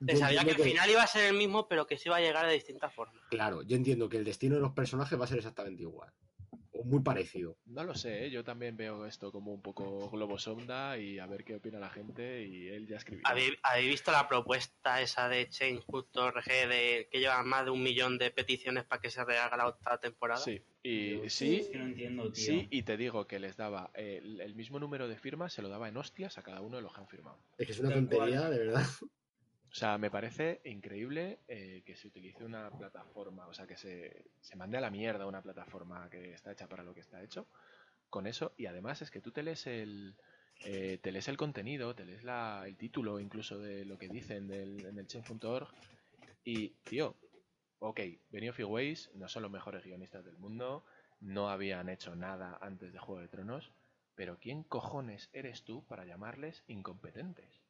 [0.00, 2.16] Yo se sabía que el final iba a ser el mismo, pero que se iba
[2.16, 3.22] a llegar de distintas formas.
[3.30, 6.12] Claro, yo entiendo que el destino de los personajes va a ser exactamente igual.
[6.78, 7.56] O muy parecido.
[7.64, 8.30] No lo sé, ¿eh?
[8.30, 11.88] yo también veo esto como un poco globo sonda y a ver qué opina la
[11.88, 13.22] gente y él ya escribió.
[13.26, 18.18] ¿Habéis, habéis visto la propuesta esa de Change.org de que lleva más de un millón
[18.18, 20.40] de peticiones para que se rehaga la octava temporada?
[20.40, 22.44] Sí, y Dios, sí, Es que no entiendo, tío.
[22.44, 25.68] sí, y te digo que les daba el, el mismo número de firmas, se lo
[25.68, 27.38] daba en hostias a cada uno de los que han firmado.
[27.56, 28.86] Es que es una tontería, de verdad.
[29.76, 34.24] O sea, me parece increíble eh, que se utilice una plataforma, o sea, que se,
[34.40, 37.46] se mande a la mierda una plataforma que está hecha para lo que está hecho,
[38.08, 40.14] con eso, y además es que tú te lees el,
[40.64, 44.48] eh, te lees el contenido, te lees la, el título incluso de lo que dicen
[44.48, 45.68] del, en el change.org,
[46.42, 47.14] y, tío,
[47.80, 48.00] ok,
[48.30, 50.86] Benioff y no son los mejores guionistas del mundo,
[51.20, 53.70] no habían hecho nada antes de Juego de Tronos,
[54.14, 57.65] pero ¿quién cojones eres tú para llamarles incompetentes?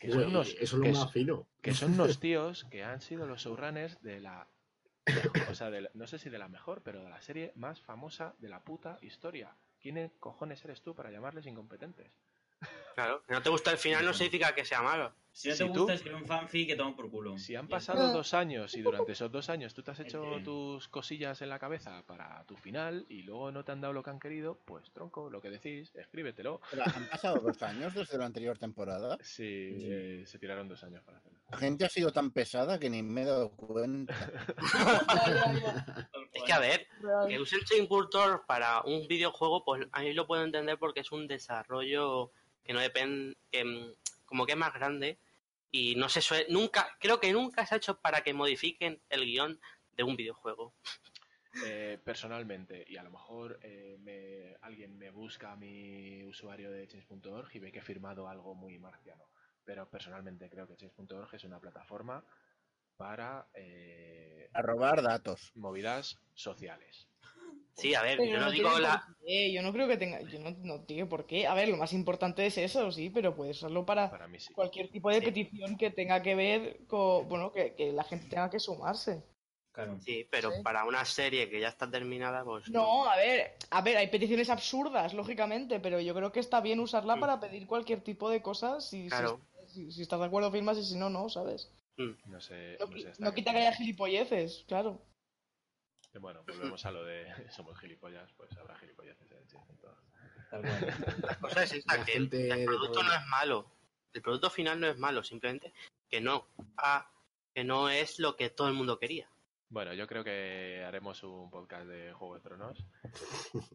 [0.00, 1.46] Que son unos- eso es lo que más s- fino.
[1.60, 4.48] que son unos tíos que han sido los showrunners de la
[5.50, 7.80] o sea, de la- no sé si de la mejor, pero de la serie más
[7.80, 9.54] famosa de la puta historia.
[9.80, 12.10] ¿Quién cojones eres tú para llamarles incompetentes?
[12.94, 15.14] Claro, no te gusta el final no significa que sea malo.
[15.32, 17.38] Si no Si te tú- gusta escribir un fanfic, que toma por culo.
[17.38, 20.42] Si han pasado dos años y durante esos dos años tú te has hecho Entiendo.
[20.76, 24.02] tus cosillas en la cabeza para tu final y luego no te han dado lo
[24.02, 26.60] que han querido, pues tronco, lo que decís, escríbetelo.
[26.70, 29.16] Pero han pasado dos años desde la anterior temporada.
[29.22, 29.44] Sí,
[29.82, 31.38] eh, se tiraron dos años para hacerlo.
[31.50, 34.14] La gente ha sido tan pesada que ni me he dado cuenta.
[36.32, 36.86] Es que a ver,
[37.28, 41.26] que usen Change.org para un videojuego, pues a mí lo puedo entender porque es un
[41.26, 42.32] desarrollo
[42.64, 43.92] que no depende, que mm,
[44.30, 45.20] como que es más grande
[45.72, 49.26] y no se suele, nunca, creo que nunca se ha hecho para que modifiquen el
[49.26, 49.60] guion
[49.94, 50.74] de un videojuego.
[51.60, 57.48] eh, personalmente, y a lo mejor eh, me- alguien me busca mi usuario de change.org
[57.54, 59.24] y ve que he firmado algo muy marciano.
[59.64, 62.24] Pero personalmente creo que change.org es una plataforma
[62.96, 65.52] para eh, A robar datos.
[65.54, 67.09] movidas sociales.
[67.80, 69.02] Sí, a ver, Pero yo no no digo la...
[69.06, 70.20] por qué, Yo no creo que tenga.
[70.22, 71.46] Yo no, no tiene por qué.
[71.46, 74.52] A ver, lo más importante es eso, sí, pero puedes usarlo para Para mí sí.
[74.52, 75.24] cualquier tipo de Sí.
[75.26, 77.28] petición que tenga que ver con.
[77.28, 79.22] Bueno, que, que la gente tenga que sumarse.
[79.72, 79.98] Claro.
[80.00, 80.62] Sí, pero Sí.
[80.62, 82.68] para una serie que ya está terminada, pues...
[82.70, 86.80] No, a ver, a ver, hay peticiones absurdas, lógicamente, pero yo creo que está bien
[86.80, 87.20] usarla Mm.
[87.20, 88.88] para pedir cualquier tipo de cosas.
[88.90, 89.40] Si, si- Claro.
[89.68, 91.70] si, si estás de acuerdo, firmas y si no, no, ¿sabes?
[91.96, 95.00] No sé, No, no sé no quita que haya gilipolleces, claro.
[96.18, 99.96] Bueno, volvemos a lo de somos gilipollas, pues habrá gilipolleces en el change.org.
[100.50, 101.16] Tal cual.
[101.22, 103.70] La cosa es esta, que el, producto no es malo.
[104.12, 105.72] El producto final no es malo, simplemente
[106.08, 106.46] que no.
[106.76, 107.08] Ah,
[107.54, 109.28] que no es lo que todo el mundo quería.
[109.68, 112.84] Bueno, yo creo que haremos un podcast de Juego de Tronos.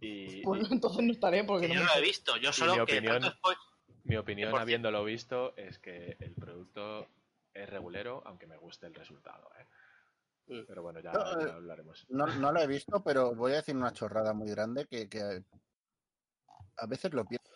[0.01, 2.37] Y, Pues y entonces no estaré porque Que no yo me no lo he visto,
[2.37, 3.33] yo solo mi que opinión-
[4.03, 7.07] mi opinión, habiéndolo visto, es que el producto
[7.53, 9.49] es regulero, aunque me guste el resultado.
[9.57, 9.65] ¿eh?
[10.47, 10.61] Mm.
[10.67, 12.05] Pero bueno, ya, No, ya eh, hablaremos.
[12.09, 15.43] No, no lo he visto, pero voy a decir una chorrada muy grande que, que
[16.77, 17.51] a veces lo pienso.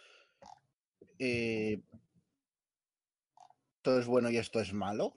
[1.20, 1.82] Eh,
[3.78, 5.14] ¿Esto es bueno y esto es malo?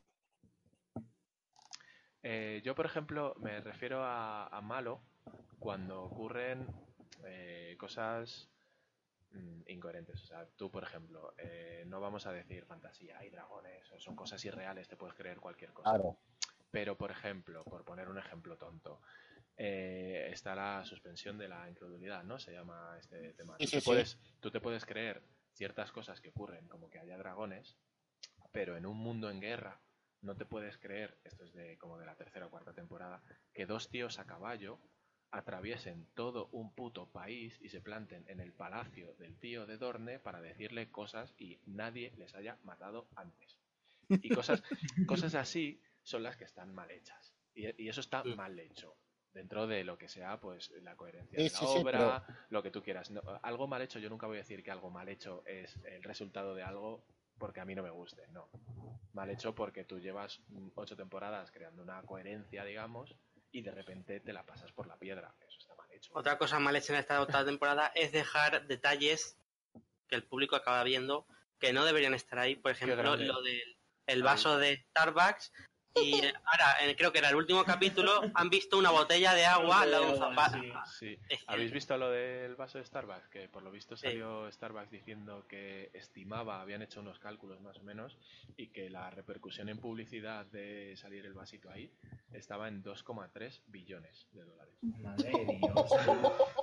[2.22, 5.02] Eh, yo, por ejemplo, me refiero a, a malo
[5.58, 6.66] cuando ocurren
[7.24, 8.48] eh, cosas
[9.32, 10.22] mm, incoherentes.
[10.22, 14.16] O sea, tú, por ejemplo, eh, no vamos a decir fantasía, hay dragones, o son
[14.16, 15.90] cosas irreales, te puedes creer cualquier cosa.
[15.90, 16.18] Claro.
[16.72, 19.00] Pero, por ejemplo, por poner un ejemplo tonto,
[19.56, 22.40] eh, está la suspensión de la incredulidad, ¿no?
[22.40, 23.56] Se llama este tema.
[23.58, 23.86] Sí, tú, sí, te sí.
[23.86, 27.76] puedes, tú te puedes creer ciertas cosas que ocurren, como que haya dragones,
[28.52, 29.80] pero en un mundo en guerra
[30.22, 33.66] no te puedes creer, esto es de como de la tercera o cuarta temporada, que
[33.66, 34.80] dos tíos a caballo
[35.30, 40.18] atraviesen todo un puto país y se planten en el palacio del tío de Dorne
[40.18, 43.58] para decirle cosas y nadie les haya matado antes.
[44.08, 44.62] Y cosas,
[45.06, 47.34] cosas así son las que están mal hechas.
[47.54, 48.96] Y, y eso está mal hecho.
[49.32, 52.62] Dentro de lo que sea, pues, la coherencia Sí, de la sí, sí, obra, lo
[52.62, 53.10] que tú quieras.
[53.10, 56.02] No, algo mal hecho, yo nunca voy a decir que algo mal hecho es el
[56.02, 57.06] resultado de algo
[57.38, 58.50] porque a mí no me guste, no.
[59.14, 63.16] Mal hecho porque tú llevas mm, ocho temporadas creando una coherencia, digamos,
[63.50, 65.34] y de repente te la pasas por la piedra.
[65.40, 66.12] Eso está mal hecho.
[66.14, 69.38] Otra cosa mal hecha en esta octava temporada es dejar detalles
[70.08, 71.26] que el público acaba viendo
[71.58, 72.54] que no deberían estar ahí.
[72.56, 75.52] Por ejemplo, lo del el vaso de Starbucks.
[75.94, 79.82] Y ahora, en- creo que era el último capítulo, han visto una botella de agua
[79.82, 80.58] al lado de un zapato.
[80.58, 80.72] sí.
[80.98, 81.18] Sí.
[81.46, 83.28] ¿Habéis visto lo del vaso de Starbucks?
[83.28, 84.06] Que por lo visto Sí.
[84.06, 88.16] salió Starbucks diciendo que estimaba, habían hecho unos cálculos más o menos,
[88.56, 91.92] y que la repercusión en publicidad de salir el vasito ahí
[92.32, 94.74] estaba en 2,3 billones de dólares.
[94.82, 95.90] Madre de Dios.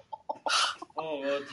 [1.01, 1.43] Oh, God.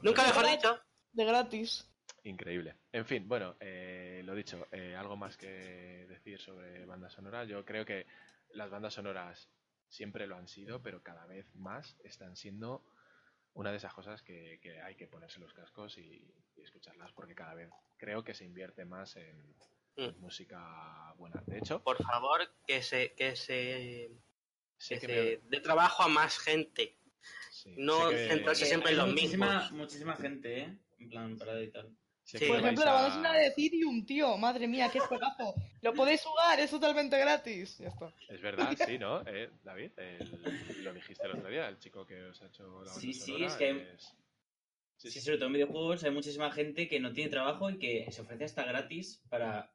[0.00, 0.80] Nunca mejor dicho.
[1.12, 1.86] De gratis.
[2.24, 2.76] Increíble.
[2.92, 7.44] En fin, bueno, eh, lo dicho, eh, algo más que decir sobre banda sonora.
[7.44, 8.06] Yo creo que
[8.50, 9.48] las bandas sonoras
[9.88, 12.84] siempre lo han sido, pero cada vez más están siendo
[13.54, 17.34] una de esas cosas que, que hay que ponerse los cascos y, y escucharlas, porque
[17.34, 19.54] cada vez creo que se invierte más en,
[19.96, 21.42] en música buena.
[21.46, 24.10] De hecho, Por favor, que se, que se,
[24.78, 26.96] sí que que se me- dé trabajo a más gente.
[27.50, 29.72] sí, no centrarse siempre en los mismos.
[29.72, 30.78] muchísima gente, ¿eh?
[31.00, 31.88] En plan, para editar.
[32.24, 32.38] Sí.
[32.46, 34.36] Por ejemplo, la banda a- de Ethereum, tío.
[34.38, 35.54] Madre mía, qué juegazo.
[35.80, 37.78] Lo podéis jugar, es totalmente gratis.
[37.78, 38.12] Ya está.
[38.28, 39.22] Es verdad, sí, ¿no?
[39.26, 42.92] Eh, David, el- lo dijiste el otro día, el chico que os ha hecho la
[42.92, 44.14] Sí, sí, es que es-
[44.96, 45.20] Sí, Sí, sí.
[45.26, 48.44] sobre todo en videojuegos hay muchísima gente que no tiene trabajo y que se ofrece
[48.44, 49.68] hasta gratis para...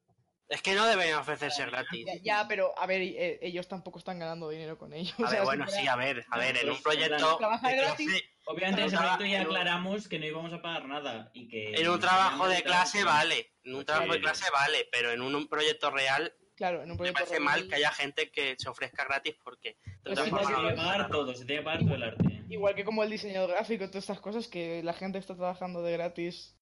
[0.47, 2.05] Es que no deberían ofrecerse gratis.
[2.05, 5.13] Ya, ya, pero a ver, eh, ellos tampoco están ganando dinero con ello.
[5.17, 7.37] A O sea, ver, si bueno, fuera- sí, a ver, a ver, en un proyecto
[7.37, 8.23] trabajar de gratis.
[8.49, 11.71] Obviamente en ese proyecto ya aclaramos que no íbamos a pagar nada y que...
[11.73, 15.21] en un trabajo de clase vale vale, en un trabajo de clase vale, pero en
[15.21, 18.31] un, un proyecto real Claro, en un me proyecto parece real- mal que haya gente
[18.31, 21.81] que se ofrezca gratis porque Pues Se tiene que pagar todo, se tiene que pagar
[21.85, 22.43] todo el arte.
[22.49, 25.91] Igual que como el diseñador gráfico, todas estas cosas que la gente está trabajando de
[25.91, 26.57] gratis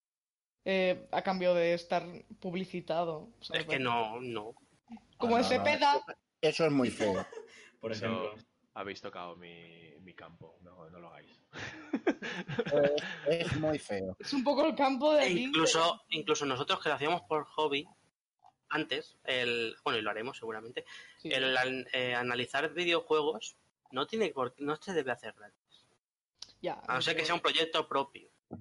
[0.66, 2.03] eh, a cambio de estar
[2.41, 3.30] publicitado.
[3.41, 3.62] ¿sabes?
[3.62, 4.56] Es que no, no.
[5.18, 6.03] Como Ah, ese no, peda.
[6.41, 7.26] Eso es muy feo.
[7.80, 8.36] Por Eso- ejemplo.
[8.76, 11.40] Habéis tocado mi, mi campo, no, no lo hagáis.
[13.28, 14.16] Es, es muy feo.
[14.20, 17.88] Es un poco el campo de E incluso, incluso nosotros que lo hacíamos por hobby,
[18.70, 20.86] antes, el, bueno, y lo haremos seguramente,
[21.18, 21.30] Sí.
[21.32, 23.58] el eh, analizar videojuegos
[23.92, 25.86] no tiene por no se debe hacer gratis.
[26.62, 28.30] Ya, A no ser que sea un proyecto propio.
[28.50, 28.58] El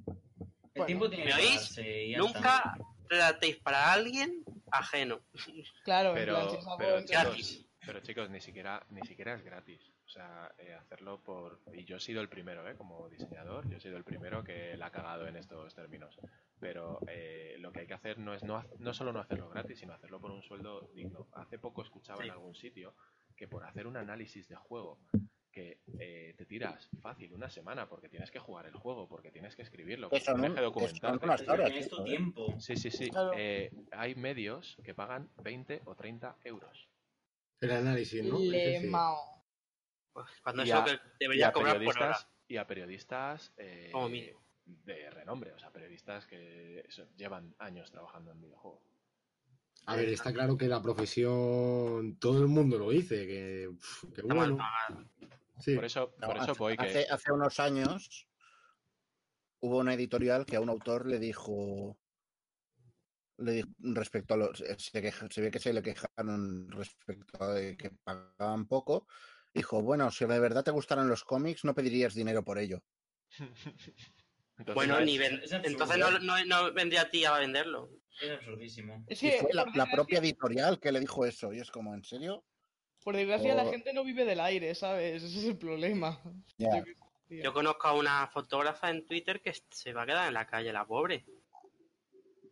[0.74, 1.80] Bueno, tiempo tiene ¿me que oís?
[2.18, 2.76] Nunca
[3.08, 5.20] tratéis para alguien ajeno.
[5.84, 9.80] Claro, Pero, plan, si pero, chicos, pero chicos, ni siquiera, ni siquiera es gratis.
[10.14, 11.58] O sea, eh, hacerlo por...
[11.72, 12.76] Y yo he sido el primero, ¿eh?
[12.76, 16.20] Como diseñador, yo he sido el primero que la ha cagado en estos términos.
[16.60, 19.80] Pero eh, lo que hay que hacer no es no, no solo no hacerlo gratis,
[19.80, 21.26] sino hacerlo por un sueldo digno.
[21.32, 22.28] Hace poco escuchaba Sí.
[22.28, 22.94] en algún sitio
[23.34, 25.00] que por hacer un análisis de juego
[25.50, 29.56] que eh, te tiras fácil una semana porque tienes que jugar el juego, porque tienes
[29.56, 31.44] que escribirlo, Que porque tienes que documentarte.
[31.64, 32.54] Tienes tu tiempo.
[32.60, 33.10] Sí, sí, sí.
[33.10, 33.32] Claro.
[33.36, 36.88] Eh, hay medios que pagan 20 o 30 euros.
[37.60, 38.38] El análisis, ¿no?
[38.38, 38.82] Ese sí.
[38.84, 39.33] Lemao.
[40.14, 41.92] Pues cuando Y eso a- que debería cobrar por hora.
[41.98, 44.40] periodistas, y a periodistas eh, Como mínimo.
[44.64, 46.86] de renombre, o sea, periodistas que
[47.16, 48.82] llevan años trabajando en videojuegos.
[49.86, 54.56] A ver, está claro que la profesión, todo el mundo lo dice, que, uf, bueno.
[55.60, 55.74] Sí.
[55.74, 58.28] Por eso, No, por eso hace, voy que hace, hace unos años
[59.60, 61.98] hubo una editorial que a un autor le dijo,
[63.38, 67.52] le dijo respecto a los, se, queja- se ve que se le quejaron respecto a
[67.54, 69.06] de que pagaban poco,
[69.54, 72.82] dijo, bueno, si de verdad te gustaran los cómics, no pedirías dinero por ello.
[74.56, 77.90] Entonces, Bueno, no ni ven- entonces no, no, no vendría a ti a venderlo.
[78.22, 79.04] Es absurdísimo.
[79.08, 82.04] Es Y que, fue la, propia editorial que le dijo eso, y es como, ¿en
[82.04, 82.44] serio?
[83.02, 85.24] Por desgracia, la gente no vive del aire, ¿sabes?
[85.24, 86.22] Ese es el problema.
[87.28, 90.72] Yo conozco a una fotógrafa en Twitter que se va a quedar en la calle,
[90.72, 91.26] la pobre.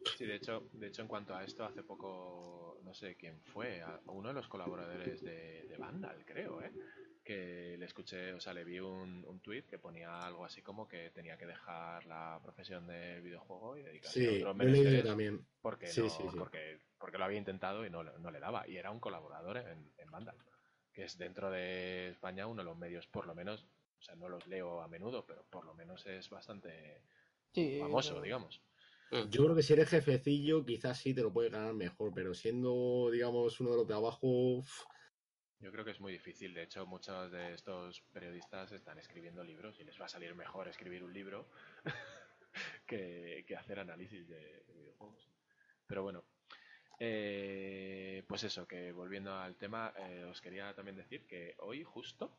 [0.04, 3.82] Sí, de hecho, de hecho, en cuanto a esto, hace poco, no sé quién fue,
[3.82, 6.72] a uno de los colaboradores de, de Vandal, creo, ¿eh?
[7.24, 10.88] que le escuché, o sea, le vi un, un tuit que ponía algo así como
[10.88, 15.46] que tenía que dejar la profesión de videojuego y dedicarse a Sí, yo menesteres también.
[15.60, 16.36] porque, Sí, no- sí, sí.
[16.38, 18.66] porque, porque lo había intentado y no, le- no le daba.
[18.68, 20.36] Y era un colaborador en, en Vandal,
[20.92, 23.66] que es dentro de España uno de los medios, por lo menos,
[24.00, 27.02] o sea, no los leo a menudo, pero por lo menos es bastante
[27.54, 28.48] Sí, famoso, no.
[29.12, 29.30] Digamos.
[29.30, 33.10] Yo creo que si eres jefecillo, quizás sí te lo puedes ganar mejor, pero siendo,
[33.12, 34.84] digamos, uno de los de abajo, uf,
[35.60, 36.54] Yo creo que es muy difícil.
[36.54, 40.68] De hecho, muchos de estos periodistas están escribiendo libros y les va a salir mejor
[40.68, 41.50] escribir un libro
[42.86, 45.28] que, que hacer análisis de, de videojuegos.
[45.86, 46.24] Pero bueno,
[46.98, 52.38] eh, pues eso, que volviendo al tema, eh, os quería también decir que hoy justo,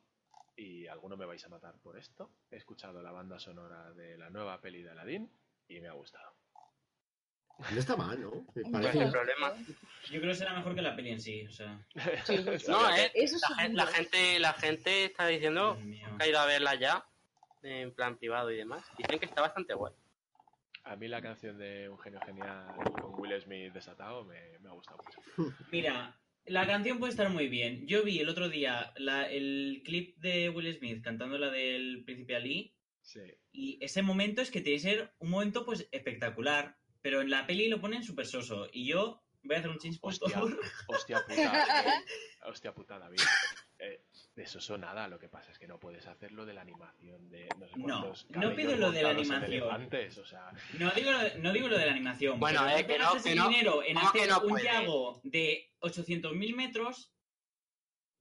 [0.55, 4.29] y alguno me vais a matar por esto, he escuchado la banda sonora de la
[4.29, 5.31] nueva peli de Aladdin
[5.67, 6.42] y me ha gustado.
[7.71, 8.31] No está mal, ¿no?
[8.53, 9.53] Pues parece- el problema.
[10.11, 11.45] Yo creo que será mejor que la peli en sí.
[11.47, 11.79] O sea,
[12.25, 12.35] Sí,
[12.67, 13.37] No, eh, eso
[13.71, 15.77] la, gente, la gente está diciendo
[16.17, 17.05] que ha ido a verla ya,
[17.61, 18.83] en plan privado y demás.
[18.97, 19.93] Dicen que está bastante guay.
[20.85, 24.73] A mí la canción de Un genio genial con Will Smith desatado me, me ha
[24.73, 24.99] gustado
[25.37, 25.55] mucho.
[25.71, 27.87] Mira, la canción puede estar muy bien.
[27.87, 32.35] Yo vi el otro día la- el clip de Will Smith cantando la del Príncipe
[32.35, 33.21] Ali Sí.
[33.53, 37.45] y ese momento es que tiene que ser un momento pues espectacular, pero en la
[37.45, 40.41] peli lo ponen súper soso y yo voy a hacer un change Hostia,
[40.87, 42.03] hostia puta, eh,
[42.47, 43.19] hostia puta, David.
[43.77, 44.01] Eh,
[44.35, 47.29] de eso son nada, lo que pasa es que no puedes hacerlo de la animación
[47.29, 49.43] de no sé No, cuántos no pido lo de la animación.
[49.53, 50.49] elefantes, o sea,
[50.79, 52.39] No digo, no digo lo de la animación.
[52.39, 53.49] Bueno, eh, que no, que no.
[53.49, 54.59] dinero en ¿Cómo que hacer no un?
[54.61, 57.11] Yago de 800.000 metros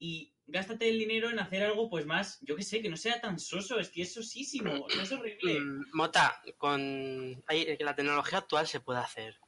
[0.02, 3.20] y gástate el dinero en hacer algo pues más, yo que sé, que no sea
[3.20, 5.60] tan soso, es que es sosísimo, no es horrible.
[5.60, 6.80] Mm, Mota, con
[7.46, 9.38] ahí, que la tecnología actual se puede hacer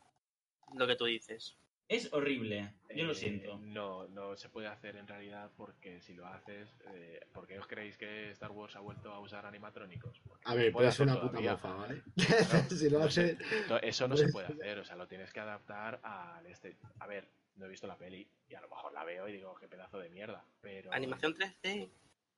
[0.77, 1.57] lo que tú dices.
[1.89, 3.59] Es horrible, yo lo eh, siento.
[3.59, 7.67] No, no se puede hacer en realidad porque si lo haces, eh, ¿por qué os
[7.67, 10.21] creéis que Star Wars ha vuelto a usar animatrónicos?
[10.27, 12.03] Porque A no ver, puede ser hacer una puta mofa, ¿vale?
[12.17, 12.71] Claro.
[12.71, 13.37] si lo hace...
[13.67, 16.79] To- Eso no se puede hacer, o sea, lo tienes que adaptar al este.
[17.01, 19.55] A ver, no he visto la peli y a lo mejor la veo y digo,
[19.55, 20.45] qué pedazo de mierda.
[20.61, 21.89] Pero Animación 3D.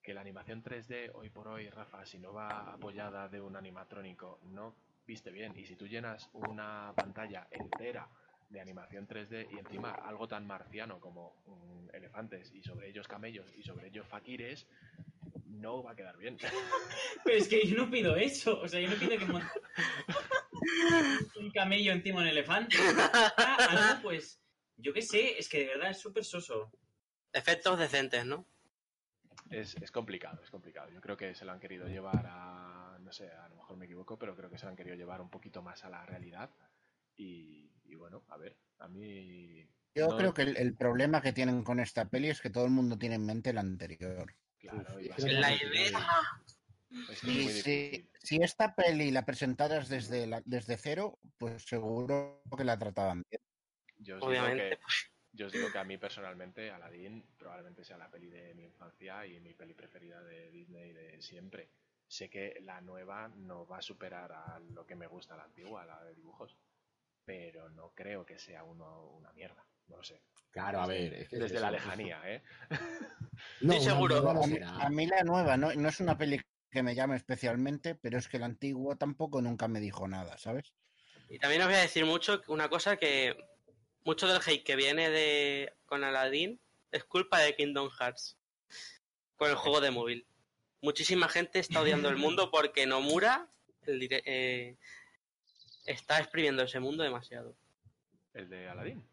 [0.02, 4.38] que la animación 3D hoy por hoy, Rafa, si no va apoyada de un animatrónico,
[4.44, 4.74] no
[5.06, 5.52] viste bien.
[5.56, 8.08] Y si tú llenas una pantalla entera
[8.48, 13.52] de animación 3D y encima algo tan marciano como mm, elefantes y sobre ellos camellos
[13.56, 14.66] y sobre ellos faquires,
[15.46, 16.36] no va a quedar bien.
[17.24, 19.48] Pero es que yo no pido eso, o sea, yo no pido que monte
[21.40, 22.76] un camello encima de un elefante.
[22.98, 24.40] Ah, Algo pues,
[24.76, 26.70] yo qué sé, es que de verdad es súper soso.
[27.32, 28.46] Efectos decentes, ¿no?
[29.50, 30.90] Es, es complicado, es complicado.
[30.90, 33.84] Yo creo que se lo han querido llevar a, no sé, a lo mejor me
[33.84, 36.50] equivoco, pero creo que se lo han querido llevar un poquito más a la realidad.
[37.16, 39.64] Y, y bueno, a ver, a mí...
[39.94, 42.64] Yo no- creo que el, el problema que tienen con esta peli es que todo
[42.64, 44.34] el mundo tiene en mente la anterior.
[44.58, 46.08] Claro, y va a es ser que La idea.
[47.22, 52.78] Y si, si esta peli la presentaras desde, la, desde cero, pues seguro que la
[52.78, 53.40] trataban bien.
[53.98, 54.70] Yo os, digo Obviamente.
[54.70, 54.78] que,
[55.32, 59.26] yo os digo que a mí personalmente, Aladdin probablemente sea la peli de mi infancia
[59.26, 61.70] y mi peli preferida de Disney de siempre.
[62.08, 65.84] Sé que la nueva no va a superar a lo que me gusta la antigua,
[65.84, 66.56] la de dibujos,
[67.24, 69.66] pero no creo que sea uno, una mierda.
[69.88, 70.22] No lo sé.
[70.50, 71.14] Claro, a ver.
[71.14, 72.42] es que Desde la lejanía, ¿eh?
[73.60, 74.22] No, seguro.
[74.22, 76.40] no A mí, a mí la nueva no, no es una peli
[76.70, 80.72] que me llame especialmente, pero es que el antiguo tampoco nunca me dijo nada, ¿sabes?
[81.28, 83.36] Y también os voy a decir mucho una cosa que
[84.06, 86.58] mucho del hate que viene de con Aladdin
[86.92, 88.36] es culpa de Kingdom Hearts
[89.36, 90.26] con el juego de móvil.
[90.80, 93.48] Muchísima gente está odiando el mundo porque Nomura
[93.82, 94.76] el dire- eh,
[95.84, 97.56] está exprimiendo ese mundo demasiado.
[98.34, 99.04] El de Aladdin.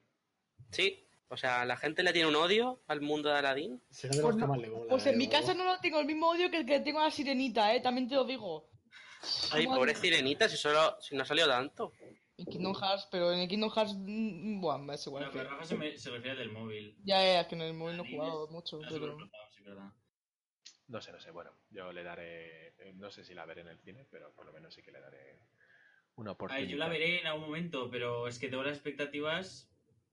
[0.71, 3.81] Sí, o sea, la gente le tiene un odio al mundo de Aladdin.
[3.89, 5.17] Será de Pues los que no- más le mola, Pues en ¿eh?
[5.17, 7.11] mi O- casa no lo tengo el mismo odio que el que tengo a la
[7.11, 7.81] sirenita, ¿eh?
[7.81, 8.69] También te lo digo.
[9.51, 9.95] Ay, pobre.
[9.95, 11.93] Sirenita, si solo si no salió tanto.
[12.37, 15.25] En Kingdom Hearts, pero en el Kingdom Hearts, mm, bueno, es igual.
[15.25, 16.95] Que- pero Rafa se, me- se refiere del móvil.
[17.03, 19.17] Ya, ya, es que en el móvil no he jugado es- mucho, pero...
[19.19, 19.63] sí.
[20.87, 21.31] No sé, no sé.
[21.31, 22.67] Bueno, yo le daré.
[22.79, 24.91] eh, No sé si la veré en el cine, pero por lo menos sí que
[24.91, 25.39] le daré
[26.15, 26.65] una A oportunidad.
[26.67, 29.69] ver, yo la veré en algún momento, pero es que tengo las expectativas,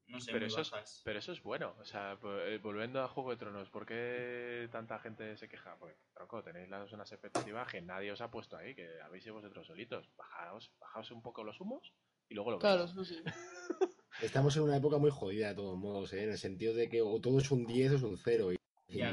[0.09, 1.75] no sé, Pero muy eso, es, pero eso es bueno.
[1.81, 5.77] O sea, eh, volviendo a Juego de Tronos, ¿por qué tanta gente se queja?
[5.79, 9.37] Porque, tronco, tenéis las unas expectativas que nadie os ha puesto ahí, que habéis sido
[9.37, 10.09] vosotros solitos.
[10.17, 11.93] Bajaos, bajaos un poco los humos
[12.31, 13.23] y luego lo Claro, sí.
[14.23, 16.25] Estamos en una época muy jodida de todos modos, ¿eh?
[16.25, 18.53] En el sentido de que o todo es un 10 o es un 0.
[18.53, 18.59] Y,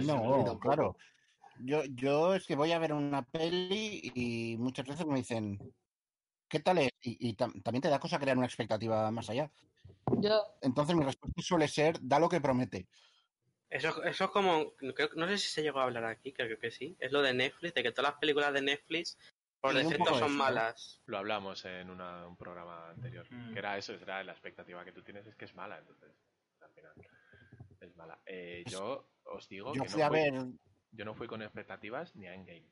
[0.05, 0.95] No, claro.
[1.59, 5.73] Yo, yo es que voy a ver una peli y muchas veces me dicen,
[6.47, 6.91] ¿qué tal es?
[7.01, 9.49] Y, y tam- también te da cosa crear una expectativa más allá.
[10.61, 12.87] Entonces mi respuesta suele ser, da lo que promete.
[13.69, 16.71] Eso, eso es como, creo- no sé si se llegó a hablar aquí, creo que
[16.71, 16.95] sí.
[16.99, 19.17] Es lo de Netflix, de que todas las películas de Netflix
[19.73, 21.01] por defecto son eso, malas.
[21.05, 23.25] Lo hablamos en una- un programa anterior.
[23.29, 23.53] Mm.
[23.53, 26.11] Que era eso, era la expectativa que tú tienes es que es mala, entonces,
[26.61, 26.93] al final,
[27.79, 28.19] es mala.
[28.25, 30.33] Eh, yo os digo Yo que fui no a fui, ver,
[30.91, 32.65] yo no fui con expectativas ni a Endgame.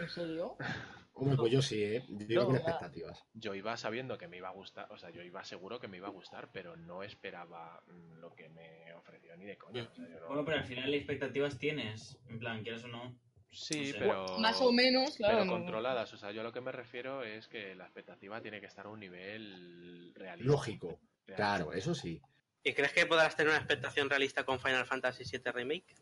[0.00, 0.56] ¿En serio?
[1.16, 2.04] Hombre, pues yo sí, ¿eh?
[2.08, 3.24] Yo iba No, con expectativas.
[3.34, 5.98] Yo iba sabiendo que me iba a gustar, o sea, yo iba seguro que me
[5.98, 9.84] iba a gustar, pero no esperaba mm, lo que me ofreció ni de coña.
[9.84, 13.16] o sea, yo no- Bueno, pero al final expectativas tienes, en plan, quieras o no.
[13.54, 13.98] Sí, no sé.
[13.98, 14.38] pero...
[14.38, 15.34] Más o menos, claro.
[15.34, 18.40] pero no- controladas, o sea, yo a lo que me refiero es que la expectativa
[18.40, 20.50] tiene que estar a un nivel realista.
[20.50, 20.98] Lógico.
[21.26, 21.36] realista.
[21.36, 22.20] Claro, eso sí.
[22.62, 25.94] ¿Y crees que podrás tener una expectación realista con Final Fantasy VII Remake?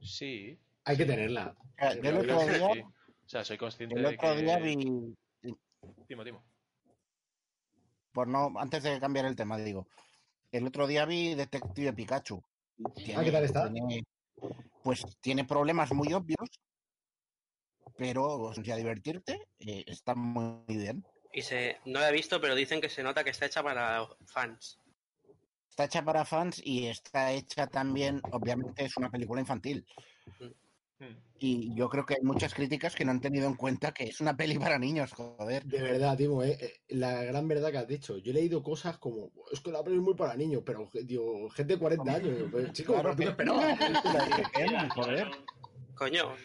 [0.00, 1.54] Sí, Hay que tenerla.
[2.02, 2.80] yo el otro día, sí.
[2.82, 4.42] O sea, soy consciente el de otro que...
[4.42, 4.76] día vi,
[6.06, 6.44] Timo, Timo.
[8.12, 9.88] por no, antes de cambiar el tema, digo,
[10.52, 12.42] el otro día vi Detective Pikachu.
[13.16, 13.72] Ah, ¿qué tal está?
[13.72, 14.04] tiene-
[14.82, 16.48] pues tiene problemas muy obvios,
[17.96, 21.04] pero ya divertirte eh, está muy bien.
[21.32, 24.06] Y se, no la he visto, pero dicen que se nota que está hecha para
[24.26, 24.78] fans.
[25.68, 29.84] Está hecha para fans y está hecha también, obviamente es una película infantil.
[30.38, 31.16] Hmm.
[31.40, 34.20] Y yo creo que hay muchas críticas que no han tenido en cuenta que es
[34.20, 35.64] una peli para niños, joder.
[35.64, 36.56] De verdad, Timo, ¿eh?
[36.60, 38.16] Eh, la gran verdad que has dicho.
[38.18, 41.50] Yo he leído cosas como, es que la peli es muy para niños, pero digo,
[41.50, 42.36] gente de 40 años.
[42.36, 43.76] digo, pues, chico, Claro, película
[44.24, 45.30] de Pokémon, joder.
[45.94, 46.36] Coño,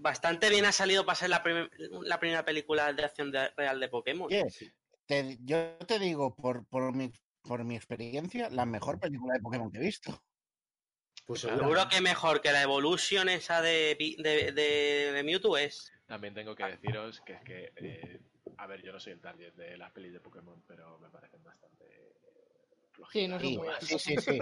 [0.00, 1.68] bastante bien ha salido para ser la, prim-
[2.02, 4.28] la primera película de acción de- real de Pokémon.
[5.06, 7.12] Te- yo te digo, por, por, mi,
[7.42, 10.22] por mi experiencia, la mejor película de Pokémon que he visto.
[11.26, 11.40] Pues.
[11.42, 15.92] Seguro que mejor que la Evolution esa de, de, de, de Mewtwo es.
[16.06, 18.20] También tengo que deciros que es que, eh,
[18.58, 21.42] a ver, yo no soy el target de las pelis de Pokémon, pero me parecen
[21.42, 22.12] bastante eh,
[23.10, 24.38] Sí, no Sí, sí, sí, sí.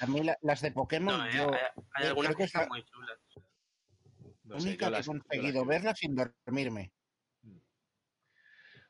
[0.00, 1.60] A mí la- las de Pokémon, No, eh, yo hay,
[1.94, 3.18] hay yo algunas que están muy chulas.
[4.44, 6.92] No sé, única yo que he conseguido verla sin dormirme.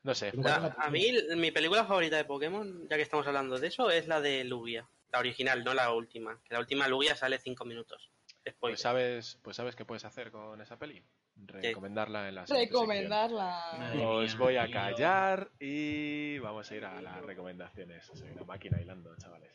[0.03, 3.67] No sé, La- a mí, mi película favorita de Pokémon, ya que estamos hablando de
[3.67, 4.87] eso, es la de Lugia.
[5.11, 6.39] La original, no la última.
[6.43, 8.11] Que la última Lugia sale 5 minutos.
[8.59, 11.03] Pues sabes, pues sabes qué puedes hacer con esa peli.
[11.37, 13.93] Recomendarla en la Recomendarla.
[14.03, 18.05] Os voy a callar y vamos a ir a las recomendaciones.
[18.13, 19.51] Soy una máquina hilando, chavales.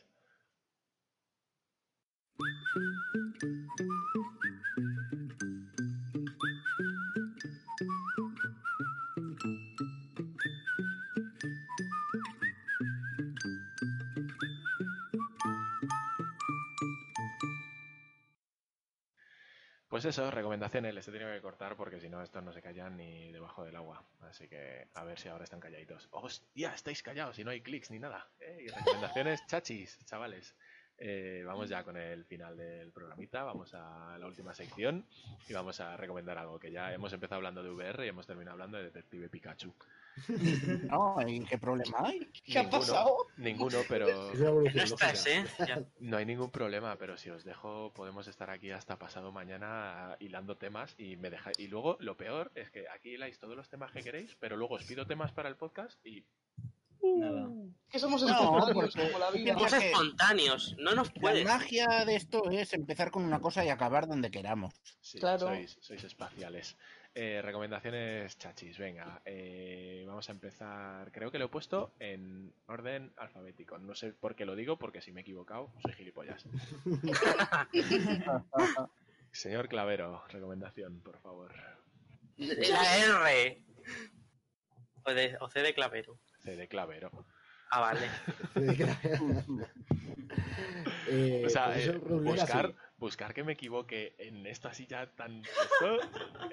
[19.91, 22.95] Pues eso, recomendaciones, les he tenido que cortar porque si no estos no se callan
[22.95, 24.01] ni debajo del agua.
[24.21, 26.07] Así que a ver si ahora están calladitos.
[26.11, 26.73] ¡Hostia!
[26.73, 28.27] Estáis callados y no hay clics ni nada.
[28.39, 28.65] ¡Eh!
[28.65, 30.55] Y recomendaciones chachis, chavales.
[30.97, 35.05] Eh, vamos ya con el final del programita, vamos a la última sección
[35.49, 38.53] y vamos a recomendar algo que ya hemos empezado hablando de VR y hemos terminado
[38.53, 39.73] hablando de Detective Pikachu.
[40.89, 41.15] ¿No?
[41.27, 42.19] ¿Y qué problema hay?
[42.45, 43.17] ¿Qué ha Ninguno, pasado?
[43.37, 45.25] Ninguno, pero no estás.
[45.27, 45.45] ¿eh?
[45.99, 50.57] No hay ningún problema, pero si os dejo, podemos estar aquí hasta pasado mañana hilando
[50.57, 53.91] temas y me deja y luego lo peor es que aquí hiláis todos los temas
[53.91, 56.25] que queréis, pero luego os pido temas para el podcast y
[57.03, 57.49] Nada.
[57.89, 59.53] Que somos No, espontáneos, porque- como la vida.
[59.55, 61.43] Somos espontáneos, no nos La puede.
[61.45, 64.75] magia de esto es empezar con una cosa y acabar donde queramos.
[65.01, 65.47] Sí, Claro.
[65.47, 66.77] sois, sois espaciales.
[67.13, 69.21] Eh, recomendaciones chachis, venga.
[69.25, 71.11] eh, vamos a empezar.
[71.11, 73.77] Creo que lo he puesto en orden alfabético.
[73.79, 76.45] No sé por qué lo digo, porque si me he equivocado, soy gilipollas.
[79.33, 81.53] Señor Clavero, recomendación, por favor.
[82.37, 83.61] La R.
[85.03, 86.17] O, de, o C de clavero.
[86.39, 87.25] C de Clavero.
[87.71, 88.07] Ah, vale.
[91.07, 92.41] Eh, O sea, pues eh, Rogue Legacy.
[92.41, 95.41] buscar, buscar que me equivoque en esta silla tan.
[95.41, 95.99] Esto,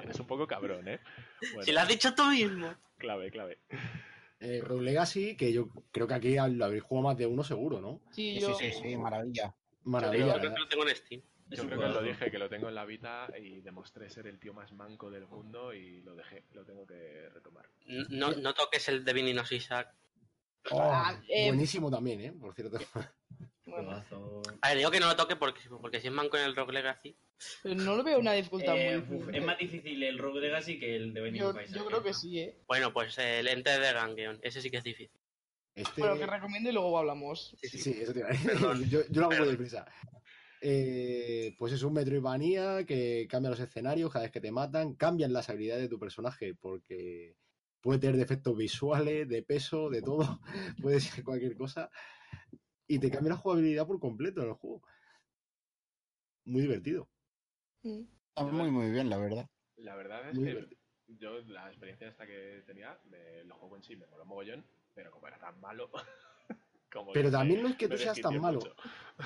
[0.03, 0.99] eres un poco cabrón, ¿eh?
[1.41, 2.75] Bueno, Si lo has dicho tú mismo.
[2.97, 3.59] Clave, clave.
[4.41, 7.81] Eh, Rogue Legacy, que yo creo que aquí lo habréis jugado más de uno seguro,
[7.81, 8.01] ¿no?
[8.11, 8.55] Sí, Sí, yo...
[8.55, 9.55] sí, sí, maravilla.
[9.85, 11.23] Maravilla, Yo creo que lo tengo en Steam.
[11.51, 14.11] Es Yo un creo que lo dije, que lo tengo en la Vita y demostré
[14.11, 17.69] ser el tío más manco del mundo y lo dejé, lo tengo que retomar.
[17.87, 19.95] No, no toques el de Vininos Isaac.
[20.71, 22.33] Oh, Ah, eh, buenísimo también, ¿eh?
[22.33, 22.79] Por cierto.
[23.71, 24.03] Bueno.
[24.63, 26.73] A ver, digo que no lo toque porque, porque si es manco en el Rogue
[26.73, 27.15] Legacy.
[27.63, 29.37] pero no lo veo una dificultad Eh, muy...
[29.37, 31.85] es más difícil el Rogue Legacy que el de Binding Yo, yo eh.
[31.87, 32.63] creo que sí, ¿eh?
[32.67, 34.39] Bueno, pues el ente de Gangeon.
[34.41, 35.21] Ese sí que es difícil.
[35.75, 36.01] Este...
[36.01, 37.55] Bueno, que recomiendo y luego hablamos.
[37.61, 37.93] Sí, Sí, sí.
[37.93, 38.51] sí, eso te iba a decir.
[38.53, 38.89] Perdón.
[38.89, 39.87] Yo, yo lo hago muy deprisa.
[40.63, 45.33] Eh, pues es un Metroidvania que cambia los escenarios cada vez que te matan, cambian
[45.35, 47.37] las habilidades de tu personaje porque
[47.81, 50.41] puede tener defectos visuales, de peso, de todo,
[50.83, 51.91] puede ser cualquier cosa
[52.87, 54.83] y te cambia la jugabilidad por completo en el juego.
[56.47, 57.09] Muy divertido.
[57.83, 59.47] Está muy, muy bien, la verdad.
[59.77, 60.81] La verdad es Muy que divertido.
[61.07, 64.65] yo la experiencia esta que tenía del juego en sí me moló mogollón,
[64.95, 65.91] pero como era tan malo...
[66.93, 68.61] como Pero también no es que tú seas tan malo.
[68.61, 68.75] mucho.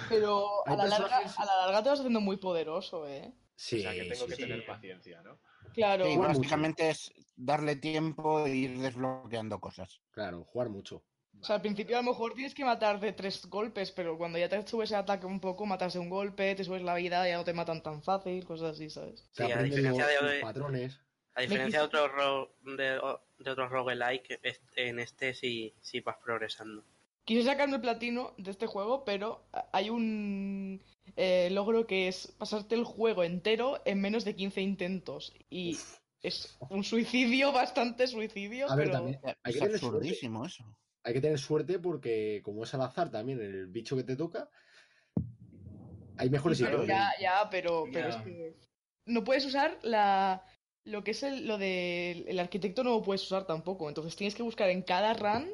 [0.09, 3.33] Pero a la, larga, personajes- a la larga te vas haciendo muy poderoso, ¿eh?
[3.55, 4.43] Sí, o sea que tengo sí, que sí.
[4.43, 5.39] tener paciencia, ¿no?
[5.73, 6.05] Claro.
[6.05, 6.29] Sí, mucho.
[6.29, 10.01] básicamente es darle tiempo e ir desbloqueando cosas.
[10.11, 11.03] Claro, jugar mucho.
[11.41, 14.39] O sea, al principio a lo mejor tienes que matar de tres golpes, pero cuando
[14.39, 17.27] ya te subes el ataque un poco, matas de un golpe, te subes la vida,
[17.27, 19.29] ya no te matan tan fácil, cosas así, ¿sabes?
[19.33, 21.01] Sí, a diferencia los, de- los patrones.
[21.35, 23.01] A diferencia de otros ro- de,
[23.39, 24.39] de otros roguelike,
[24.77, 26.85] en este sí, sí vas progresando.
[27.25, 30.83] Quise sacarme el platino de este juego, pero hay un
[31.17, 35.33] eh, logro que es pasarte el juego entero en menos de 15 intentos.
[35.51, 35.79] Y
[36.23, 38.99] es un suicidio, bastante suicidio, A ver, pero...
[38.99, 40.13] también hay que Es tener suerte.
[40.13, 40.65] absurdísimo eso.
[41.05, 44.49] hay que tener suerte porque como es al azar también el bicho que te toca,
[46.17, 46.89] hay mejores Pero peores.
[46.89, 48.57] ya, ya, pero, es que
[49.07, 50.45] no puedes usar la
[50.85, 53.89] lo que es el, lo del el arquitecto no lo puedes usar tampoco.
[53.89, 55.51] Entonces tienes que buscar en cada run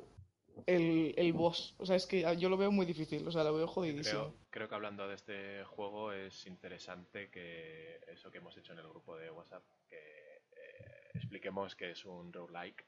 [0.69, 1.75] el, el boss.
[1.79, 4.21] O sea, es que yo lo veo muy difícil, o sea, lo veo jodidísimo.
[4.21, 8.81] Creo, creo que hablando de este juego es interesante que eso que hemos hecho en
[8.81, 12.87] el grupo de WhatsApp, que eh, expliquemos que es un roguelike,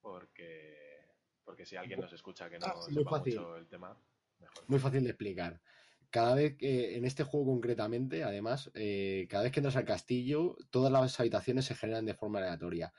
[0.00, 1.06] porque,
[1.44, 2.92] porque si alguien nos escucha que no Ah, sí.
[2.92, 3.36] Muy sepa fácil.
[3.36, 3.98] mucho el tema,
[4.40, 4.64] mejor.
[4.66, 5.60] Muy fácil de explicar.
[6.08, 10.56] Cada vez que, en este juego concretamente, además, eh, cada vez que entras al castillo,
[10.70, 12.94] todas las habitaciones se generan de forma aleatoria.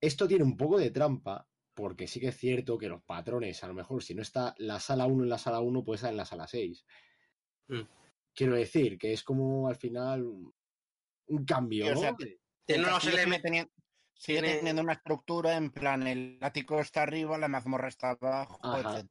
[0.00, 1.48] Esto tiene un poco de trampa,
[1.78, 4.80] porque sí que es cierto que los patrones, a lo mejor, si no está la
[4.80, 6.84] sala 1 en la sala 1, puede estar en la sala 6.
[7.68, 7.82] Mm.
[8.34, 12.16] Quiero decir que es como al final un cambio, Sí, o
[12.64, 13.42] Tiene unos sigue elementos.
[13.42, 13.70] teniendo,
[14.12, 18.58] sigue tiene- teniendo una estructura en plan, el ático está arriba, la mazmorra está abajo,
[18.60, 18.98] Ajá.
[18.98, 19.08] etc.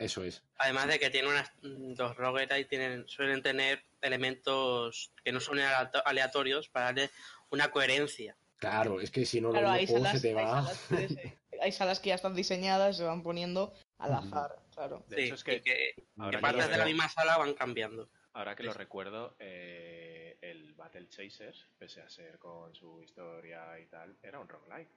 [0.00, 0.42] Eso es.
[0.56, 1.52] Además de que tiene unas.
[1.62, 7.10] Los roguelike tienen, suelen tener elementos que no son aleato- aleatorios para darle
[7.50, 8.36] una coherencia.
[8.56, 10.64] Claro, es que si no, Claro, salas, se te va.
[10.66, 10.88] salas
[11.60, 15.04] hay salas que ya están diseñadas, se van poniendo al azar, claro.
[15.08, 15.94] De Sí, hecho, es que
[16.40, 18.08] partes de la misma sala van cambiando.
[18.32, 23.86] Ahora que lo recuerdo, eh, el Battle Chasers, pese a ser con su historia y
[23.86, 24.90] tal, era un roguelike.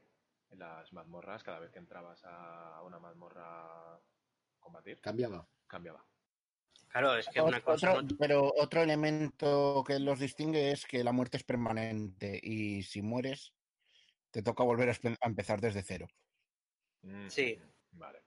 [0.51, 3.43] En las mazmorras, cada vez que entrabas a una mazmorra
[3.95, 3.99] a
[4.59, 5.47] combatir, Cambiaba.
[5.65, 6.05] cambiaba.
[6.89, 7.93] Claro, es que es una Otro- cosa.
[7.93, 13.01] otro- pero otro elemento que los distingue es que la muerte es permanente y si
[13.01, 13.53] mueres
[14.29, 16.07] te toca volver a empezar desde cero.
[17.03, 17.57] Mm, Sí.
[17.94, 18.19] Vale.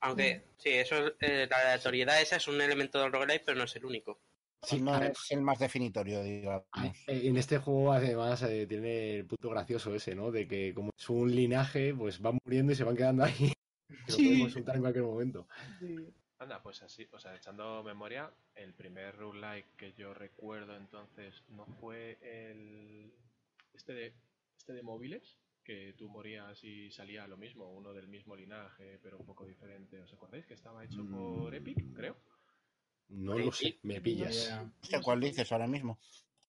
[0.00, 3.64] Aunque, sí, eso es- eh, la aleatoriedad esa es un elemento del roguelike, pero no
[3.64, 4.20] es el único.
[4.62, 6.64] Sí, no además- es el más definitorio, digamos.
[7.06, 10.30] Eh, En este juego además eh, tiene el punto gracioso ese, ¿no?
[10.30, 13.52] De que como es un linaje, pues van muriendo y se van quedando ahí.
[14.06, 14.26] Que lo Sí.
[14.28, 15.48] podemos soltar en cualquier momento.
[16.38, 21.66] Anda, pues así, o sea, echando memoria, el primer roguelike que yo recuerdo entonces no
[21.80, 23.12] fue el.
[23.72, 24.14] Este de,
[24.56, 25.36] este de móviles,
[25.68, 30.00] que tú morías y salía lo mismo, uno del mismo linaje, pero un poco diferente.
[30.00, 30.46] ¿Os acordáis?
[30.46, 31.56] Que estaba hecho por Mm.
[31.56, 32.16] Epic, creo.
[33.10, 34.50] No lo sé, me pillas.
[34.50, 35.98] No sé cuál dices ahora mismo.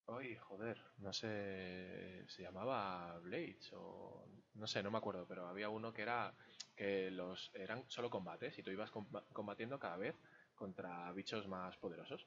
[0.06, 5.68] Ay, joder, no sé, se llamaba Blades o no sé, no me acuerdo, pero había
[5.68, 6.34] uno que era
[6.74, 10.16] que los eran solo combates y tú ibas comba- combatiendo cada vez
[10.54, 12.26] contra bichos más poderosos.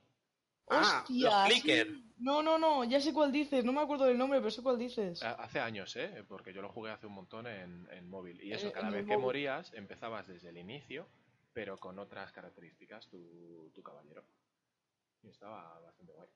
[0.69, 1.61] Ah, Hostia, los sí.
[1.61, 1.87] clicker.
[2.19, 3.65] No, no, no, ya sé cuál dices.
[3.65, 5.21] No me acuerdo del nombre, pero sé cuál dices.
[5.23, 6.23] Ha- Hace años, ¿eh?
[6.27, 8.41] Porque yo lo jugué hace un montón en, en móvil.
[8.41, 9.25] Y eso, Eh, cada vez que móvil.
[9.25, 11.05] morías, empezabas desde el inicio,
[11.53, 14.23] pero con otras características tu, tu caballero.
[15.23, 16.29] Y estaba bastante guay.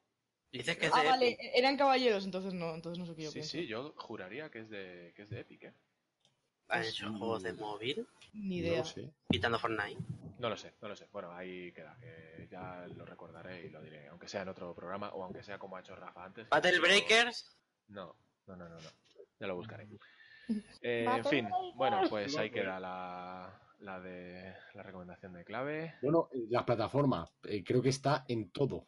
[0.52, 1.52] Dices que es Ah, de vale, Epic.
[1.56, 3.58] eran caballeros, entonces no, entonces no sé qué yo Sí, pienso.
[3.58, 5.74] sí, yo juraría que es de, que es de Epic, ¿eh?
[6.70, 8.08] ¿Han hecho juegos de móvil?
[8.34, 8.78] Ni No idea.
[8.80, 9.10] lo sé.
[9.30, 10.02] Quitando Fortnite.
[10.40, 11.08] No lo sé, no lo sé.
[11.12, 15.10] Bueno, ahí queda, que ya lo recordaré y lo diré, aunque sea en otro programa
[15.14, 16.48] o aunque sea como ha hecho Rafa antes.
[16.50, 17.58] Battle Breakers.
[17.88, 18.16] No,
[18.46, 18.90] no, no, no, no.
[19.40, 19.88] Ya lo buscaré.
[20.82, 25.96] Eh, en fin, bueno, pues ahí queda la, la de la recomendación de clave.
[26.02, 28.88] Bueno, las plataformas, eh, creo que está en todo.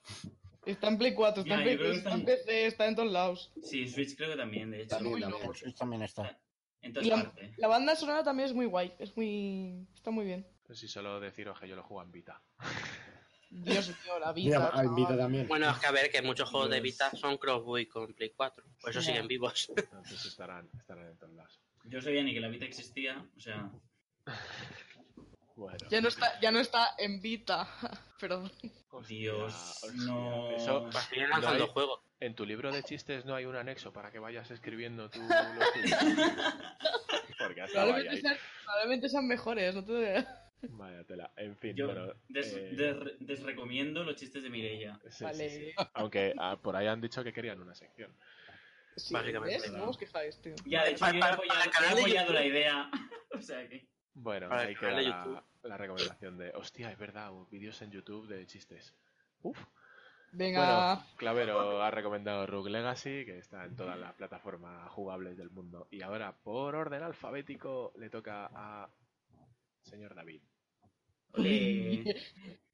[0.66, 2.66] Está en Play 4, está, Ya, en, yo Play- creo que está está en PC,
[2.66, 3.52] está en todos lados.
[3.62, 4.96] Sí, Switch creo que también, de hecho.
[4.96, 5.22] También,
[5.54, 6.40] Switch también está.
[6.82, 9.88] En Y todas la, banda sonora también es muy guay, es muy...
[9.94, 10.48] está muy bien.
[10.66, 12.42] Pues si solo deciros que yo lo juego en Vita.
[13.50, 15.48] Dios mío, la Mira, Vita también.
[15.48, 16.84] Bueno, es que a ver, que muchos juegos de Dios.
[16.84, 18.64] Vita son crossbuy con Play 4.
[18.80, 19.72] Por eso siguen vivos.
[19.76, 21.60] Entonces estarán, estarán en todos lados.
[21.86, 23.72] Yo sabía ni que la Vita existía, o sea...
[25.60, 25.78] Bueno.
[25.90, 27.68] Ya no está, ya no está en Vita,
[28.20, 28.50] perdón.
[29.08, 29.54] Dios,
[29.84, 29.92] hostia.
[30.06, 30.50] no.
[30.52, 32.00] Eso, siguen lanzando No hay- juegos.
[32.22, 35.74] en tu libro de chistes no hay un anexo para que vayas escribiendo tú los
[35.74, 36.00] tuyos.
[37.38, 38.22] Porque hasta vaya Probablemente ahí.
[38.22, 40.26] sean, probablemente sean mejores, no te
[40.62, 41.32] Vaya tela.
[41.38, 42.14] En fin, Yo bueno.
[42.28, 45.00] des- eh, des- desrecomiendo los chistes de Mireia.
[45.04, 45.50] sí, sí, Vale.
[45.50, 45.72] sí.
[45.94, 48.14] Aunque ah, por ahí han dicho que querían una sección.
[48.98, 49.72] Sí, Básicamente, ¿ves?
[49.72, 49.90] ¿no?
[49.90, 50.56] Os quejáis, tío.
[50.66, 52.92] Ya, de hecho, Para- yo he para- apoyado, para el canal he apoyado la idea.
[53.38, 53.88] o sea que...
[54.14, 55.42] Bueno, Para ahí queda la, YouTube.
[55.64, 56.52] la recomendación de.
[56.56, 58.96] Hostia, es verdad, vídeos en YouTube de chistes.
[59.42, 59.58] Uf.
[60.32, 65.50] Venga, Bueno, Clavero ha recomendado Rogue Legacy, que está en todas las plataformas jugables del
[65.50, 65.88] mundo.
[65.90, 68.90] Y ahora, por orden alfabético, le toca a
[69.82, 70.42] señor David.
[71.34, 72.04] Ole.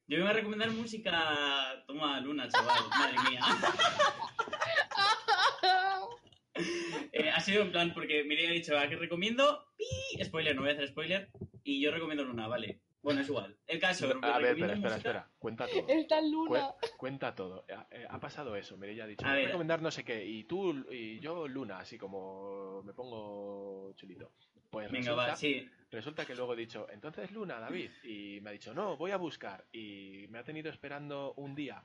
[0.08, 1.82] Yo vengo a recomendar música...
[1.86, 2.88] Toma, Luna, chaval.
[2.90, 3.40] Madre mía.
[7.12, 9.64] Eh, ha sido en plan, porque Mireia ha dicho, ¿a qué recomiendo?
[9.76, 10.22] ¡Pi!
[10.24, 11.30] Spoiler, no voy a hacer spoiler.
[11.64, 12.80] Y yo recomiendo Luna, vale.
[13.02, 13.56] Bueno, es igual.
[13.66, 14.08] El caso, a
[14.38, 15.30] ver, espera, espera, música- espera.
[15.38, 15.86] Cuenta todo.
[15.88, 16.50] Está Luna.
[16.80, 17.64] Cue- cuenta todo.
[17.74, 18.76] Ha, eh, ha pasado eso.
[18.76, 19.46] Mireia ha dicho, A voy a ver.
[19.46, 20.26] recomendar no sé qué.
[20.26, 24.32] Y tú y yo Luna, así como me pongo chulito.
[24.70, 25.66] Pues Venga, resulta, va, sí.
[25.90, 27.90] resulta que luego he dicho, entonces Luna, David.
[28.04, 29.64] Y me ha dicho, no, voy a buscar.
[29.72, 31.82] Y me ha tenido esperando un día.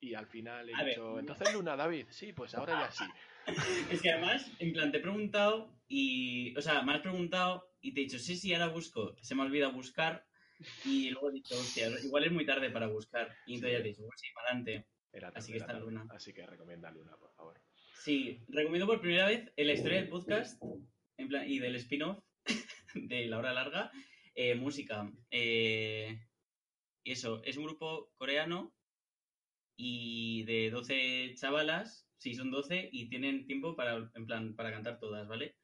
[0.00, 0.88] Y al final he A ver.
[0.90, 2.06] dicho, entonces Luna, David.
[2.10, 3.04] Sí, pues ahora ya sí.
[3.90, 6.56] Es que además, en plan, te he preguntado y...
[6.56, 9.16] O sea, me has preguntado y te he dicho, sí, sí, ahora busco.
[9.22, 10.26] Se me ha olvidado buscar
[10.84, 13.34] y luego he dicho, hostia, igual es muy tarde para buscar.
[13.46, 14.88] Y entonces ya te he dicho, pues sí, para adelante.
[15.12, 15.80] Era Así tarde, que está tarde.
[15.80, 16.06] Luna.
[16.10, 17.60] Así que recomienda Luna, por favor.
[18.02, 20.62] Sí, recomiendo por primera vez en la historia del podcast
[21.16, 22.18] en plan, y del spin-off
[22.94, 23.90] de La Hora Larga,
[24.34, 25.10] eh, música.
[25.30, 26.18] Eh,
[27.04, 28.74] y eso, es un grupo coreano
[29.76, 34.98] y de 12 chavalas, sí, son 12 y tienen tiempo para, en plan, para cantar
[34.98, 35.56] todas, ¿vale?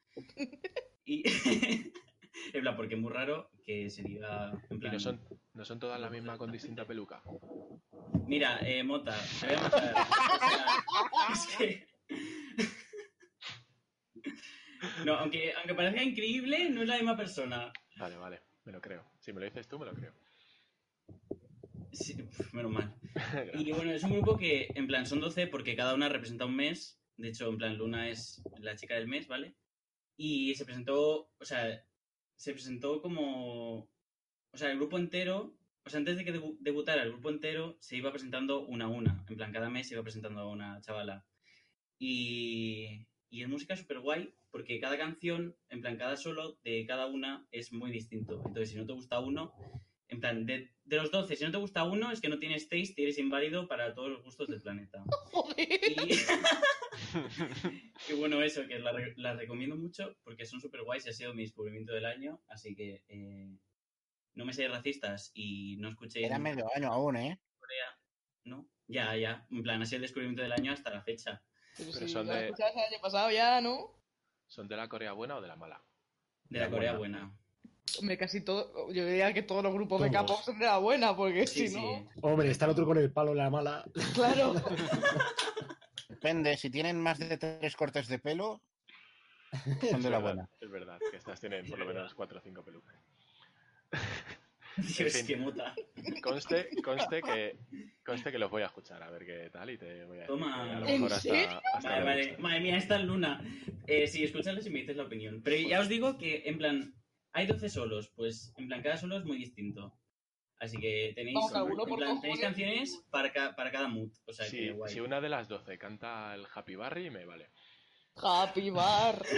[1.05, 1.23] Y,
[2.53, 4.93] en plan, porque es muy raro que se diga, en Y plan...
[4.93, 5.21] no son,
[5.53, 7.23] no son todas la misma con distinta peluca.
[8.27, 10.07] Mira, eh, Mota, te voy a matar.
[11.31, 11.87] O sea, es que...
[15.07, 17.73] No, aunque, aunque parezca increíble, no es la misma persona.
[17.97, 19.03] Vale, vale, me lo creo.
[19.19, 20.13] Si me lo dices tú, me lo creo.
[22.53, 22.95] Menos mal.
[23.55, 26.57] Y bueno, es un grupo que, en plan, son 12 porque cada una representa un
[26.57, 27.01] mes.
[27.17, 29.55] De hecho, en plan, Luna es la chica del mes, ¿vale?
[30.17, 31.85] Y se presentó, o sea,
[32.37, 33.89] se presentó como...
[34.53, 37.77] O sea, el grupo entero, o sea, antes de que debu- debutara el grupo entero,
[37.81, 39.25] se iba presentando una a una.
[39.29, 41.27] En plan, cada mes se iba presentando a una chavala.
[41.99, 47.07] Y, y es música súper guay porque cada canción, en plan, cada solo de cada
[47.07, 48.35] una es muy distinto.
[48.47, 49.53] Entonces, si no te gusta uno,
[50.15, 52.69] en plan, de, de los 12, si no te gusta uno, es que no tienes
[52.69, 55.05] taste y eres inválido para todos los gustos del planeta.
[55.33, 55.69] Joder.
[55.69, 56.15] Y,
[58.09, 61.13] y bueno, eso, que la, re- la recomiendo mucho porque son súper guays y ha
[61.13, 62.41] sido mi descubrimiento del año.
[62.49, 63.59] Así que eh,
[64.35, 67.41] no me seáis racistas y no escuchéis Era medio año aún, ¿eh?
[67.59, 67.99] Corea.
[68.45, 68.69] ¿No?
[68.87, 69.47] Ya, ya.
[69.51, 71.43] En plan, ha sido el descubrimiento del año hasta la fecha.
[71.77, 74.01] Pero Pero si son de- escuchabas el año pasado ya, ¿no?
[74.47, 75.83] ¿Son de la Corea buena o de la mala?
[76.45, 77.19] De la La Corea buena.
[77.21, 77.39] buena.
[78.01, 78.91] Hombre, casi todo.
[78.93, 80.23] Yo diría que todos los grupos de Todos.
[80.27, 81.81] K-pop son de la buena, porque Sí, si sí.
[81.81, 82.09] no.
[82.23, 83.85] Hombre, está el otro con el palo en la mala.
[84.15, 84.55] Claro.
[86.09, 88.61] Depende, si tienen más de tres cortes de pelo,
[89.63, 90.49] son de la Es verdad, buena.
[90.61, 92.95] Es verdad, que estas tienen por lo menos 4 o 5 pelucas.
[94.77, 95.27] Dios, fin.
[95.27, 95.73] qué muta.
[96.21, 97.57] Conste, conste que
[98.05, 100.27] conste que los voy a escuchar a ver qué tal y te voy a decir
[100.27, 100.65] Toma.
[100.65, 101.61] que a lo ¿En mejor hasta, serio?
[101.75, 102.37] hasta Vale, me vale.
[102.39, 103.41] Madre mía, esta es Luna.
[103.87, 105.43] Eh, sí, escuchadles y me dices la opinión.
[105.45, 106.95] Pero ya os digo que, en plan,
[107.35, 109.93] hay 12 solos, pues en plan cada solo es muy distinto.
[110.61, 114.11] Así que tenéis, Vamos, alguno en por plan, tenéis canciones para, ca- para cada mood.
[114.27, 114.93] O sea, Si, que guay.
[114.93, 117.51] si una de las 12 canta el Happy Barry, me vale.
[118.17, 119.23] Happy Bar.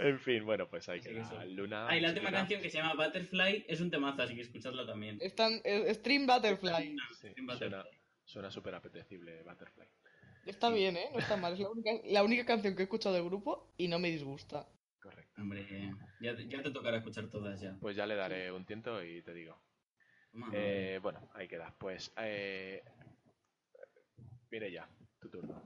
[0.00, 1.44] En fin, bueno, pues hay que eso.
[1.46, 1.88] Luna.
[1.88, 4.86] Ah, y la última canción que se llama Butterfly es un temazo, así que escuchadla
[4.86, 5.18] también.
[5.20, 6.96] Están, eh, Stream Butterfly.
[7.20, 7.90] Sí, Stream Butterfly.
[8.24, 9.86] suena súper apetecible Butterfly.
[10.46, 11.08] Está bien, ¿eh?
[11.12, 11.52] No está mal.
[11.54, 14.66] Es la única, la única canción que he escuchado del grupo y no me disgusta.
[15.00, 15.40] Correcto.
[15.40, 17.76] Hombre, ya, te- ya te tocará escuchar todas ya.
[17.80, 19.60] Pues ya le daré un tiento y te digo.
[20.52, 21.74] Eh, bueno, ahí queda.
[21.78, 22.82] Pues, eh...
[24.50, 24.88] mire ya,
[25.20, 25.62] tu turno.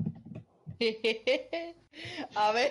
[2.37, 2.71] A ver.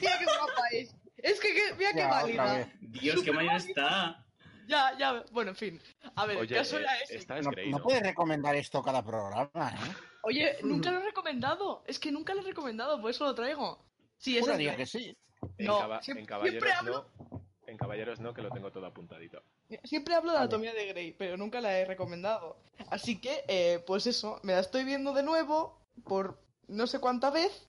[0.00, 0.94] Mira qué guapa es.
[1.16, 2.54] Es que, que- mira qué Ya, otra válida.
[2.58, 2.68] vez.
[2.80, 4.24] Dios, qué mayor está.
[4.66, 5.24] Ya, ya.
[5.32, 5.80] Bueno, en fin.
[6.14, 7.42] A ver, Oye, el caso eh, ese.
[7.42, 7.82] No, Grey, no ¿no?
[7.82, 9.92] puedes recomendar esto cada programa, ¿eh?
[10.22, 11.82] Oye, nunca lo he recomendado.
[11.86, 13.87] Es que nunca lo he recomendado, por eso lo traigo.
[14.18, 15.16] Sí, esa Juraría es que sí.
[15.58, 17.48] En, No, caba- siempre- en caballeros hablo- no.
[17.66, 19.42] En caballeros no, que lo tengo todo apuntadito.
[19.84, 20.38] Siempre hablo de.
[20.38, 22.56] Anatomía de Grey, pero nunca la he recomendado.
[22.90, 27.30] Así que, eh, pues eso, me la estoy viendo de nuevo por no sé cuánta
[27.30, 27.68] vez,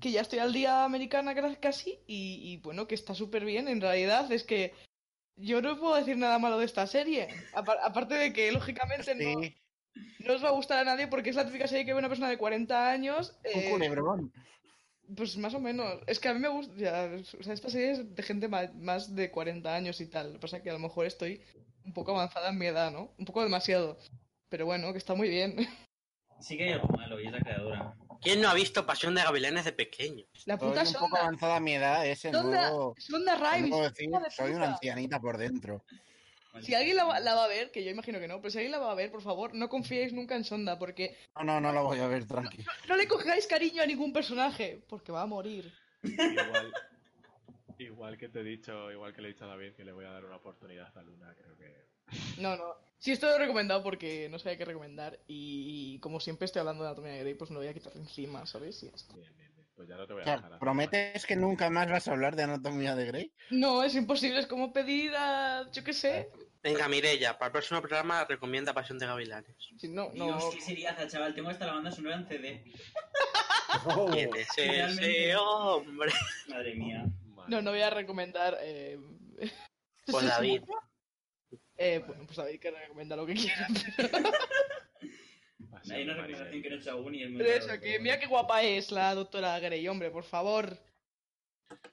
[0.00, 3.66] que ya estoy al día americana casi, y, y bueno, que está súper bien.
[3.68, 4.72] En realidad es que
[5.36, 7.26] yo no puedo decir nada malo de esta serie.
[7.54, 9.56] Apa- aparte de que, lógicamente, no, Sí,
[10.20, 12.08] no os va a gustar a nadie porque es la típica serie que ve una
[12.08, 13.36] persona de 40 años.
[13.52, 14.32] un eh, culebrón.
[15.16, 16.00] Pues más o menos.
[16.06, 16.72] Es que a mí me gusta.
[16.76, 20.28] ya, o sea, esta serie es de gente ma- más de 40 años y tal.
[20.28, 21.40] Lo que pasa es que a lo mejor estoy
[21.84, 23.12] un poco avanzada en mi edad, ¿no?
[23.18, 23.98] Un poco demasiado.
[24.48, 25.56] Pero bueno, que está muy bien.
[26.40, 27.94] Sí que hay algo malo y es la creadora.
[28.20, 30.24] ¿Quién no ha visto Pasión de Gavilanes de pequeño?
[30.44, 32.94] La Soy puta un poco avanzada a mi edad, es el Sonda, nuevo...
[32.98, 33.70] Sonda el Rhimes.
[33.70, 35.84] nuevo decir, hija de soy una ancianita por dentro.
[36.62, 38.58] Si alguien la va, la va a ver, que yo imagino que no, pero si
[38.58, 41.60] alguien la va a ver, por favor, no confiéis nunca en Sonda, porque No, no,
[41.60, 42.64] no la voy a ver, tranqui.
[42.88, 45.72] no le cogáis cariño a ningún personaje, porque va a morir.
[46.02, 46.72] Igual,
[47.78, 50.04] igual que te he dicho, igual que le he dicho a David que le voy
[50.04, 51.84] a dar una oportunidad a Luna, creo que.
[52.40, 52.74] No, no.
[52.98, 55.18] Sí, esto lo he recomendado porque no sabía qué recomendar.
[55.26, 57.96] Y, como siempre estoy hablando de Anatomía de Grey, pues me lo voy a quitar
[57.96, 58.82] encima, ¿sabes?
[58.82, 59.14] Y ya está.
[59.14, 59.66] Bien, bien, bien.
[59.74, 62.12] Pues ya no te voy O a sea, dejar ¿prometes que nunca más vas a
[62.12, 63.32] hablar de Anatomía de Grey?
[63.50, 65.68] No, es imposible, es como pedir a.
[65.72, 66.30] Yo qué sé.
[66.64, 69.54] Venga, Mirella, para el próximo programa recomienda Pasión de Gavilanes.
[69.76, 70.24] Si no, no.
[70.24, 71.34] Dios, qué seriaza, chaval.
[71.34, 72.64] Tengo hasta la banda sonora en CD.
[73.84, 76.10] Oh, ¿Quién es ese hombre?
[76.48, 77.04] Madre mía.
[77.48, 78.56] No, no voy a recomendar.
[78.62, 78.98] Eh...
[80.06, 80.62] Pues David.
[81.78, 83.66] Eh, bueno, pues David que recomienda lo que quiera.
[85.90, 88.20] Hay una recomendación que no he hecho aún y es muy Pero eso, que mira
[88.20, 90.78] qué guapa es la doctora Grey, hombre, por favor.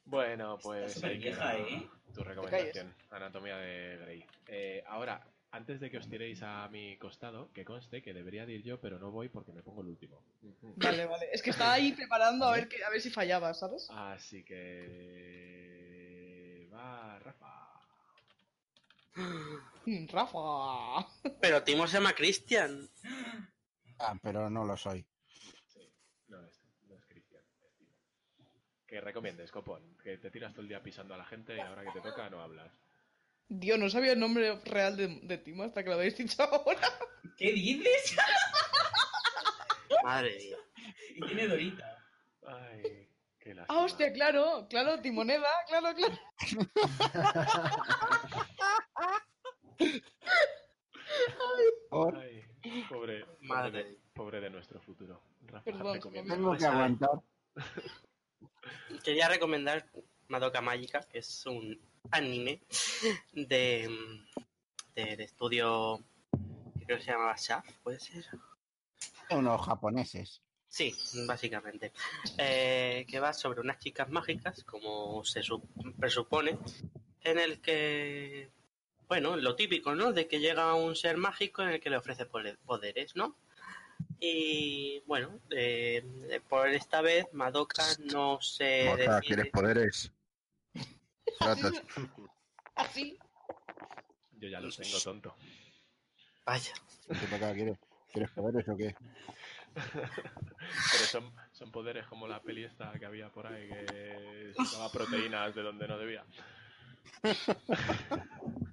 [0.03, 1.89] Bueno, pues súper ahí vieja, ¿eh?
[2.11, 4.25] Tu recomendación, Anatomía de Grey.
[4.47, 8.53] Eh, ahora, antes de que os tiréis a mi costado, que conste que debería de
[8.53, 10.23] ir yo, pero no voy porque me pongo el último.
[10.77, 11.27] Vale, vale.
[11.31, 13.89] Es que estaba ahí preparando a ver, que, a ver si fallaba, ¿sabes?
[13.89, 15.61] Así que...
[16.73, 17.81] Va, Rafa.
[19.85, 21.05] Mm, Rafa.
[21.41, 22.89] Pero Timo se llama Cristian.
[23.99, 25.05] Ah, pero no lo soy.
[26.29, 27.93] No es, no es Cristian, es Timo.
[28.77, 29.97] Que recomiendes, copón.
[30.03, 32.29] Que te tiras todo el día pisando a la gente y ahora que te toca
[32.29, 32.71] no hablas.
[33.47, 36.87] Dios, no sabía el nombre real de, de Timo hasta que lo habéis dicho ahora.
[37.37, 38.15] ¿Qué dices?
[40.03, 40.57] Madre mía.
[41.15, 41.97] y tiene Dorita.
[42.47, 43.09] Ay,
[43.39, 43.79] qué lástima.
[43.79, 46.17] Ah, hostia, claro, claro, Timoneda, claro, claro.
[51.89, 52.43] Por- Ay,
[52.89, 53.83] pobre, Madre.
[53.83, 55.21] pobre, pobre de nuestro futuro.
[55.47, 56.33] Rafa, Perdón, recomienda.
[56.35, 57.09] Tengo que Pues, aguantar.
[59.03, 59.85] Quería recomendar
[60.27, 61.79] Madoka Mágica, que es un
[62.11, 62.61] anime
[63.33, 63.89] de
[64.95, 65.99] del estudio
[66.77, 68.25] que creo que se llamaba Shaft, ¿puede ser?
[69.29, 70.41] Unos japoneses.
[70.67, 70.93] Sí,
[71.25, 71.91] básicamente.
[72.37, 75.61] Eh, que va sobre unas chicas mágicas, como se su-
[75.99, 76.57] presupone,
[77.23, 78.49] en el que,
[79.07, 80.11] bueno, lo típico, ¿no?
[80.13, 83.35] De que llega un ser mágico en el que le ofrece poderes, ¿no?
[84.19, 86.03] Y bueno, eh,
[86.47, 87.83] por esta vez Madoka
[88.13, 88.63] no se
[88.97, 90.11] decide- ¿quieres poderes?
[92.75, 93.17] Así.
[94.33, 95.35] Yo ya lo tengo tonto.
[96.45, 96.73] Vaya.
[97.53, 97.77] ¿Quieres,
[98.11, 98.95] ¿Quieres poderes o qué?
[99.73, 105.55] Pero son, son poderes como la peli esta que había por ahí que sacaba proteínas
[105.55, 106.25] de donde no debía.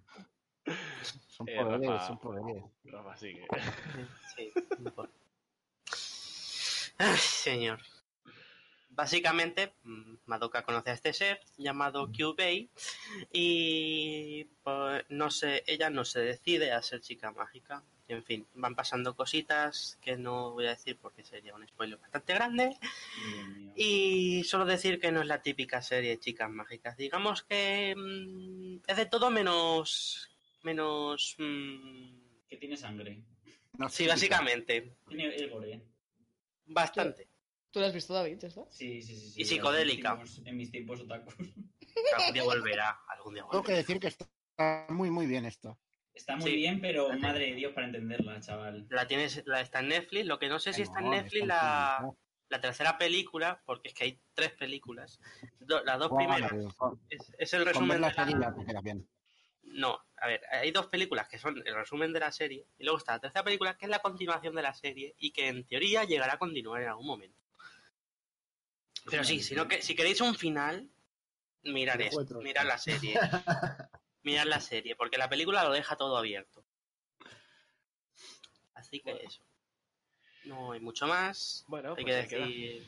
[1.29, 2.07] Son Eh, poderes, Rafa.
[2.07, 2.65] son poderes.
[2.85, 3.47] Rafa sigue.
[4.37, 4.53] Sí.
[6.99, 7.81] Ay, señor.
[8.91, 12.69] Básicamente, mm, Madoka conoce a este ser llamado Kyubei
[13.33, 17.85] y, pues, no se, ella no se decide a ser chica mágica.
[18.09, 22.35] En fin, van pasando cositas que no voy a decir porque sería un spoiler bastante
[22.35, 22.77] grande.
[23.77, 26.97] Y solo decir que no es la típica serie de chicas mágicas.
[26.97, 30.29] Digamos que mm, es de todo menos.
[30.63, 31.35] Menos.
[31.39, 33.25] mm, Que tiene sangre.
[33.79, 34.97] No sí, básicamente.
[35.09, 35.83] Tiene el gore.
[36.65, 37.29] Bastante.
[37.71, 38.39] ¿Tú lo has visto, David?
[38.39, 38.65] ¿Ya está?
[38.71, 39.31] Sí, sí, sí.
[39.31, 39.43] sí.
[39.43, 40.13] Y psicodélica.
[40.13, 41.35] En mis tiempos, en mis tiempos otakus.
[42.19, 42.99] Algún día volverá.
[43.09, 44.27] Algún día Tengo que decir que está
[44.89, 45.79] muy, muy bien esto.
[46.15, 46.57] Está muy Sí.
[46.57, 48.87] bien, pero madre de Dios para entenderla, chaval.
[48.91, 50.27] La tienes, la está en Netflix.
[50.27, 52.11] Lo que no sé si está en Netflix la,
[52.49, 55.21] la tercera película, porque es que hay tres películas.
[55.61, 56.51] Do- las dos primeras
[57.11, 58.09] es, es el Con ver resumen la
[58.65, 58.81] de la...
[58.81, 59.09] bien.
[59.71, 62.99] No, a ver, hay dos películas que son el resumen de la serie y luego
[62.99, 66.05] está la tercera película que es la continuación de la serie y que en teoría
[66.05, 67.39] llegará a continuar en algún momento.
[69.11, 70.89] Pero sí, si, no que, si queréis un final,
[71.63, 73.19] de esto, mirar la serie.
[74.23, 76.65] Mirad la serie, porque la película lo deja todo abierto.
[78.75, 79.43] Así que eso.
[80.45, 81.65] No hay mucho más.
[81.69, 82.47] Bueno, hay pues que queda.
[82.47, 82.87] decir.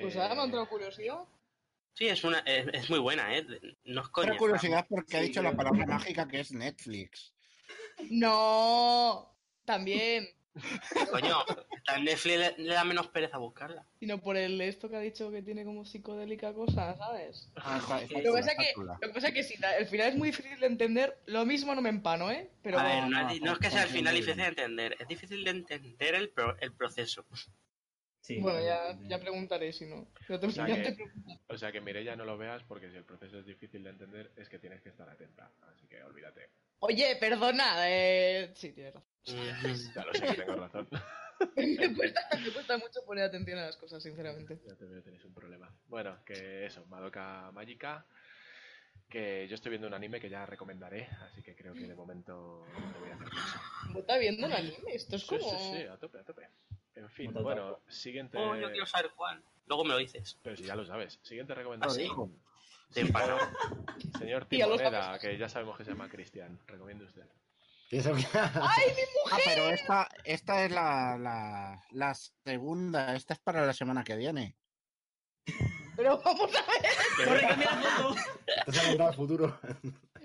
[0.00, 1.24] Pues Eh, ahora me ha entrado curiosidad.
[1.94, 3.46] Sí, es una, es, es muy buena, ¿eh?
[3.84, 4.36] No es coña.
[4.36, 7.32] Curiosidad porque ha dicho la palabra mágica que es Netflix.
[8.10, 10.28] No, también.
[11.10, 11.38] Coño,
[11.76, 13.86] está en Netflix le, le da menos pereza buscarla.
[13.98, 17.50] Sino por el esto que ha dicho que tiene como psicodélica cosa, ¿sabes?
[17.56, 18.98] Ah, está- está Lo que pasa que, chula.
[19.00, 21.74] lo que pasa es que si el final es muy difícil de entender, lo mismo
[21.74, 22.50] no me empano, ¿eh?
[22.62, 24.42] Pero a ver, no, no, no, es, no es que sea el final muy difícil
[24.42, 27.24] de entender, es difícil de entender el, pro- el proceso.
[28.34, 30.08] Sí, bueno, ya, ya preguntaré si no.
[30.28, 30.96] Ya te, O sea que- te.
[31.48, 34.32] O sea que Mireia no lo veas porque si el proceso es difícil de entender
[34.36, 35.50] es que tienes que estar atenta.
[35.72, 36.48] Así que olvídate.
[36.80, 38.50] Oye, perdona, eh...
[38.54, 39.08] Sí, tienes razón.
[39.94, 40.88] Ya lo sé que tengo razón.
[41.56, 44.58] me, cuesta, me cuesta mucho poner atención a las cosas, sinceramente.
[44.66, 45.70] Ya te veo, tenéis un problema.
[45.88, 48.04] Bueno, que eso, Madoka Magica.
[49.08, 52.64] Que yo estoy viendo un anime que ya recomendaré, así que creo que de momento
[52.72, 53.58] no te voy a hacer caso.
[53.88, 54.76] ¿Vos estás viendo el anime?
[54.88, 55.50] Esto es Sí, como...
[55.50, 56.48] sí, sí, a tope, a tope.
[56.94, 58.36] En fin, bueno, siguiente.
[58.38, 59.42] Oh, yo quiero saber cuál.
[59.66, 60.38] Luego me lo dices.
[60.42, 61.18] Pero si ya lo sabes.
[61.22, 61.96] Siguiente ¿Ah, recomendación.
[61.96, 62.02] sí?
[62.04, 62.30] Hijo,
[62.90, 63.36] De pana.
[64.18, 66.58] Señor Timoneda, que ya sabemos que se llama Cristian.
[66.66, 67.26] Recomiende usted.
[67.88, 72.14] ¿Tienes alguna- Ah, pero esta, esta es la, la, la
[72.44, 73.14] segunda.
[73.14, 74.56] Esta es para la semana que viene.
[75.96, 76.92] Pero vamos a ver.
[77.28, 78.20] ¡Corre, cambia la foto!
[78.96, 79.60] Te has futuro.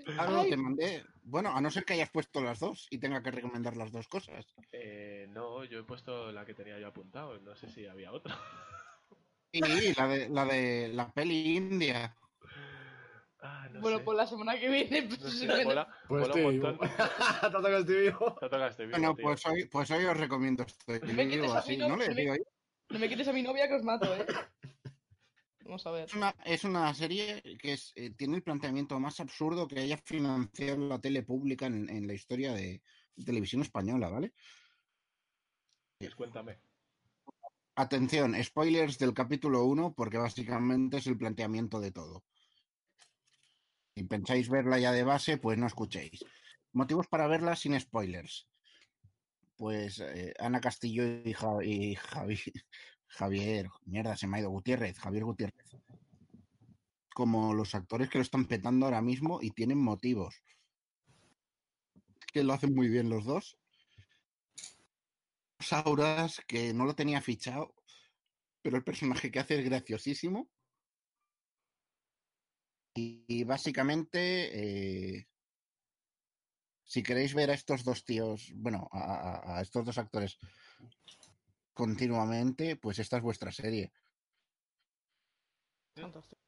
[0.04, 0.50] Claro, Ay.
[0.50, 1.04] te mandé.
[1.30, 4.08] Bueno, a no ser que hayas puesto las dos y tenga que recomendar las dos
[4.08, 4.46] cosas.
[4.72, 7.38] Eh, no, yo he puesto la que tenía yo apuntado.
[7.40, 8.34] No sé si había otra.
[9.52, 12.14] Sí, la de la, de, la peli india.
[13.40, 14.04] Ah, no bueno, sé.
[14.04, 15.02] pues la semana que viene...
[15.04, 16.66] pues, No sé, mola, Pues mola estoy un vivo.
[16.72, 16.88] montón.
[17.40, 18.38] Te toca estoy vivo.
[18.68, 20.92] Este vídeo, Bueno, pues hoy, pues hoy os recomiendo esto.
[21.02, 22.42] No me Yo quites digo a así, no, ¿no le digo yo?
[22.90, 24.26] No me quites a mi novia que os mato, ¿eh?
[25.68, 26.04] Vamos a ver.
[26.06, 29.98] Es una, es una serie que es, eh, tiene el planteamiento más absurdo que haya
[29.98, 32.82] financiado la tele pública en, en la historia de
[33.22, 34.32] televisión española, ¿vale?
[35.98, 36.58] Pues cuéntame.
[37.74, 42.24] Atención, spoilers del capítulo 1, porque básicamente es el planteamiento de todo.
[43.94, 46.24] Si pensáis verla ya de base, pues no escuchéis.
[46.72, 48.48] Motivos para verla sin spoilers.
[49.54, 52.52] Pues eh, Ana Castillo y, Ja- y Javi-
[53.08, 55.66] Javier, mierda, se me ha ido Gutiérrez, Javier Gutiérrez.
[57.14, 60.42] Como los actores que lo están petando ahora mismo y tienen motivos.
[62.32, 63.58] Que lo hacen muy bien los dos.
[65.58, 67.74] Sauras, que no lo tenía fichado,
[68.62, 70.48] pero el personaje que hace es graciosísimo.
[72.94, 75.28] Y, básicamente, eh,
[76.84, 80.38] si queréis ver a estos dos tíos, bueno, a estos dos actores
[81.78, 83.92] continuamente, pues esta es vuestra serie.
[85.94, 86.42] Fantástico.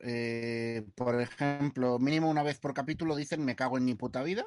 [0.00, 4.46] Eh, por ejemplo, mínimo una vez por capítulo dicen me cago en mi puta vida.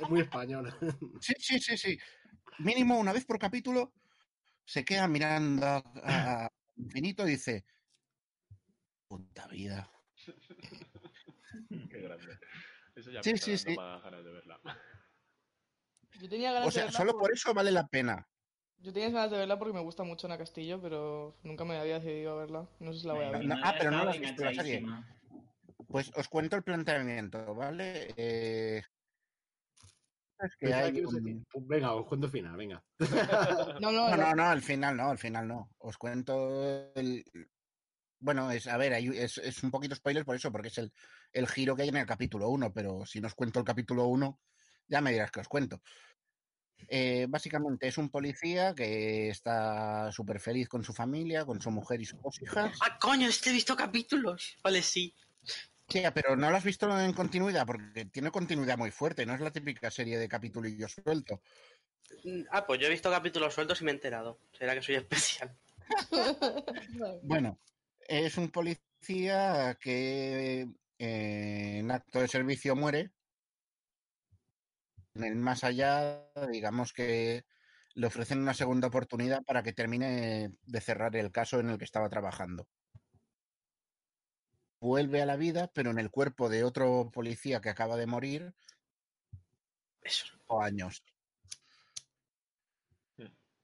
[0.00, 0.74] Es muy español.
[1.20, 1.98] Sí, sí, sí, sí.
[2.58, 3.92] Mínimo una vez por capítulo
[4.64, 7.64] se queda mirando a, a infinito y dice
[9.08, 9.90] puta vida.
[11.90, 12.38] Qué grande.
[12.96, 13.76] Eso ya Sí, me está sí, dando sí.
[13.76, 14.60] más ganas de verla.
[16.18, 18.28] Yo tenía ganas O sea, de verla solo por- por eso vale la pena.
[18.80, 21.98] Yo tenía ganas de verla porque me gusta mucho Ana Castillo, pero nunca me había
[21.98, 22.68] decidido a verla.
[22.80, 23.44] No sé si la voy a ver.
[23.44, 24.84] No, ah, pero no la has visto la serie.
[25.88, 28.14] Pues os cuento el planteamiento, ¿vale?
[28.16, 28.82] Eh,
[30.40, 32.84] es que hay que un- pues venga, os cuento el final, venga.
[33.80, 34.16] No, no, No, no.
[34.16, 35.70] no, no, al final no, al final no.
[35.78, 37.24] Os cuento el...
[38.20, 40.92] Bueno, es, a ver, hay- es, es un poquito spoiler por eso, porque es el,
[41.32, 44.06] el giro que hay en el capítulo 1, pero si no os cuento el capítulo
[44.06, 44.40] 1,
[44.88, 45.80] ya me dirás que os cuento.
[46.86, 52.00] Eh, básicamente es un policía que está súper feliz con su familia, con su mujer
[52.00, 52.78] y sus dos hijas.
[52.80, 54.56] Ah, coño, este he visto capítulos.
[54.62, 55.14] Vale, sí.
[55.88, 59.40] Sí, pero no lo has visto en continuidad, porque tiene continuidad muy fuerte, no es
[59.40, 61.40] la típica serie de capitulillos suelto.
[62.24, 64.38] Mm, Ah, pues yo he visto capítulos sueltos y me he enterado.
[64.52, 65.56] Será que soy especial.
[67.22, 67.58] Bueno,
[68.06, 70.68] es un policía que
[70.98, 73.10] eh, en acto de servicio muere.
[75.18, 77.44] En el más allá, digamos que
[77.94, 81.84] le ofrecen una segunda oportunidad para que termine de cerrar el caso en el que
[81.84, 82.68] estaba trabajando.
[84.80, 88.54] Vuelve a la vida, pero en el cuerpo de otro policía que acaba de morir
[90.02, 90.26] Eso.
[90.46, 91.02] o años.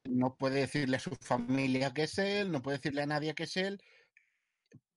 [0.06, 3.44] No puede decirle a su familia que es él, no puede decirle a nadie que
[3.44, 3.80] es él,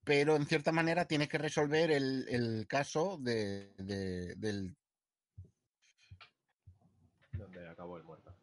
[0.02, 4.76] pero en cierta manera tiene que resolver el, el caso de, de- del
[7.78, 8.34] acabó el muerto.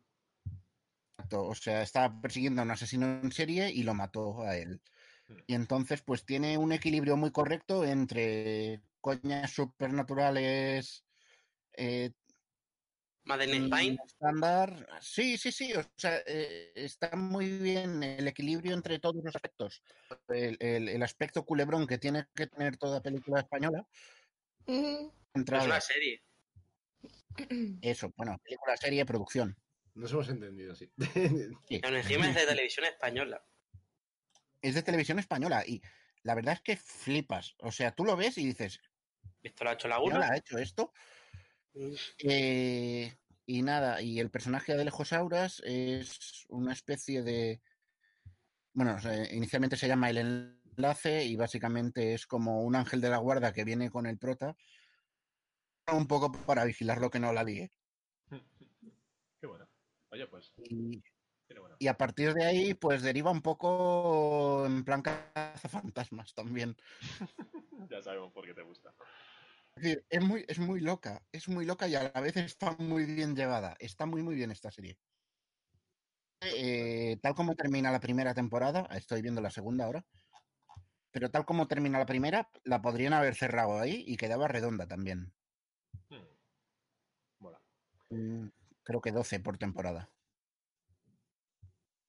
[1.18, 1.44] acto.
[1.44, 4.82] O sea, estaba persiguiendo a un asesino en serie y lo mató a él.
[5.48, 11.04] Y entonces, pues tiene un equilibrio muy correcto entre coñas supernaturales
[11.74, 12.12] eh,
[14.06, 14.88] estándar.
[15.02, 15.74] Sí, sí, sí.
[15.74, 19.84] O sea, eh, está muy bien el equilibrio entre todos los aspectos.
[20.30, 23.86] El, el- el aspecto culebrón que tiene que tener toda película española.
[24.68, 25.12] Ujú.
[25.34, 26.25] Es una serie.
[27.82, 29.58] Eso, bueno, película, serie, producción.
[29.94, 30.92] Nos hemos entendido, sí.
[31.68, 31.82] Sí.
[31.84, 33.44] Aún encima es de televisión española.
[34.62, 35.82] Es de televisión española y
[36.24, 37.56] la verdad es que flipas.
[37.60, 38.80] O sea, tú lo ves y dices,
[39.42, 40.28] ¿Visto la ha hecho ¿quién Laguna?
[40.28, 40.92] ha hecho esto?
[42.20, 43.14] Eh,
[43.46, 47.62] y nada, y el personaje de Alejo Sauras es una especie de.
[48.74, 48.98] Bueno,
[49.32, 50.18] inicialmente se llama El
[50.78, 54.56] Enlace y básicamente es como un ángel de la guarda que viene con el prota.
[55.92, 57.72] Un poco para vigilarlo que no la líe.
[59.42, 59.68] Qué bueno.
[60.12, 61.02] Oye, pues, Y,
[61.48, 61.76] tiene bueno.
[61.80, 66.76] y a partir de ahí, pues deriva un poco en plan cazafantasmas también.
[67.92, 68.96] Ya sabemos por qué te gusta.
[69.76, 72.72] Es decir, es muy, es muy loca, es muy loca y a la vez está
[72.80, 73.76] muy bien llevada.
[73.80, 74.98] Está muy, muy bien esta serie.
[76.42, 80.06] Eh, tal como termina la primera temporada, estoy viendo la segunda ahora,
[81.12, 85.35] pero tal como termina la primera, la podrían haber cerrado ahí y quedaba redonda también.
[88.10, 88.48] Mm,
[88.84, 90.10] Creo que 12 por temporada.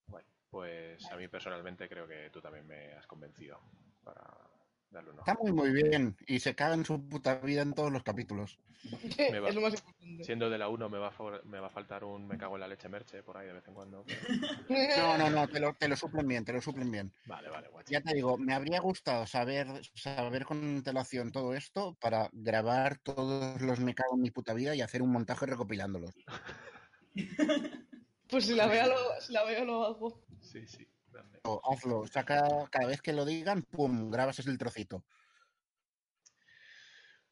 [0.06, 3.58] Bueno, pues a mí personalmente creo que tú también me has convencido
[4.04, 4.50] para
[4.92, 8.58] Está muy, muy bien y se caga en su puta vida en todos los capítulos.
[9.32, 10.24] Me va- es lo más importante.
[10.24, 12.60] Siendo de la 1 me va, a me va a faltar un me cago en
[12.60, 14.04] la leche merche por ahí de vez en cuando.
[14.68, 17.12] pero- No, no, no, te lo, te lo suplen bien, te lo suplen bien.
[17.26, 17.90] Vale, vale, guacho.
[17.92, 23.60] Ya te digo, me habría gustado saber, saber con antelación todo esto para grabar todos
[23.60, 26.14] los me cago en mi puta vida y hacer un montaje recopilándolos.
[28.28, 30.20] Pues si la veo, lo, si la veo, lo hago.
[30.40, 30.86] Sí, sí.
[31.16, 31.40] Grande.
[31.44, 35.04] O hazlo, saca cada vez que lo digan, pum, grabas el trocito.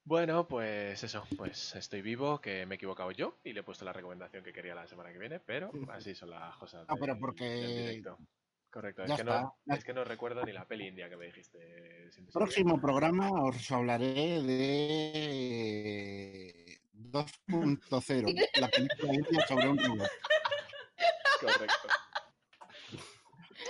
[0.06, 3.86] Bueno, pues eso, pues estoy vivo, que me he equivocado yo y le he puesto
[3.86, 6.86] la recomendación que quería la semana que viene, pero así son las cosas.
[6.89, 8.19] No, pero del- porque del directo.
[8.70, 12.11] Correcto, es que, no, es que no recuerdo ni la peli india que me dijiste.
[12.32, 14.43] Próximo programa os hablaré
[15.44, 20.11] de 2.0, la película india sobre un robot.
[21.40, 21.89] Correcto.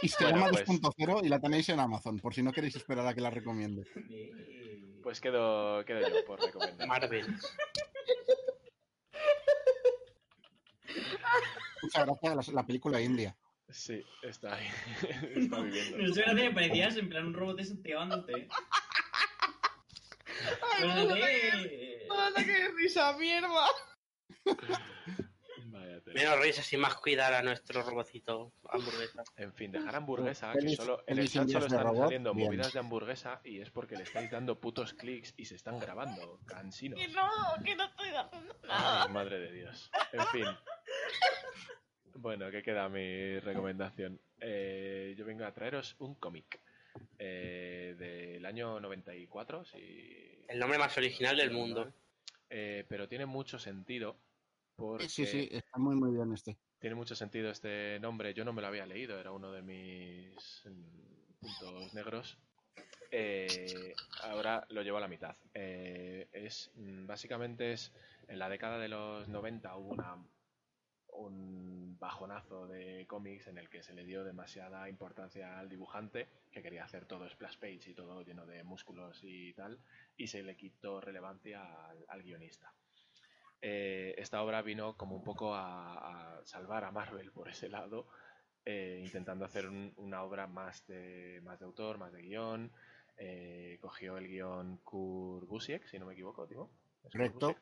[0.05, 0.67] Y se Bueno, llama pues.
[0.69, 3.87] 2.0 y la tenéis en Amazon, por si no queréis esperar a que la recomiende.
[5.03, 6.87] Pues quedo, quedo yo por recomendar.
[6.87, 7.27] Marvel.
[11.83, 13.35] Muchas gracias a la, la película india.
[13.71, 14.67] Sí, está ahí.
[15.37, 15.99] está viviendo.
[15.99, 17.59] No sé, gracia que parecías en plan un robot.
[22.11, 23.49] ¡Hala, qué risa, mierda!
[24.45, 24.81] Vaya tela.
[26.15, 29.25] Menos risas y más cuidar a nuestro robocito hamburguesa.
[29.37, 32.47] En fin, dejar hamburguesa, que solo, en el chat solo de están robot, saliendo bien.
[32.47, 36.39] movidas de hamburguesa y es porque le estáis dando putos clics y se están grabando.
[36.47, 37.01] Cansinos.
[37.01, 37.29] Que no,
[37.65, 39.05] que no estoy haciendo nada.
[39.05, 39.91] Ay, madre de Dios.
[40.13, 40.47] En fin.
[42.15, 44.21] Bueno, ¿qué queda mi recomendación?
[44.41, 46.61] Eh, yo vengo a traeros un cómic
[47.19, 50.45] eh, del año 94, si...
[50.47, 51.93] El nombre más original del mundo.
[52.49, 54.17] Eh, pero tiene mucho sentido
[54.77, 56.59] porque Sí, sí, está muy, muy bien este.
[56.79, 58.35] tiene mucho sentido este nombre.
[58.35, 62.39] Yo no me lo había leído, era uno de mis mm, puntos negros.
[63.11, 65.37] Eh, ahora lo llevo a la mitad.
[65.55, 67.93] Eh, es mm, básicamente es
[68.29, 70.17] en la década de los 90 hubo una
[71.17, 76.61] un bajonazo de cómics en el que se le dio demasiada importancia al dibujante que
[76.61, 79.79] quería hacer todo splash page y todo lleno de músculos y tal
[80.17, 82.75] y se le quitó relevancia al, al guionista.
[83.63, 88.07] Eh, esta obra vino como un poco a, a salvar a Marvel por ese lado,
[88.65, 92.73] eh, intentando hacer un- una obra más de, más de autor, más de guion,
[93.17, 96.69] Eh, cogió el guion Kurt Busiek, si no me equivoco, Timo.
[97.05, 97.57] ¿Es Kurt Correcto.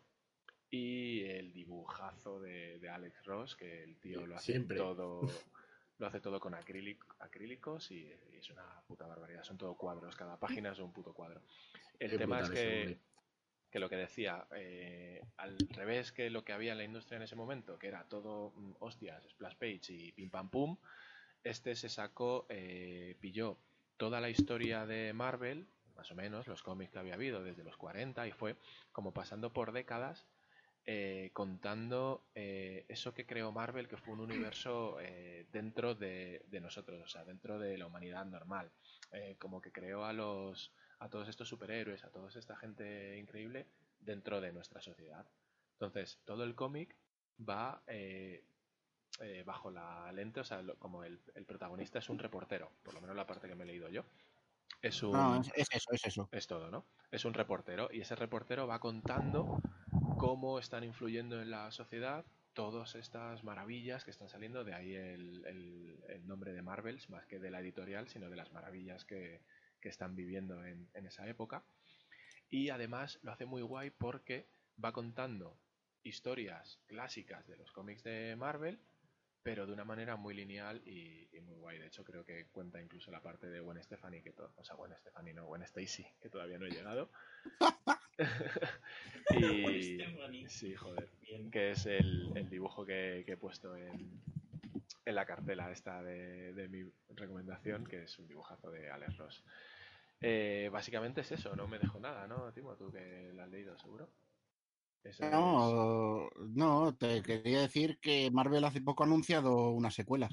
[0.70, 4.78] Y el dibujazo de, de Alex Ross, que el tío lo hace Siempre.
[4.78, 5.20] todo.
[5.98, 7.98] Lo hace todo con acrílic- acrílicos y,
[8.32, 9.42] y es una puta barbaridad.
[9.44, 11.42] Son todo cuadros, cada página es un puto cuadro.
[11.98, 12.98] El Qué tema es que, hombre.
[13.72, 17.22] Que lo que decía, eh, al revés que lo que había en la industria en
[17.22, 20.76] ese momento, que era todo mm, hostias, splash page y pim pam pum,
[21.42, 23.56] este se sacó, eh, pilló
[23.96, 25.66] toda la historia de Marvel,
[25.96, 28.56] más o menos, los cómics que había habido desde los 40 y fue
[28.92, 30.26] como pasando por décadas
[30.84, 34.98] eh, contando eh, eso que creó Marvel, que fue un universo
[35.50, 38.70] dentro de, nosotros, o sea, dentro de la humanidad normal.
[39.38, 40.72] Como que creó a los
[41.02, 43.66] a todos estos superhéroes, a toda esta gente increíble
[44.00, 45.26] dentro de nuestra sociedad.
[45.74, 46.96] Entonces, todo el cómic
[47.40, 48.44] va eh,
[49.20, 52.94] eh, bajo la lente, o sea, lo- como el, el protagonista es un reportero, por
[52.94, 54.04] lo menos la parte que me he leído yo.
[54.80, 56.28] Es un, No, es, es eso, es eso.
[56.30, 56.84] es todo, ¿no?
[57.10, 59.62] Es un reportero y ese reportero va contando
[60.18, 62.24] cómo están influyendo en la sociedad
[62.54, 67.26] todas estas maravillas que están saliendo, de ahí el, el- el nombre de Marvels, más
[67.26, 69.40] que de la editorial, sino de las maravillas que,
[69.82, 71.62] que están viviendo en, en esa época.
[72.48, 74.48] Y además lo hace muy guay porque
[74.82, 75.58] va contando
[76.04, 78.78] historias clásicas de los cómics de Marvel,
[79.42, 81.78] pero de una manera muy lineal y, y muy guay.
[81.78, 84.94] De hecho, creo que cuenta incluso la parte de Gwen Stefani, que o sea, Gwen
[84.96, 87.10] Stefani no, Gwen Stacy, que todavía no he llegado.
[89.36, 91.50] y sí, joder, Bien.
[91.50, 94.20] que es el, el dibujo que, que he puesto en,
[95.04, 96.84] en la cartela esta de, de mi
[97.16, 99.42] recomendación, que es un dibujazo de Alex Ross.
[100.22, 102.76] Eh, básicamente es eso, no me dejo nada, ¿no, Timo?
[102.76, 104.08] Tú que lo has leído, seguro.
[105.02, 110.28] Eso es- No, no, te quería decir que Marvel hace poco ha anunciado una secuela.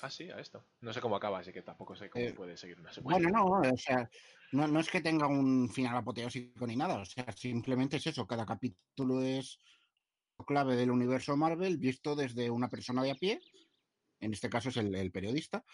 [0.00, 0.64] Ah, sí, a esto.
[0.80, 3.18] No sé cómo acaba, así que tampoco sé cómo Eh, puede seguir una secuela.
[3.18, 4.08] Bueno, no, o sea,
[4.52, 8.26] no, no es que tenga un final apoteósico ni nada, o sea, simplemente es eso,
[8.26, 9.58] cada capítulo es
[10.46, 13.40] clave del universo Marvel visto desde una persona de a pie,
[14.20, 15.64] en este caso es el, el periodista,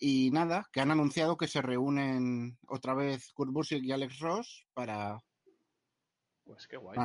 [0.00, 4.66] y nada, que han anunciado que se reúnen otra vez Kurt Busiek y Alex Ross
[4.74, 5.18] para
[6.44, 6.98] Pues qué guay.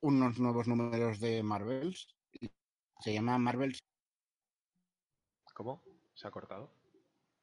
[0.00, 2.14] unos nuevos números de Marvels.
[3.00, 3.78] Se llama Marvels,
[5.54, 5.82] ¿Cómo?
[6.14, 6.70] ¿Se ha cortado?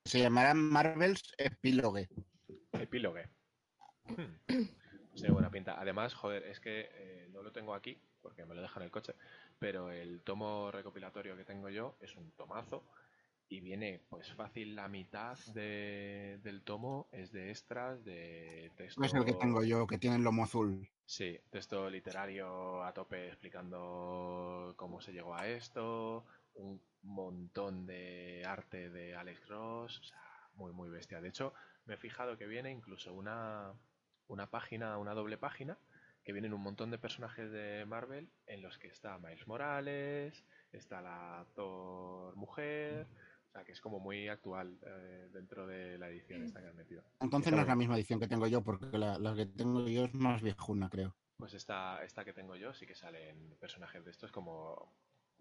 [0.06, 2.08] se llamarán Marvels Epílogue.
[2.74, 3.28] Epílogue.
[4.06, 4.36] Hmm.
[4.46, 5.80] Pues tiene buena pinta.
[5.80, 8.92] Además, joder, es que eh, no lo tengo aquí porque me lo deja en el
[8.92, 9.16] coche,
[9.60, 12.84] pero el tomo recopilatorio que tengo yo es un tomazo
[13.50, 19.04] y viene pues fácil la mitad de- del tomo es de extras, de texto.
[19.04, 20.88] Es el que tengo yo, que tiene el lomo azul.
[21.06, 28.90] Sí, texto literario a tope explicando cómo se llegó a esto, un montón de arte
[28.90, 30.18] de Alex Ross, o sea,
[30.56, 31.22] muy muy bestia.
[31.22, 31.54] De hecho,
[31.86, 33.74] me he fijado que viene incluso una,
[34.28, 35.78] una página, una doble página,
[36.24, 41.02] que vienen un montón de personajes de Marvel en los que está Miles Morales, está
[41.02, 43.06] la Thor mujer,
[43.56, 46.76] o sea, que es como muy actual eh, dentro de la edición esta que han
[46.76, 47.02] metido.
[47.22, 50.04] Entonces no es la misma edición que tengo yo, porque la, la que tengo yo
[50.04, 51.16] es más viejuna, creo.
[51.38, 54.92] Pues esta, esta que tengo yo sí que salen personajes de estos como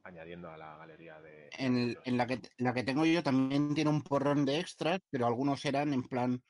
[0.05, 1.51] añadiendo a la galería de...
[1.59, 5.01] En, el- en la, que, la que tengo yo también tiene un porrón de extras,
[5.11, 6.41] pero algunos eran en plan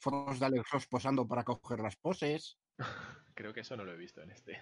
[0.00, 2.58] fotos de Alex Ross posando para coger las poses.
[3.34, 4.60] Creo que eso no lo he visto en este.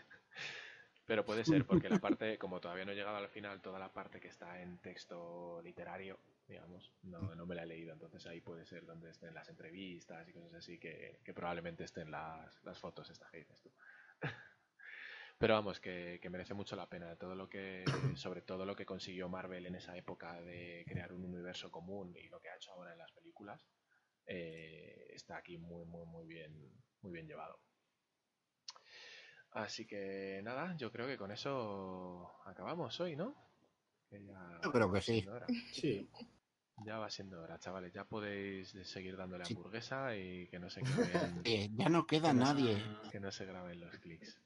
[1.07, 3.93] Pero puede ser, porque la parte, como todavía no he llegado al final, toda la
[3.93, 6.19] parte que está en texto literario,
[6.49, 7.93] digamos, no, no me la he leído.
[7.93, 12.11] Entonces ahí puede ser donde estén las entrevistas y cosas así, que, que probablemente estén
[12.11, 13.71] las, las fotos estas que dices tú.
[15.39, 17.17] Pero vamos, que, que merece mucho la pena.
[17.17, 21.25] Todo lo que, sobre todo lo que consiguió Marvel en esa época de crear un
[21.25, 23.67] universo común y lo que ha hecho ahora en las películas,
[24.27, 26.73] eh, está aquí muy, muy, muy bien,
[27.03, 27.61] muy bien llevado.
[29.55, 33.35] Así que nada, yo creo que con eso acabamos hoy, ¿no?
[34.11, 35.13] Que ya Yo creo que sí.
[35.21, 35.47] siendo hora.
[35.73, 36.11] Sí.
[36.85, 37.93] Ya va siendo hora, chavales.
[37.93, 39.55] Ya podéis seguir dándole Sí.
[39.55, 42.83] hamburguesa y que no se graben, Eh, ya no queda Que no se- nadie,
[43.13, 44.41] que no se graben los clics.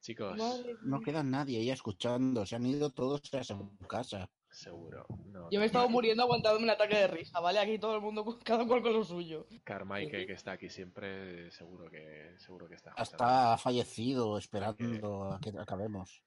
[0.00, 0.38] Chicos,
[0.82, 4.30] no queda nadie ya escuchando, se han ido todos a su casa.
[4.50, 5.06] Seguro.
[5.26, 7.58] No, Yo me he estado muriendo aguantándome un ataque de risa, ¿vale?
[7.58, 9.46] Aquí todo el mundo, cada cual con lo suyo.
[9.64, 12.92] Carmike, que está aquí siempre, seguro que seguro que está.
[12.96, 16.22] ha fallecido esperando a que acabemos.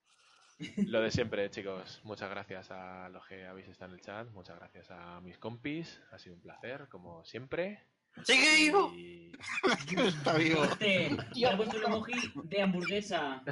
[0.78, 2.02] Lo de siempre, chicos.
[2.04, 4.30] Muchas gracias a los que habéis estado en el chat.
[4.32, 6.02] Muchas gracias a mis compis.
[6.12, 7.88] Ha sido un placer, como siempre.
[8.24, 8.92] ¡Sigue vivo!
[8.96, 9.32] Y...
[9.98, 10.62] Está vivo.
[10.78, 12.14] Te, te ha puesto el emoji
[12.44, 13.44] de hamburguesa.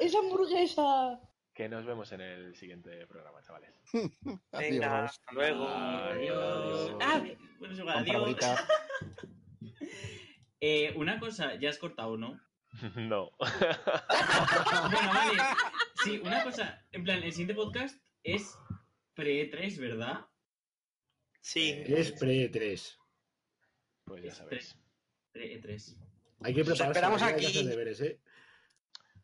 [0.00, 1.20] ¡Es hamburguesa!
[1.54, 3.70] Que nos vemos en el siguiente programa, chavales.
[4.52, 5.10] Venga, Adiós.
[5.10, 5.68] hasta luego.
[5.68, 6.96] Adiós.
[7.00, 7.22] Ah,
[7.58, 8.36] bueno, es igual, adiós.
[10.66, 12.40] Eh, una cosa, ya has cortado, ¿no?
[12.96, 13.30] no.
[13.38, 15.38] Bueno, vale.
[16.02, 16.82] Sí, una cosa.
[16.90, 18.56] En plan, el siguiente podcast es
[19.14, 20.26] pre-3, ¿verdad?
[21.42, 21.82] Sí.
[21.86, 22.96] Es pre-3.
[24.06, 24.78] Pues ya Es sabéis.
[25.32, 25.96] Pre-3.
[26.44, 26.84] Hay que Os prepararse.
[26.98, 27.58] esperamos mañana, hay que aquí.
[27.58, 28.20] hacer deberes, ¿eh?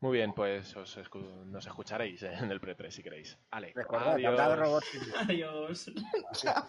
[0.01, 3.37] Muy bien, pues os escu- nos escucharéis en el pre-3 si queréis.
[3.51, 4.59] Ale, Recordad, adiós.
[4.59, 4.87] robots.
[5.27, 5.91] Adiós.
[6.33, 6.65] Chao.